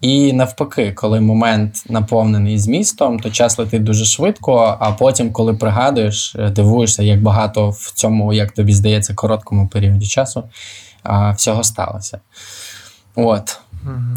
І 0.00 0.32
навпаки, 0.32 0.92
коли 0.92 1.20
момент 1.20 1.84
наповнений 1.88 2.58
змістом, 2.58 3.20
то 3.20 3.30
час 3.30 3.58
летить 3.58 3.84
дуже 3.84 4.04
швидко, 4.04 4.76
а 4.80 4.92
потім, 4.92 5.32
коли 5.32 5.54
пригадуєш, 5.54 6.36
е, 6.38 6.50
дивуєшся, 6.50 7.02
як 7.02 7.22
багато 7.22 7.70
в 7.70 7.92
цьому, 7.94 8.32
як 8.32 8.52
тобі 8.52 8.72
здається, 8.72 9.14
короткому 9.14 9.68
періоді 9.68 10.06
часу 10.06 10.44
всього 11.36 11.64
сталося. 11.64 12.20
От. 13.14 13.60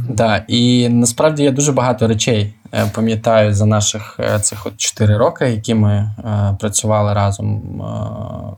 Да, 0.09 0.43
і 0.47 0.89
насправді 0.89 1.43
я 1.43 1.51
дуже 1.51 1.71
багато 1.71 2.07
речей 2.07 2.53
пам'ятаю 2.93 3.53
за 3.53 3.65
наших 3.65 4.19
е, 4.19 4.39
цих 4.39 4.65
от 4.65 4.77
4 4.77 5.17
роки, 5.17 5.45
які 5.45 5.73
ми 5.73 5.93
е, 5.93 6.57
працювали 6.59 7.13
разом. 7.13 7.61
Е, 7.81 8.57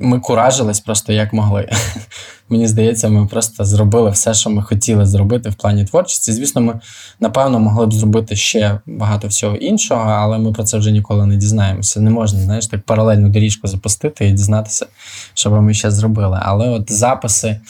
ми 0.00 0.20
куражились 0.20 0.80
просто 0.80 1.12
як 1.12 1.32
могли. 1.32 1.68
Мені 2.48 2.66
здається, 2.66 3.08
ми 3.08 3.26
просто 3.26 3.64
зробили 3.64 4.10
все, 4.10 4.34
що 4.34 4.50
ми 4.50 4.62
хотіли 4.62 5.06
зробити 5.06 5.48
в 5.48 5.54
плані 5.54 5.84
творчості. 5.84 6.32
Звісно, 6.32 6.60
ми 6.60 6.80
напевно 7.20 7.60
могли 7.60 7.86
б 7.86 7.92
зробити 7.92 8.36
ще 8.36 8.80
багато 8.86 9.28
всього 9.28 9.56
іншого, 9.56 10.10
але 10.10 10.38
ми 10.38 10.52
про 10.52 10.64
це 10.64 10.78
вже 10.78 10.90
ніколи 10.90 11.26
не 11.26 11.36
дізнаємося. 11.36 12.00
Не 12.00 12.10
можна, 12.10 12.40
знаєш, 12.40 12.66
так 12.66 12.82
паралельну 12.82 13.28
доріжку 13.28 13.68
запустити 13.68 14.26
і 14.28 14.32
дізнатися, 14.32 14.86
що 15.34 15.50
би 15.50 15.62
ми 15.62 15.74
ще 15.74 15.90
зробили. 15.90 16.38
Але 16.42 16.68
от 16.68 16.92
записи. 16.92 17.60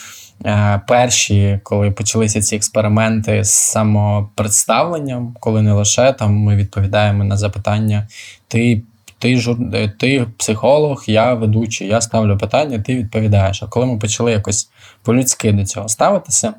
Е, 0.47 0.81
Перші, 0.87 1.61
коли 1.63 1.91
почалися 1.91 2.41
ці 2.41 2.57
експерименти 2.57 3.45
з 3.45 3.51
самопредставленням, 3.51 5.37
коли 5.41 5.63
не 5.63 5.73
лише 5.73 6.13
там 6.13 6.35
ми 6.35 6.57
відповідаємо 6.57 7.25
на 7.25 7.37
запитання, 7.37 8.09
ти, 8.49 8.83
ти, 9.19 9.37
жур... 9.37 9.57
е, 9.75 9.89
ти 9.99 10.27
психолог, 10.37 11.05
я 11.07 11.35
ведучий, 11.35 11.89
я 11.89 12.01
ставлю 12.01 12.39
питання, 12.39 12.79
ти 12.79 12.97
відповідаєш. 12.97 13.63
А 13.63 13.67
коли 13.67 13.87
ми 13.87 13.99
почали 13.99 14.33
якось 14.33 14.71
по-людськи 15.03 15.53
до 15.53 15.65
цього 15.65 15.89
ставитися, 15.89 16.55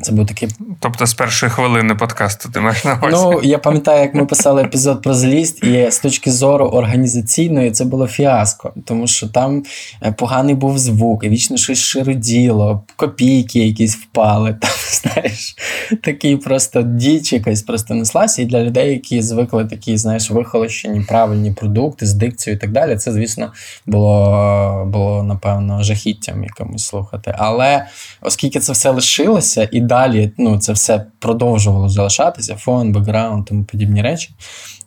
це 0.00 0.12
був 0.12 0.26
такий 0.26 0.48
Тобто 0.80 1.06
з 1.06 1.14
першої 1.14 1.52
хвилини 1.52 1.94
подкасту 1.94 2.48
ти 2.52 2.60
маєш 2.60 2.84
на 2.84 2.94
увазі. 2.94 3.16
Ну, 3.16 3.40
я 3.42 3.58
пам'ятаю, 3.58 4.02
як 4.02 4.14
ми 4.14 4.26
писали 4.26 4.62
епізод 4.62 5.02
про 5.02 5.14
злість, 5.14 5.64
і 5.64 5.90
з 5.90 5.98
точки 5.98 6.32
зору 6.32 6.64
організаційної 6.66 7.70
це 7.70 7.84
було 7.84 8.06
фіаско, 8.06 8.72
тому 8.84 9.06
що 9.06 9.28
там 9.28 9.62
е, 10.02 10.12
поганий 10.12 10.54
був 10.54 10.78
звук, 10.78 11.24
і 11.24 11.28
вічно 11.28 11.56
щось 11.56 11.78
широділо, 11.78 12.84
копійки 12.96 13.66
якісь 13.66 13.96
впали. 13.96 14.50
Там, 14.60 14.70
знаєш, 15.02 15.56
такий 16.02 16.36
просто 16.36 16.82
діч 16.82 17.32
якась 17.32 17.62
просто 17.62 17.94
неслася. 17.94 18.42
І 18.42 18.44
для 18.44 18.62
людей, 18.62 18.90
які 18.92 19.22
звикли 19.22 19.64
такі, 19.64 19.96
знаєш, 19.96 20.30
вихолощені, 20.30 21.00
правильні 21.00 21.52
продукти 21.52 22.06
з 22.06 22.14
дикцією 22.14 22.56
і 22.56 22.60
так 22.60 22.72
далі, 22.72 22.96
це, 22.96 23.12
звісно, 23.12 23.52
було, 23.86 24.84
було 24.92 25.22
напевно, 25.22 25.82
жахіттям 25.82 26.44
якомусь 26.44 26.86
слухати. 26.86 27.34
Але 27.38 27.86
оскільки 28.20 28.60
це 28.60 28.72
все 28.72 28.90
лишилося, 28.90 29.68
і 29.72 29.85
далі 29.86 30.32
ну, 30.38 30.58
це 30.58 30.72
все 30.72 31.06
продовжувало 31.18 31.88
залишатися, 31.88 32.56
фон, 32.56 32.92
бекграунд, 32.92 33.44
тому 33.44 33.64
подібні 33.64 34.02
речі. 34.02 34.30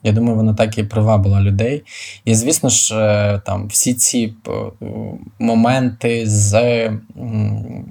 Я 0.02 0.12
думаю, 0.12 0.36
воно 0.36 0.54
так 0.54 0.78
і 0.78 0.84
привабило 0.84 1.40
людей. 1.40 1.82
І, 2.24 2.34
звісно 2.34 2.68
ж, 2.68 2.96
е, 2.98 3.40
там 3.46 3.68
всі 3.68 3.94
ці 3.94 4.34
е, 4.48 4.52
моменти 5.38 6.26
з 6.26 6.90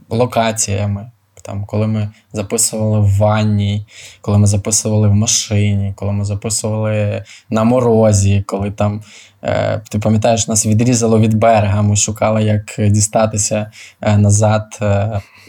локаціями. 0.10 1.12
Там, 1.41 1.66
коли 1.66 1.88
ми 1.88 2.10
записували 2.34 2.99
в 2.99 3.18
ванні, 3.18 3.86
коли 4.22 4.38
ми 4.38 4.47
записували 4.47 5.07
в 5.07 5.16
машині, 5.16 5.93
коли 5.95 6.12
ми 6.12 6.26
записували 6.26 7.24
на 7.49 7.64
морозі, 7.64 8.43
коли 8.47 8.72
там, 8.72 9.01
е, 9.43 9.82
ти 9.91 9.99
пам'ятаєш, 9.99 10.47
нас 10.47 10.66
відрізало 10.66 11.20
від 11.20 11.34
берега, 11.34 11.82
ми 11.82 11.95
шукали, 11.95 12.43
як 12.43 12.91
дістатися 12.91 13.72
е, 14.01 14.18
назад. 14.18 14.80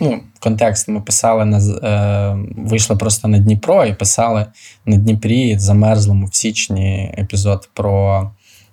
Ну, 0.01 0.21
контекст 0.41 0.89
ми 0.89 1.01
писали 1.01 1.45
на 1.45 1.59
е, 1.59 2.37
вийшли 2.57 2.97
просто 2.97 3.29
на 3.29 3.39
Дніпро 3.39 3.85
і 3.85 3.95
писали 3.95 4.47
на 4.87 4.97
Дніпрі 4.97 5.59
замерзлому 5.59 6.27
в 6.27 6.35
січні 6.35 7.15
епізод 7.19 7.69
про 7.75 8.31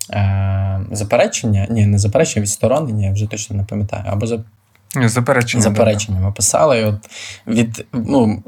е, 0.09 0.81
заперечення. 0.91 1.67
Ні, 1.69 1.85
не 1.85 1.99
заперечення, 1.99 2.43
відсторонення, 2.43 3.07
я 3.07 3.13
вже 3.13 3.27
точно 3.27 3.55
не 3.55 3.63
пам'ятаю. 3.63 4.03
Або 4.07 4.25
Заперечення. 4.95 5.63
Заперечення 5.63 6.19
ми 6.19 6.31
писали. 6.31 6.79
І 6.79 6.83
От 6.83 6.95
від, 7.47 7.85
ну, 7.93 8.43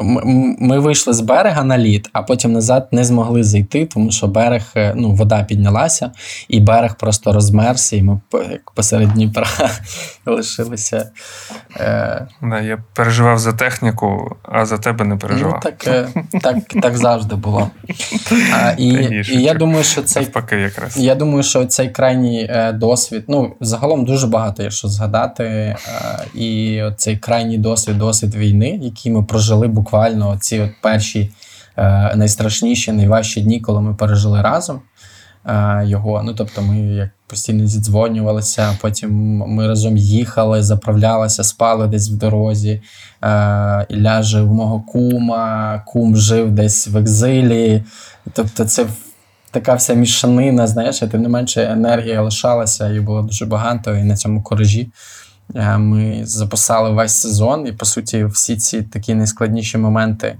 ми 0.60 0.80
вийшли 0.80 1.14
з 1.14 1.22
берега 1.22 1.64
на 1.64 1.78
лід, 1.78 2.10
а 2.14 2.24
потім 2.24 2.52
назад 2.52 2.88
не 2.92 3.04
змогли 3.04 3.44
зайти, 3.44 3.86
тому 3.86 4.12
що 4.12 4.28
берег, 4.28 4.64
е, 4.76 4.94
ну, 4.96 5.12
вода 5.12 5.44
піднялася, 5.44 6.12
і 6.48 6.60
берег 6.60 6.96
просто 6.96 7.34
розмерся, 7.34 7.96
і 7.96 8.02
ми 8.02 8.20
як 8.34 8.72
посеред 8.72 9.10
Дніпра 9.10 9.48
лишилися. 10.26 11.12
Е, 11.78 12.28
Да, 12.42 12.62
я 12.62 12.84
переживав 12.94 13.40
за 13.40 13.54
техніку, 13.54 14.36
а 14.44 14.66
за 14.66 14.78
тебе 14.78 15.06
не 15.06 15.16
переживав. 15.16 15.62
Ну, 15.66 15.72
так, 15.72 15.88
е, 15.88 16.08
так, 16.42 16.56
так 16.82 16.98
завжди 16.98 17.36
було. 17.36 17.70
А, 18.54 18.72
і, 18.78 18.88
і 19.32 19.42
я 19.42 19.54
думаю, 19.54 19.84
що 19.84 20.02
цей 20.02 20.28
якраз. 20.52 20.98
Я 20.98 21.16
думаю, 21.16 21.44
що 21.44 21.66
цей 21.66 21.90
крайній 21.90 22.52
досвід, 22.74 23.24
ну, 23.28 23.56
загалом 23.62 24.06
дуже 24.06 24.28
багато 24.28 24.64
є 24.64 24.72
що 24.72 24.88
згадати. 24.88 25.76
І 26.40 26.84
цей 26.98 27.18
крайній 27.18 27.58
досвід, 27.58 27.98
досвід 27.98 28.36
війни, 28.36 28.80
який 28.82 29.12
ми 29.12 29.24
прожили 29.24 29.68
буквально 29.68 30.38
ці 30.42 30.60
от 30.60 30.72
перші 30.82 31.32
е, 31.78 32.16
найстрашніші, 32.16 32.92
найважчі 32.92 33.42
дні, 33.42 33.60
коли 33.60 33.82
ми 33.82 33.96
пережили 33.96 34.42
разом 34.42 34.82
е, 35.46 35.84
його. 35.86 36.24
Ну, 36.24 36.34
тобто, 36.34 36.62
ми 36.62 36.80
як 36.80 37.10
постійно 37.28 37.68
зідзвонювалися, 37.68 38.78
потім 38.82 39.38
ми 39.38 39.68
разом 39.68 39.98
їхали, 39.98 40.64
заправлялися, 40.64 41.44
спали 41.44 41.88
десь 41.88 42.10
в 42.10 42.16
дорозі. 42.16 42.82
Е, 43.24 43.86
Ілля 43.90 44.24
жив 44.24 44.54
мого 44.54 44.80
кума, 44.80 45.84
кум 45.88 46.18
жив 46.18 46.52
десь 46.52 46.88
в 46.88 46.98
екзилі. 46.98 47.84
Тобто, 48.34 48.66
це 48.66 48.86
така 49.52 49.74
вся 49.74 49.94
мішанина, 49.94 50.68
знаєш, 50.68 51.00
тим 51.00 51.22
не 51.22 51.30
менше 51.30 51.64
енергія 51.72 52.22
лишалася, 52.22 52.90
і 52.90 53.00
було 53.00 53.22
дуже 53.22 53.46
багато. 53.46 53.96
І 53.96 54.04
на 54.04 54.16
цьому 54.16 54.44
коражі 54.44 54.82
е, 54.82 54.90
ми 55.56 56.22
записали 56.26 56.89
весь 56.89 57.14
сезон, 57.14 57.68
і 57.68 57.72
по 57.72 57.86
суті, 57.86 58.26
всі 58.26 58.58
ці 58.58 58.82
такі 58.82 59.16
найскладніші 59.16 59.78
моменти 59.78 60.38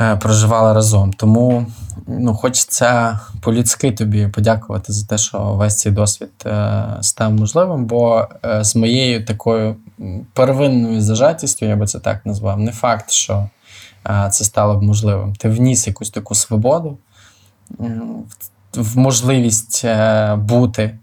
е, 0.00 0.16
проживали 0.16 0.72
разом. 0.74 1.12
Тому 1.12 1.66
ну, 2.06 2.34
хочеться 2.34 3.20
по-людськи 3.40 3.92
тобі 3.92 4.28
подякувати 4.28 4.92
за 4.92 5.06
те, 5.06 5.18
що 5.18 5.38
весь 5.38 5.76
цей 5.78 5.92
досвід 5.92 6.30
е, 6.46 6.84
став 7.00 7.32
можливим. 7.32 7.84
Бо 7.84 8.28
е, 8.44 8.64
з 8.64 8.76
моєю 8.76 9.24
такою 9.24 9.76
первинною 10.32 11.02
зажатістю, 11.02 11.66
я 11.66 11.76
би 11.76 11.86
це 11.86 11.98
так 11.98 12.26
назвав, 12.26 12.58
не 12.58 12.72
факт, 12.72 13.10
що 13.10 13.48
е, 14.06 14.28
це 14.32 14.44
стало 14.44 14.76
б 14.76 14.82
можливим. 14.82 15.34
Ти 15.34 15.48
вніс 15.48 15.86
якусь 15.86 16.10
таку 16.10 16.34
свободу 16.34 16.98
в- 18.74 18.98
можливість 18.98 19.82
е, 19.84 20.34
бути 20.36 20.82
е, 20.82 20.98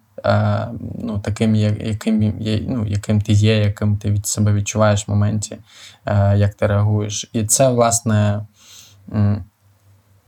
ну, 0.99 1.19
таким, 1.23 1.55
яким, 1.55 2.33
ну, 2.67 2.85
яким 2.87 3.21
ти 3.21 3.33
є, 3.33 3.57
яким 3.57 3.97
ти 3.97 4.11
від 4.11 4.27
себе 4.27 4.53
відчуваєш 4.53 5.07
в 5.07 5.11
моменті, 5.11 5.57
е, 6.05 6.37
як 6.37 6.53
ти 6.53 6.67
реагуєш. 6.67 7.29
І 7.33 7.43
це, 7.43 7.69
власне, 7.69 8.45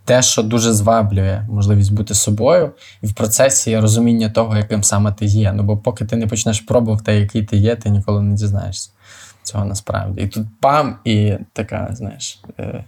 те, 0.05 0.21
що 0.21 0.43
дуже 0.43 0.73
зваблює 0.73 1.45
можливість 1.49 1.93
бути 1.93 2.13
собою, 2.13 2.71
і 3.01 3.07
в 3.07 3.13
процесі 3.13 3.79
розуміння 3.79 4.29
того, 4.29 4.57
яким 4.57 4.83
саме 4.83 5.11
ти 5.11 5.25
є. 5.25 5.53
Ну, 5.53 5.63
бо 5.63 5.77
поки 5.77 6.05
ти 6.05 6.15
не 6.15 6.27
почнеш 6.27 6.59
пробувати, 6.59 7.13
який 7.13 7.43
ти 7.43 7.57
є, 7.57 7.75
ти 7.75 7.89
ніколи 7.89 8.21
не 8.21 8.35
дізнаєшся 8.35 8.89
цього 9.43 9.65
насправді. 9.65 10.21
І 10.21 10.27
тут 10.27 10.47
пам, 10.59 10.95
і 11.05 11.33
така, 11.53 11.89
знаєш. 11.91 12.41
Е, 12.59 12.83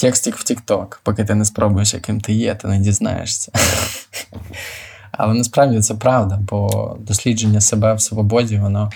Текстик 0.00 0.36
в 0.36 0.44
TikTok, 0.44 0.98
поки 1.02 1.24
ти 1.24 1.34
не 1.34 1.44
спробуєш, 1.44 1.94
яким 1.94 2.20
ти 2.20 2.32
є, 2.32 2.54
ти 2.54 2.68
не 2.68 2.78
дізнаєшся. 2.78 3.52
Але 5.22 5.34
насправді 5.34 5.80
це 5.80 5.94
правда, 5.94 6.38
бо 6.50 6.96
дослідження 7.00 7.60
себе 7.60 7.94
в 7.94 8.00
свободі, 8.00 8.58
воно 8.58 8.90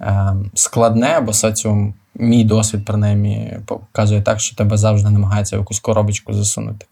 е, 0.00 0.34
складне, 0.54 1.20
бо 1.20 1.32
соціум, 1.32 1.94
мій 2.14 2.44
досвід, 2.44 2.84
принаймні, 2.84 3.58
показує 3.66 4.22
так, 4.22 4.40
що 4.40 4.56
тебе 4.56 4.76
завжди 4.76 5.10
намагається 5.10 5.56
в 5.56 5.58
якусь 5.58 5.80
коробочку 5.80 6.32
засунути. 6.32 6.86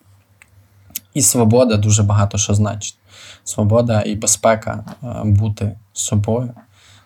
І 1.15 1.23
свобода 1.23 1.77
дуже 1.77 2.03
багато 2.03 2.39
що 2.39 2.55
значить. 2.55 2.97
Свобода 3.45 4.03
і 4.03 4.15
безпека 4.15 4.85
е, 5.03 5.07
бути 5.25 5.77
собою 5.93 6.55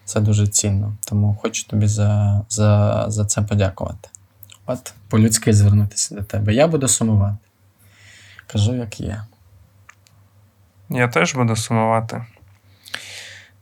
це 0.04 0.20
дуже 0.20 0.46
цінно. 0.46 0.92
Тому 1.06 1.38
хочу 1.42 1.66
тобі 1.66 1.86
за, 1.86 2.42
за, 2.48 3.04
за 3.08 3.24
це 3.24 3.42
подякувати. 3.42 4.08
От, 4.66 4.94
по-людськи 5.08 5.52
звернутися 5.52 6.14
до 6.14 6.22
тебе. 6.22 6.54
Я 6.54 6.66
буду 6.66 6.88
сумувати. 6.88 7.36
Кажу, 8.46 8.74
як 8.74 9.00
є. 9.00 9.22
Я 10.90 11.08
теж 11.08 11.34
буду 11.34 11.56
сумувати. 11.56 12.24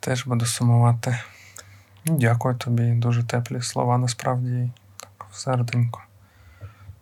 Теж 0.01 0.27
буду 0.27 0.47
сумувати. 0.47 1.19
Дякую 2.05 2.55
тобі. 2.55 2.83
Дуже 2.83 3.23
теплі 3.23 3.63
слова, 3.63 3.99
насправді, 3.99 4.71
так, 5.01 5.27
серденько. 5.33 6.01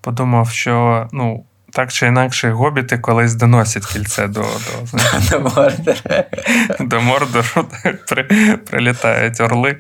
Подумав, 0.01 0.51
що 0.51 1.09
ну, 1.13 1.45
так 1.73 1.93
чи 1.93 2.07
інакше, 2.07 2.51
гобіти 2.51 2.99
колись 2.99 3.35
доносять 3.35 3.87
кільце 3.87 4.29
до, 4.29 4.41
до, 4.41 4.99
До 5.31 5.41
Мордора. 5.41 6.25
до 6.81 7.01
Мордору, 7.01 7.69
прилітають 8.71 9.41
орли. 9.41 9.77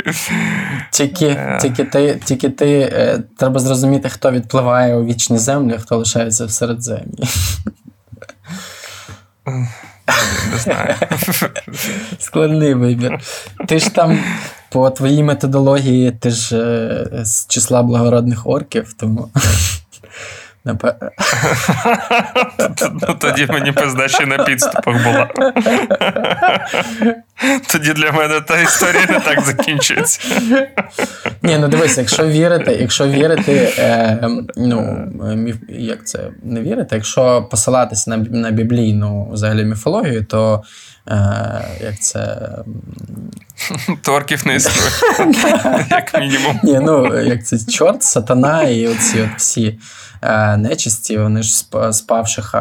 Тільки, 0.91 1.27
Е. 1.27 1.59
тільки 1.63 1.85
ти, 1.85 2.21
тільки 2.25 2.51
ти 2.51 2.81
е, 2.93 3.23
треба 3.39 3.61
зрозуміти, 3.61 4.09
хто 4.09 4.31
відпливає 4.33 4.97
у 4.97 5.05
вічні 5.05 5.39
землі, 5.39 5.75
а 5.77 5.79
хто 5.81 5.97
лишається 5.97 6.45
в 6.45 6.51
середземлі. 6.51 7.25
Не 10.53 10.59
знаю. 10.59 10.95
Складний 12.19 12.75
вибір. 12.75 13.19
Ти 13.69 13.79
ж 13.79 13.95
там, 13.95 14.19
по 14.69 14.91
твоїй 14.91 15.23
методології, 15.23 16.11
ти 16.11 16.31
ж 16.31 16.57
е, 16.57 17.25
з 17.25 17.47
числа 17.47 17.83
благородних 17.83 18.47
орків, 18.47 18.93
тому. 18.93 19.31
Ну, 23.09 23.15
тоді 23.19 23.47
мені 23.47 23.73
пизда 23.73 24.09
ще 24.09 24.27
на 24.27 24.45
підступах 24.45 25.05
була. 25.05 25.29
Тоді 27.73 27.93
для 27.93 28.13
мене 28.13 28.41
та 28.41 28.61
історія 28.61 29.07
не 29.09 29.21
так 29.21 29.41
закінчується. 29.41 30.21
Ні, 31.43 31.59
ну 31.59 31.69
дивись, 31.69 31.99
якщо 31.99 32.27
вірити, 32.27 32.79
якщо 32.81 33.09
вірити, 33.09 33.73
е, 33.79 34.29
ну, 34.57 35.09
як 35.69 36.07
це 36.07 36.19
не 36.43 36.61
вірити, 36.61 36.97
якщо 36.97 37.49
посилатися 37.51 38.11
на, 38.11 38.17
на 38.17 38.51
біблійну 38.51 39.29
взагалі 39.33 39.65
міфологію, 39.65 40.25
то 40.25 40.63
як 41.81 42.01
це. 42.01 42.49
Торків 44.03 44.47
не 44.47 44.55
існує. 44.57 44.91
Як 45.91 46.21
мінімум. 46.21 46.61
Ні, 46.63 46.79
ну 46.83 47.21
як 47.21 47.47
це 47.47 47.59
чорт, 47.59 48.03
сатана 48.03 48.63
і 48.63 48.87
оці 48.87 49.21
от 49.21 49.31
всі 49.37 49.79
е, 50.23 50.57
нечисті, 50.57 51.19
вони 51.19 51.43
ж 51.43 51.65
спавших 51.93 52.55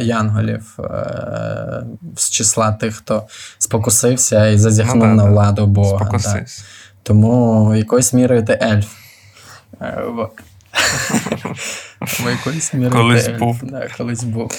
янголів 0.00 0.76
е, 0.78 1.82
з 2.16 2.30
числа 2.30 2.72
тих, 2.72 2.96
хто 2.96 3.26
спокусився 3.58 4.46
і 4.46 4.58
зазіхнув 4.58 5.06
Ну, 5.06 5.14
на 5.14 5.24
владу 5.24 5.66
Бога. 5.66 6.20
Тому 7.02 7.74
якоюсь 7.74 8.12
мірою 8.12 8.44
ти 8.44 8.58
ельф. 8.62 8.86
Е, 9.80 10.02
Колись 12.92 13.28
був. 13.28 13.62
Колись 13.96 14.24
був. 14.24 14.52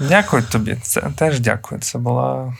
Дякую 0.00 0.42
тобі. 0.42 0.76
Це 0.82 1.00
теж 1.00 1.40
дякую. 1.40 1.80
Це 1.80 1.98
була 1.98 2.54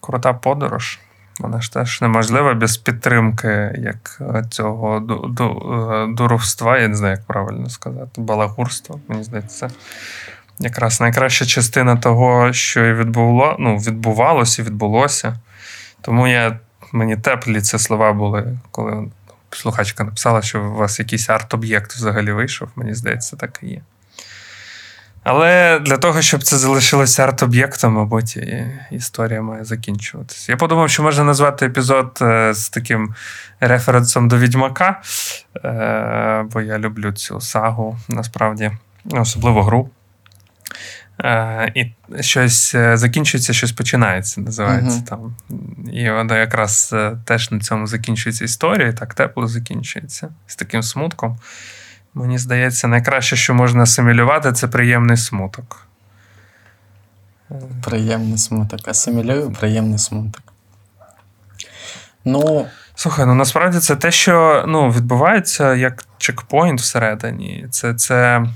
крута 0.00 0.32
подорож. 0.32 0.98
Вона 1.40 1.60
ж 1.60 1.72
теж 1.72 2.00
неможлива 2.00 2.54
без 2.54 2.76
підтримки 2.76 3.74
як 3.78 4.18
е, 4.20 4.44
цього 4.50 4.96
е, 4.96 6.14
дуровства, 6.14 6.78
я 6.78 6.88
не 6.88 6.96
знаю, 6.96 7.16
як 7.16 7.26
правильно 7.26 7.70
сказати, 7.70 8.20
балагурства. 8.20 8.96
Мені 9.08 9.24
здається, 9.24 9.68
це 9.68 9.74
якраз 10.58 11.00
найкраща 11.00 11.46
частина 11.46 11.96
того, 11.96 12.52
що 12.52 12.86
і 12.86 12.94
відбуло, 12.94 13.56
ну, 13.58 13.76
відбувалося 13.76 14.62
і 14.62 14.64
відбулося. 14.64 15.36
Тому 16.00 16.28
я, 16.28 16.58
мені 16.92 17.16
теплі 17.16 17.60
ці 17.60 17.78
слова 17.78 18.12
були, 18.12 18.58
коли 18.70 19.08
слухачка 19.50 20.04
написала, 20.04 20.42
що 20.42 20.64
у 20.64 20.74
вас 20.74 20.98
якийсь 20.98 21.30
арт-об'єкт 21.30 21.92
взагалі 21.92 22.32
вийшов. 22.32 22.68
Мені 22.76 22.94
здається, 22.94 23.36
так 23.36 23.58
і 23.62 23.66
є. 23.66 23.80
Але 25.28 25.78
для 25.78 25.96
того, 25.96 26.22
щоб 26.22 26.42
це 26.42 26.58
залишилося 26.58 27.22
арт-об'єктом, 27.22 27.92
мабуть, 27.92 28.38
історія 28.90 29.42
має 29.42 29.64
закінчуватися. 29.64 30.52
Я 30.52 30.56
подумав, 30.56 30.90
що 30.90 31.02
можна 31.02 31.24
назвати 31.24 31.66
епізод 31.66 32.18
е, 32.22 32.54
з 32.54 32.68
таким 32.68 33.14
референсом 33.60 34.28
до 34.28 34.38
Відьмака, 34.38 35.02
е, 35.64 36.44
бо 36.52 36.60
я 36.60 36.78
люблю 36.78 37.12
цю 37.12 37.40
сагу, 37.40 37.98
насправді, 38.08 38.70
особливо 39.04 39.62
гру. 39.62 39.90
Е, 41.24 41.72
І 41.74 41.92
щось 42.22 42.76
закінчується, 42.94 43.52
щось 43.52 43.72
починається, 43.72 44.40
називається 44.40 44.96
Мгм. 44.96 45.04
там. 45.04 45.36
І 45.92 46.10
вона 46.10 46.38
якраз 46.38 46.94
теж 47.24 47.50
на 47.50 47.60
цьому 47.60 47.86
закінчується 47.86 48.44
історія, 48.44 48.88
і 48.88 48.92
так 48.92 49.14
тепло 49.14 49.46
закінчується 49.46 50.28
з 50.46 50.56
таким 50.56 50.82
смутком. 50.82 51.38
Мені 52.16 52.38
здається, 52.38 52.88
найкраще, 52.88 53.36
що 53.36 53.54
можна 53.54 53.82
асимілювати, 53.82 54.52
це 54.52 54.68
приємний 54.68 55.16
смуток. 55.16 55.86
Приємний 57.84 58.38
смуток. 58.38 58.88
Асимілюю 58.88 59.50
приємний 59.50 59.98
смуток. 59.98 60.42
Ну, 62.24 62.66
Слухай, 62.94 63.26
ну 63.26 63.34
насправді 63.34 63.78
це 63.78 63.96
те, 63.96 64.10
що 64.10 64.64
ну, 64.68 64.90
відбувається 64.90 65.74
як 65.74 66.04
чекпоінт 66.18 66.80
всередині. 66.80 67.66
Це, 67.70 67.94
це, 67.94 68.46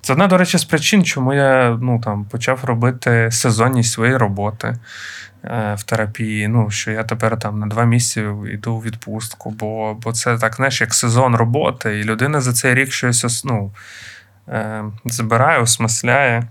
це 0.00 0.12
одна, 0.12 0.26
до 0.26 0.38
речі, 0.38 0.58
з 0.58 0.64
причин, 0.64 1.04
чому 1.04 1.34
я 1.34 1.78
ну, 1.80 2.00
там, 2.00 2.24
почав 2.24 2.64
робити 2.64 3.28
сезонність 3.32 3.92
своєї 3.92 4.16
роботи 4.16 4.76
в 5.74 5.78
терапії. 5.84 6.48
Ну, 6.48 6.70
що 6.70 6.90
я 6.90 7.04
тепер 7.04 7.38
там 7.38 7.58
на 7.58 7.66
два 7.66 7.84
місяці 7.84 8.26
йду 8.52 8.72
у 8.72 8.82
відпустку, 8.82 9.50
бо, 9.50 9.94
бо 9.94 10.12
це 10.12 10.38
так, 10.38 10.56
знаєш, 10.56 10.80
як 10.80 10.94
сезон 10.94 11.34
роботи, 11.34 11.98
і 11.98 12.04
людина 12.04 12.40
за 12.40 12.52
цей 12.52 12.74
рік 12.74 12.92
щось 12.92 13.44
ну, 13.44 13.72
е, 14.48 14.84
збирає, 15.04 15.58
осмисляє. 15.58 16.48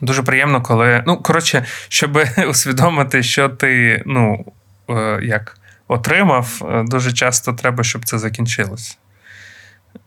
Дуже 0.00 0.22
приємно, 0.22 0.62
коли. 0.62 1.02
Ну, 1.06 1.16
коротше, 1.16 1.64
щоб 1.88 2.18
усвідомити, 2.48 3.22
що 3.22 3.48
ти, 3.48 4.02
ну, 4.06 4.52
е, 4.90 5.20
як 5.22 5.58
отримав, 5.88 6.62
е, 6.70 6.82
дуже 6.82 7.12
часто 7.12 7.52
треба, 7.52 7.84
щоб 7.84 8.04
це 8.04 8.18
закінчилось. 8.18 8.98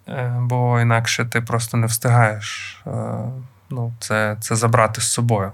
Е, 0.09 0.37
Бо 0.39 0.81
інакше 0.81 1.25
ти 1.25 1.41
просто 1.41 1.77
не 1.77 1.87
встигаєш 1.87 2.77
е, 2.87 2.91
ну, 3.69 3.93
це, 3.99 4.37
це 4.39 4.55
забрати 4.55 5.01
з 5.01 5.11
собою. 5.11 5.51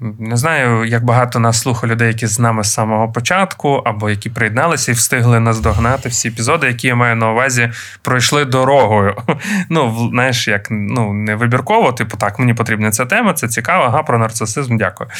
Не 0.00 0.36
знаю, 0.36 0.84
як 0.84 1.04
багато 1.04 1.38
нас 1.38 1.60
слухає 1.60 1.92
людей, 1.92 2.08
які 2.08 2.26
з 2.26 2.38
нами 2.38 2.64
з 2.64 2.72
самого 2.72 3.12
початку, 3.12 3.82
або 3.84 4.10
які 4.10 4.30
приєдналися 4.30 4.92
і 4.92 4.94
встигли 4.94 5.40
наздогнати 5.40 6.08
всі 6.08 6.28
епізоди, 6.28 6.66
які 6.66 6.86
я 6.86 6.94
маю 6.94 7.16
на 7.16 7.30
увазі, 7.30 7.70
пройшли 8.02 8.44
дорогою. 8.44 9.16
Ну, 9.70 10.08
знаєш, 10.12 10.48
як 10.48 10.68
ну, 10.70 11.12
не 11.12 11.34
вибірково, 11.34 11.92
типу, 11.92 12.16
так, 12.16 12.38
мені 12.38 12.54
потрібна 12.54 12.90
ця 12.90 13.06
тема, 13.06 13.32
це 13.32 13.48
цікаво, 13.48 13.84
ага, 13.84 14.02
про 14.02 14.18
нарцисизм, 14.18 14.76
дякую. 14.76 15.10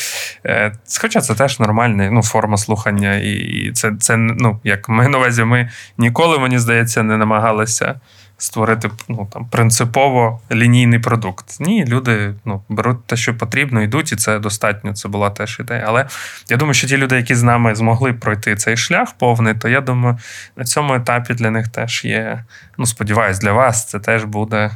Е, 0.47 0.73
Хоча 1.01 1.21
це 1.21 1.35
теж 1.35 1.61
нормальна 1.61 2.11
ну, 2.11 2.23
форма 2.23 2.57
слухання, 2.57 3.15
і 3.15 3.71
це, 3.75 3.93
це 4.01 4.17
ну, 4.17 4.61
як 4.65 4.89
маю 4.89 5.11
на 5.11 5.19
увазі, 5.19 5.45
ми 5.45 5.71
ніколи, 5.99 6.39
мені 6.39 6.59
здається, 6.59 7.03
не 7.03 7.17
намагалися 7.17 8.01
створити 8.39 8.91
ну, 9.09 9.29
там, 9.33 9.47
принципово 9.47 10.41
лінійний 10.53 10.99
продукт. 10.99 11.61
Ні, 11.61 11.85
люди 11.85 12.35
ну, 12.45 12.63
беруть 12.69 13.07
те, 13.07 13.17
що 13.17 13.37
потрібно, 13.37 13.83
йдуть, 13.83 14.13
і 14.13 14.17
це 14.17 14.39
достатньо. 14.39 14.95
Це 14.95 15.09
була 15.09 15.31
теж 15.31 15.61
ідея. 15.61 15.85
Але 15.87 16.07
я 16.49 16.57
думаю, 16.57 16.75
що 16.75 16.89
ті 16.89 16.97
люди, 16.97 17.17
які 17.17 17.35
з 17.35 17.43
нами 17.43 17.75
змогли 17.75 18.13
пройти 18.13 18.57
цей 18.57 18.77
шлях 18.77 19.15
повний, 19.19 19.55
то 19.55 19.69
я 19.69 19.81
думаю, 19.81 20.19
на 20.57 20.65
цьому 20.65 20.95
етапі 20.95 21.35
для 21.35 21.51
них 21.51 21.69
теж 21.69 22.05
є. 22.05 22.45
Ну, 22.79 22.87
сподіваюсь, 22.87 23.39
для 23.39 23.53
вас 23.53 23.87
це 23.87 24.01
теж 24.01 24.25
буде 24.25 24.71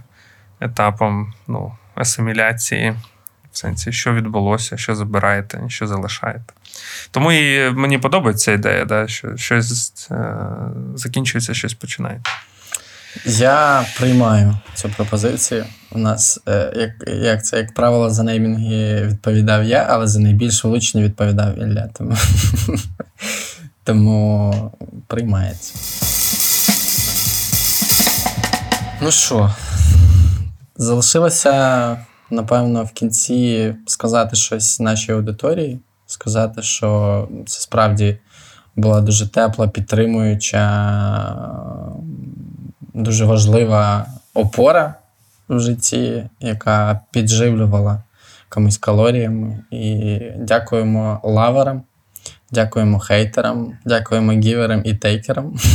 етапом 0.60 1.32
ну, 1.48 1.76
асиміляції. 1.94 2.94
В 3.52 3.58
сенсі, 3.58 3.92
що 3.92 4.14
відбулося, 4.14 4.76
що 4.76 4.94
забираєте, 4.94 5.60
що 5.68 5.86
залишаєте. 5.86 6.54
Тому 7.10 7.32
і 7.32 7.70
мені 7.70 7.98
подобається 7.98 8.52
ідея, 8.52 8.84
да, 8.84 9.08
що 9.08 9.36
щось 9.36 10.08
е, 10.10 10.34
закінчується, 10.94 11.54
щось 11.54 11.74
починається. 11.74 12.32
Я 13.26 13.86
приймаю 13.98 14.54
цю 14.74 14.88
пропозицію. 14.88 15.64
У 15.90 15.98
нас, 15.98 16.40
е, 16.48 16.72
як, 16.76 17.16
як 17.22 17.44
це, 17.44 17.56
як 17.56 17.74
правило, 17.74 18.10
за 18.10 18.22
неймінги 18.22 19.06
відповідав 19.06 19.64
я, 19.64 19.86
але 19.90 20.06
за 20.06 20.20
найбільш 20.20 20.64
влучні 20.64 21.02
відповідав 21.02 21.58
Ілля. 21.58 21.88
Тому, 21.98 22.16
тому 23.84 24.72
приймається. 25.06 25.74
Ну 29.00 29.10
що, 29.10 29.54
залишилося, 30.76 31.96
напевно, 32.30 32.84
в 32.84 32.90
кінці 32.90 33.74
сказати 33.86 34.36
щось 34.36 34.80
нашій 34.80 35.12
аудиторії, 35.12 35.80
сказати, 36.06 36.62
що 36.62 37.28
це 37.46 37.60
справді 37.60 38.18
була 38.76 39.00
дуже 39.00 39.28
тепла, 39.28 39.68
підтримуюча, 39.68 40.62
дуже 42.94 43.24
важлива 43.24 44.06
опора 44.34 44.94
в 45.48 45.60
житті, 45.60 46.24
яка 46.40 47.00
підживлювала 47.10 48.02
комусь 48.48 48.78
калоріями. 48.78 49.58
І 49.70 50.18
дякуємо 50.38 51.20
лаверам, 51.24 51.82
дякуємо 52.50 52.98
хейтерам, 52.98 53.72
дякуємо 53.84 54.32
гіверам 54.32 54.82
і 54.84 54.94
тейкерам. 54.94 55.56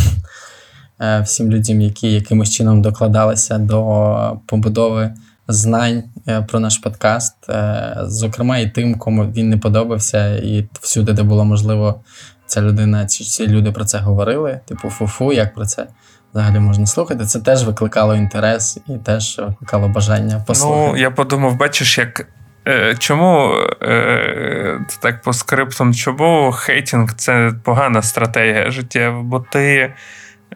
Е, 1.01 1.21
Всім 1.21 1.51
людям, 1.51 1.81
які 1.81 2.13
якимось 2.13 2.49
чином 2.49 2.81
докладалися 2.81 3.57
до 3.57 4.39
побудови 4.45 5.13
знань 5.47 6.03
е, 6.27 6.41
про 6.41 6.59
наш 6.59 6.77
подкаст. 6.77 7.49
Е, 7.49 7.97
Зокрема, 8.01 8.57
і 8.57 8.69
тим, 8.69 8.95
кому 8.95 9.25
він 9.25 9.49
не 9.49 9.57
подобався, 9.57 10.35
і 10.35 10.67
всюди, 10.81 11.13
де 11.13 11.23
було 11.23 11.45
можливо, 11.45 12.01
ця 12.45 12.61
людина, 12.61 13.05
ці, 13.05 13.23
ці 13.23 13.47
люди 13.47 13.71
про 13.71 13.85
це 13.85 13.97
говорили. 13.97 14.59
Типу, 14.65 14.89
фу-фу, 14.89 15.33
як 15.33 15.53
про 15.53 15.65
це 15.65 15.87
взагалі 16.33 16.59
можна 16.59 16.85
слухати. 16.85 17.25
Це 17.25 17.39
теж 17.39 17.65
викликало 17.65 18.15
інтерес 18.15 18.79
і 18.87 18.97
теж 18.97 19.39
викликало 19.39 19.87
бажання 19.87 20.43
послухати. 20.47 20.91
Ну, 20.91 20.97
я 20.97 21.11
подумав, 21.11 21.55
бачиш, 21.55 21.97
як. 21.97 22.27
е, 22.67 22.95
Чому 22.99 23.53
е, 23.81 24.79
так 25.01 25.21
по 25.21 25.33
скриптам, 25.33 25.93
чому 25.93 26.51
хейтінг 26.51 27.13
це 27.13 27.51
погана 27.63 28.01
стратегія 28.01 28.71
життєва? 28.71 29.21
Бо 29.21 29.39
ти 29.39 29.93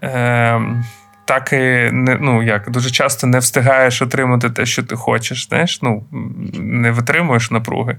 е, 0.03 0.61
так 1.25 1.53
і 1.53 1.89
не, 1.91 2.17
ну, 2.21 2.43
як, 2.43 2.69
дуже 2.71 2.89
часто 2.89 3.27
не 3.27 3.39
встигаєш 3.39 4.01
отримати 4.01 4.49
те, 4.49 4.65
що 4.65 4.83
ти 4.83 4.95
хочеш. 4.95 5.47
Знаєш, 5.47 5.79
ну, 5.81 6.05
не 6.59 6.91
витримуєш 6.91 7.51
напруги. 7.51 7.97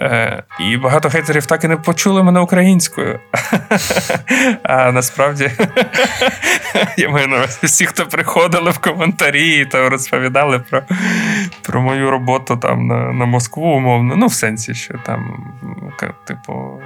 Е, 0.00 0.42
і 0.60 0.76
багато 0.76 1.10
хейтерів 1.10 1.46
так 1.46 1.64
і 1.64 1.68
не 1.68 1.76
почули 1.76 2.22
мене 2.22 2.40
українською. 2.40 3.20
А 4.62 4.92
насправді 4.92 5.50
я 6.96 7.08
маю 7.08 7.28
на 7.28 7.36
увазі 7.36 7.58
всі, 7.62 7.86
хто 7.86 8.06
приходили 8.06 8.70
в 8.70 8.78
коментарі 8.78 9.66
та 9.66 9.88
розповідали 9.88 10.58
про, 10.70 10.82
про 11.62 11.82
мою 11.82 12.10
роботу 12.10 12.56
там 12.56 12.86
на, 12.86 13.12
на 13.12 13.24
Москву, 13.24 13.76
умовно. 13.76 14.16
Ну, 14.16 14.26
в 14.26 14.32
сенсі, 14.34 14.74
що 14.74 14.94
там, 15.06 15.52
типу, 16.24 16.80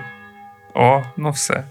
о, 0.74 1.02
ну 1.16 1.30
все. 1.30 1.64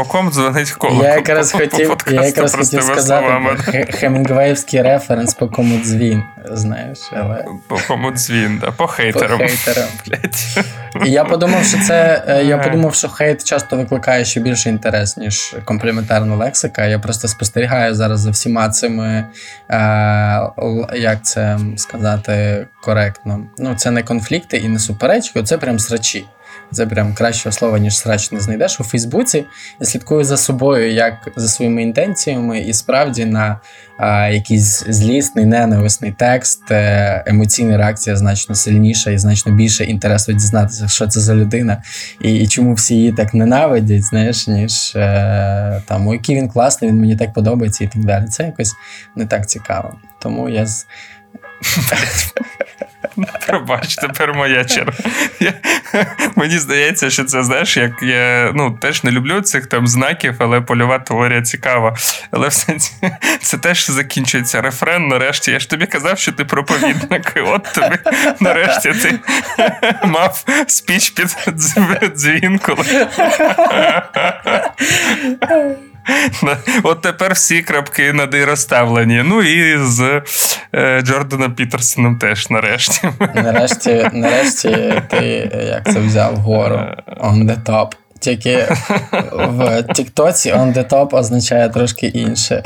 По 0.00 0.06
ком 0.06 0.30
дзвонить 0.30 0.70
коло? 0.70 1.02
Я 1.02 1.14
якраз 1.14 1.52
по, 1.52 1.58
по 1.58 1.64
хотів, 1.64 1.96
я 2.10 2.22
якраз 2.22 2.54
хотів 2.54 2.82
сказати 2.82 3.02
словами. 3.02 3.50
хе- 3.56 4.82
референс 4.82 5.34
по 5.34 5.48
кому 5.48 5.78
дзвін, 5.84 6.22
знаєш, 6.50 6.98
але 7.12 7.44
По 7.68 7.78
кому 7.88 8.10
дзвін, 8.10 8.58
да, 8.60 8.66
по 8.66 8.72
по 8.72 8.86
хейтерам. 8.86 9.38
хейтерам. 9.38 9.88
Блядь. 10.06 10.64
І 11.06 11.10
я 11.10 11.24
подумав, 11.24 11.64
що 11.64 11.78
це 11.78 12.24
е, 12.28 12.44
я 12.44 12.58
подумав, 12.58 12.94
що 12.94 13.08
хейт 13.08 13.44
часто 13.44 13.76
викликає 13.76 14.24
ще 14.24 14.40
більше 14.40 14.68
інтерес, 14.68 15.16
ніж 15.16 15.56
компліментарна 15.64 16.36
лексика. 16.36 16.86
Я 16.86 16.98
просто 16.98 17.28
спостерігаю 17.28 17.94
зараз 17.94 18.20
за 18.20 18.30
всіма 18.30 18.68
цими, 18.68 19.24
е, 19.70 19.76
як 20.94 21.18
це 21.22 21.58
сказати 21.76 22.66
коректно. 22.82 23.40
Ну, 23.58 23.74
це 23.74 23.90
не 23.90 24.02
конфлікти 24.02 24.56
і 24.56 24.68
не 24.68 24.78
суперечки, 24.78 25.42
це 25.42 25.58
прям 25.58 25.78
срачі. 25.78 26.26
Це 26.72 26.86
прям 26.86 27.14
кращого 27.14 27.52
слова, 27.52 27.78
ніж 27.78 27.96
срач 27.96 28.32
не 28.32 28.40
знайдеш 28.40 28.80
у 28.80 28.84
Фейсбуці. 28.84 29.44
Я 29.80 29.86
слідкую 29.86 30.24
за 30.24 30.36
собою, 30.36 30.92
як 30.92 31.14
за 31.36 31.48
своїми 31.48 31.82
інтенціями, 31.82 32.60
і 32.60 32.74
справді 32.74 33.24
на 33.24 33.60
а, 33.98 34.28
якийсь 34.28 34.84
злісний, 34.88 35.46
ненависний 35.46 36.14
текст, 36.18 36.70
е, 36.70 37.24
емоційна 37.26 37.76
реакція 37.76 38.16
значно 38.16 38.54
сильніша 38.54 39.10
і 39.10 39.18
значно 39.18 39.52
більше 39.52 39.84
інтересу 39.84 40.32
дізнатися, 40.32 40.88
що 40.88 41.06
це 41.06 41.20
за 41.20 41.34
людина, 41.34 41.82
і, 42.20 42.34
і 42.34 42.48
чому 42.48 42.74
всі 42.74 42.94
її 42.94 43.12
так 43.12 43.34
ненавидять, 43.34 44.04
знаєш, 44.04 44.48
ніж 44.48 44.92
е, 44.96 45.82
там, 45.86 46.08
о, 46.08 46.12
який 46.12 46.36
він 46.36 46.48
класний, 46.48 46.90
він 46.90 47.00
мені 47.00 47.16
так 47.16 47.32
подобається 47.32 47.84
і 47.84 47.88
так 47.88 48.04
далі. 48.04 48.26
Це 48.26 48.42
якось 48.42 48.74
не 49.16 49.26
так 49.26 49.48
цікаво. 49.48 49.94
Тому 50.20 50.48
я 50.48 50.66
з. 50.66 50.86
Пробач, 53.46 53.94
тепер 53.96 54.34
моя 54.34 54.64
черга. 54.64 54.92
Я, 55.40 55.52
мені 56.36 56.58
здається, 56.58 57.10
що 57.10 57.24
це 57.24 57.42
знаєш, 57.42 57.76
як 57.76 58.02
я 58.02 58.52
ну, 58.54 58.70
теж 58.70 59.04
не 59.04 59.10
люблю 59.10 59.40
цих 59.40 59.66
там 59.66 59.88
знаків, 59.88 60.34
але 60.38 60.60
польова 60.60 60.98
теорія 60.98 61.42
цікава. 61.42 61.96
Але 62.30 62.48
в 62.48 62.52
сенсі 62.52 62.92
це 63.42 63.58
теж 63.58 63.90
закінчується 63.90 64.60
рефрен. 64.60 65.08
Нарешті. 65.08 65.50
Я 65.50 65.58
ж 65.58 65.70
тобі 65.70 65.86
казав, 65.86 66.18
що 66.18 66.32
ти 66.32 66.44
проповідник. 66.44 67.32
І 67.36 67.40
От 67.40 67.62
тобі 67.62 67.98
нарешті 68.40 68.92
ти 68.92 69.18
мав 70.04 70.44
спіч 70.66 71.10
під 71.10 71.36
дзвінку. 72.14 72.76
От 76.82 77.02
тепер 77.02 77.32
всі 77.32 77.62
крапки 77.62 78.12
над 78.12 78.34
«і» 78.34 78.44
розставлені. 78.44 79.22
Ну 79.24 79.42
і 79.42 79.78
з 79.78 80.22
е, 80.74 81.02
Джорданом 81.02 81.54
Пітерсоном 81.54 82.18
теж 82.18 82.50
нарешті. 82.50 83.08
Нарешті, 83.34 84.10
нарешті 84.12 85.02
ти 85.08 85.50
е, 85.54 85.64
як 85.64 85.94
це 85.94 86.00
взяв 86.00 86.36
гору 86.36 86.80
on 87.06 87.44
the 87.44 87.62
top. 87.64 87.92
Тільки 88.20 88.68
в 89.32 89.82
Тіктоці 89.82 90.52
on 90.52 90.74
the 90.74 90.88
top 90.88 91.16
означає 91.16 91.68
трошки 91.68 92.06
інше. 92.06 92.62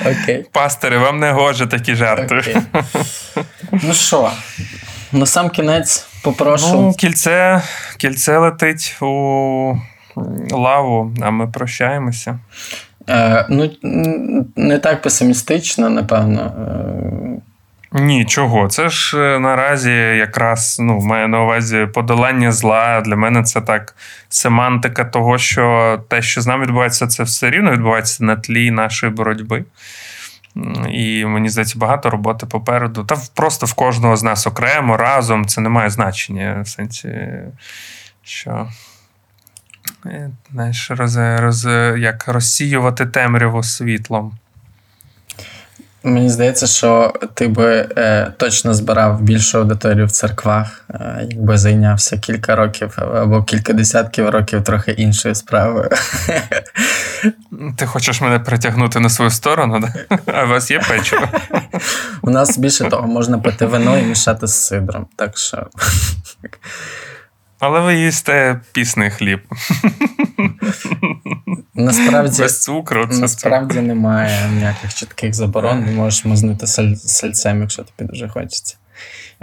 Окей. 0.00 0.46
Пастори, 0.52 0.98
вам 0.98 1.18
не 1.18 1.32
гоже 1.32 1.66
такі 1.66 1.94
жарти. 1.94 2.38
Окей. 2.38 2.56
Ну 3.72 3.94
що, 3.94 4.30
на 5.12 5.26
сам 5.26 5.50
кінець 5.50 6.06
попрошу. 6.22 6.72
Ну, 6.72 6.92
кільце, 6.92 7.62
кільце 7.96 8.38
летить 8.38 8.96
у 9.00 9.76
лаву, 10.50 11.14
а 11.22 11.30
ми 11.30 11.46
прощаємося. 11.46 12.38
Е, 13.08 13.46
ну, 13.50 13.70
не 14.56 14.78
так 14.78 15.02
песимістично, 15.02 15.90
напевно. 15.90 16.40
Е, 16.40 18.00
Ні, 18.00 18.24
чого? 18.24 18.68
Це 18.68 18.88
ж 18.88 19.18
е, 19.18 19.38
наразі 19.38 19.92
якраз 19.92 20.76
ну, 20.80 21.00
має 21.00 21.28
на 21.28 21.42
увазі 21.42 21.88
подолання 21.94 22.52
зла. 22.52 23.00
Для 23.00 23.16
мене 23.16 23.42
це 23.42 23.60
так 23.60 23.96
семантика 24.28 25.04
того, 25.04 25.38
що 25.38 26.00
те, 26.08 26.22
що 26.22 26.40
з 26.40 26.46
нами 26.46 26.62
відбувається, 26.62 27.06
це 27.06 27.22
все 27.22 27.50
рівно 27.50 27.70
відбувається 27.70 28.24
на 28.24 28.36
тлі 28.36 28.70
нашої 28.70 29.12
боротьби. 29.12 29.64
І 30.90 31.24
мені 31.24 31.48
здається, 31.48 31.78
багато 31.78 32.10
роботи 32.10 32.46
попереду. 32.46 33.04
Та 33.04 33.16
просто 33.34 33.66
в 33.66 33.72
кожного 33.74 34.16
з 34.16 34.22
нас 34.22 34.46
окремо, 34.46 34.96
разом 34.96 35.46
це 35.46 35.60
не 35.60 35.68
має 35.68 35.90
значення. 35.90 36.60
В 36.64 36.68
сенсі, 36.68 37.18
що 38.22 38.68
знаєш, 40.52 40.90
роз, 40.90 41.16
роз, 41.16 41.64
як 41.98 42.28
розсіювати 42.28 43.06
темряву 43.06 43.62
світлом. 43.62 44.38
Мені 46.06 46.30
здається, 46.30 46.66
що 46.66 47.12
ти 47.34 47.48
би 47.48 47.88
е, 47.96 48.32
точно 48.36 48.74
збирав 48.74 49.20
більшу 49.20 49.58
аудиторію 49.58 50.06
в 50.06 50.10
церквах, 50.10 50.84
е, 50.90 51.26
якби 51.30 51.58
зайнявся 51.58 52.18
кілька 52.18 52.56
років 52.56 52.98
або 53.14 53.42
кілька 53.42 53.72
десятків 53.72 54.28
років 54.28 54.64
трохи 54.64 54.90
іншою 54.90 55.34
справою. 55.34 55.90
Ти 57.76 57.86
хочеш 57.86 58.20
мене 58.20 58.38
притягнути 58.38 59.00
на 59.00 59.08
свою 59.08 59.30
сторону, 59.30 59.80
да? 59.80 60.18
а 60.26 60.44
у 60.44 60.48
вас 60.48 60.70
є 60.70 60.80
печиво? 60.88 61.28
У 62.22 62.30
нас 62.30 62.58
більше 62.58 62.84
того, 62.84 63.08
можна 63.08 63.38
пити 63.38 63.66
вино 63.66 63.98
і 63.98 64.02
мішати 64.02 64.46
з 64.46 64.54
сидром. 64.54 65.06
Так 65.16 65.38
що 65.38 65.66
Але 67.66 67.80
ви 67.80 67.94
їсте 67.94 68.60
пісний 68.72 69.10
хліб. 69.10 69.40
насправді. 71.74 72.42
Без 72.42 72.62
цукру. 72.62 73.06
Це 73.06 73.18
Насправді 73.20 73.80
немає 73.80 74.48
ніяких 74.54 74.94
чітких 74.94 75.34
заборон. 75.34 75.94
Можеш 75.94 76.24
мазнути 76.24 76.66
саль- 76.66 76.96
сальцем, 76.96 77.60
якщо 77.60 77.82
тобі 77.82 78.10
дуже 78.10 78.28
хочеться. 78.28 78.76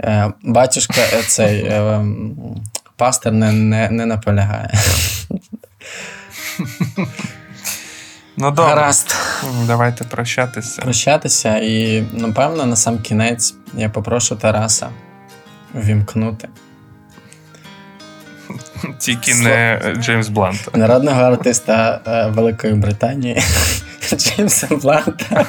Е, 0.00 0.32
батюшка, 0.42 0.94
е, 1.12 1.22
цей 1.22 1.64
е, 1.66 1.82
м, 1.82 2.34
пастор 2.96 3.32
не, 3.32 3.52
не, 3.52 3.90
не 3.90 4.06
наполягає. 4.06 4.70
Ну 8.36 8.50
добре, 8.50 8.64
Гаразд. 8.64 9.14
давайте 9.66 10.04
прощатися. 10.04 10.82
Прощатися, 10.82 11.56
і, 11.58 12.04
напевно, 12.12 12.66
на 12.66 12.76
сам 12.76 12.98
кінець 12.98 13.54
я 13.74 13.88
попрошу 13.88 14.36
Тараса 14.36 14.88
вімкнути 15.74 16.48
Тільки 18.98 19.34
не 19.34 19.80
Джеймс 19.96 20.28
Бланта. 20.28 20.78
народного 20.78 21.22
артиста 21.22 22.00
е, 22.06 22.26
Великої 22.26 22.74
Британії 22.74 23.42
Джеймса 24.16 24.66
Бланта 24.70 25.46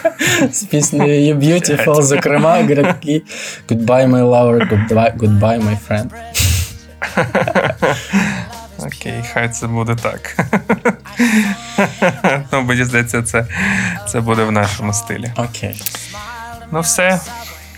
з 0.51 0.63
піснею 0.63 1.35
You 1.35 1.39
Beautiful, 1.39 2.01
зокрема, 2.01 2.57
грядки 2.63 3.21
Goodbye, 3.69 4.07
my 4.07 4.23
lover, 4.29 4.69
goodbye, 4.69 5.17
goodbye, 5.17 5.61
my 5.61 5.77
friend. 5.87 6.09
Окей, 8.79 9.23
хай 9.33 9.49
це 9.49 9.67
буде 9.67 9.95
так. 9.95 10.37
ну, 12.51 12.61
мені 12.61 12.83
здається, 12.83 13.23
це, 13.23 13.45
це 14.07 14.21
буде 14.21 14.43
в 14.43 14.51
нашому 14.51 14.93
стилі. 14.93 15.31
Окей. 15.37 15.81
Ну 16.71 16.81
все. 16.81 17.19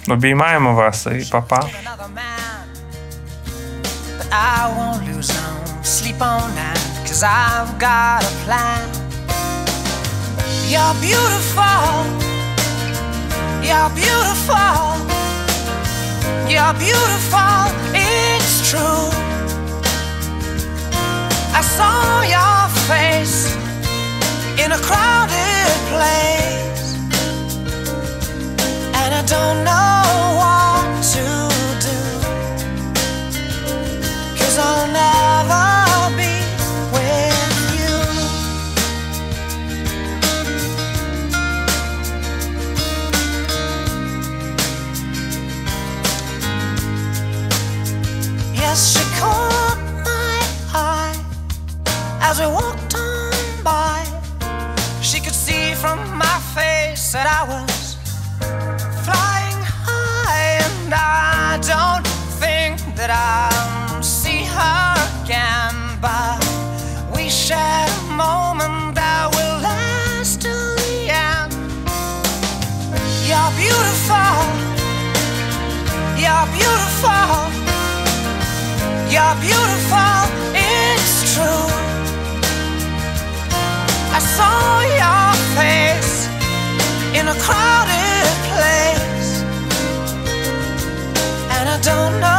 Обіймаємо 0.07 0.73
вас 0.73 1.07
і 1.07 1.28
па-па. 1.32 1.67
I 4.38 4.67
won't 4.75 5.07
lose 5.07 5.29
no 5.29 5.65
sleep 5.81 6.21
on 6.21 6.53
that, 6.55 6.77
cause 7.07 7.23
I've 7.23 7.79
got 7.79 8.21
a 8.21 8.33
plan. 8.43 8.83
You're 10.67 10.95
beautiful. 10.99 11.88
You're 13.63 13.91
beautiful. 13.95 14.75
You're 16.51 16.75
beautiful. 16.75 17.63
It's 17.95 18.69
true. 18.69 19.07
I 21.55 21.61
saw 21.77 22.21
your 22.36 22.59
face 22.91 23.55
in 24.61 24.73
a 24.73 24.79
crowded 24.88 25.71
place. 25.93 26.88
And 28.99 29.13
I 29.15 29.23
don't 29.25 29.63
know 29.63 30.34
as 52.28 52.39
we 52.39 52.47
walked 52.47 52.95
on 52.95 53.63
by. 53.63 54.03
She 55.01 55.19
could 55.19 55.39
see 55.47 55.76
from 55.76 55.99
my 56.17 56.38
face 56.57 57.11
that 57.11 57.28
I 57.39 57.41
was 57.53 57.97
flying 59.05 59.61
high, 59.86 60.57
and 60.65 60.91
I 60.91 61.59
don't 61.73 62.07
think 62.41 62.76
that 62.99 63.11
I'll 63.11 64.01
see 64.01 64.41
her 64.57 64.89
again. 65.21 65.76
But 66.01 66.41
we 67.15 67.30
shared 67.30 67.91
a 68.01 68.05
moment 68.26 68.95
that 68.99 69.26
will 69.36 69.57
last 69.69 70.41
till 70.41 70.69
the 70.82 70.95
end. 71.30 71.53
You're 73.30 73.53
beautiful. 73.63 74.34
You're 76.23 76.47
beautiful. 76.57 77.36
You're 79.13 79.38
beautiful. 79.45 80.34
Saw 84.38 84.81
your 85.01 85.29
face 85.59 86.15
in 87.17 87.25
a 87.27 87.36
crowded 87.45 88.27
place, 88.49 89.31
and 91.55 91.65
I 91.75 91.77
don't 91.89 92.15
know 92.19 92.34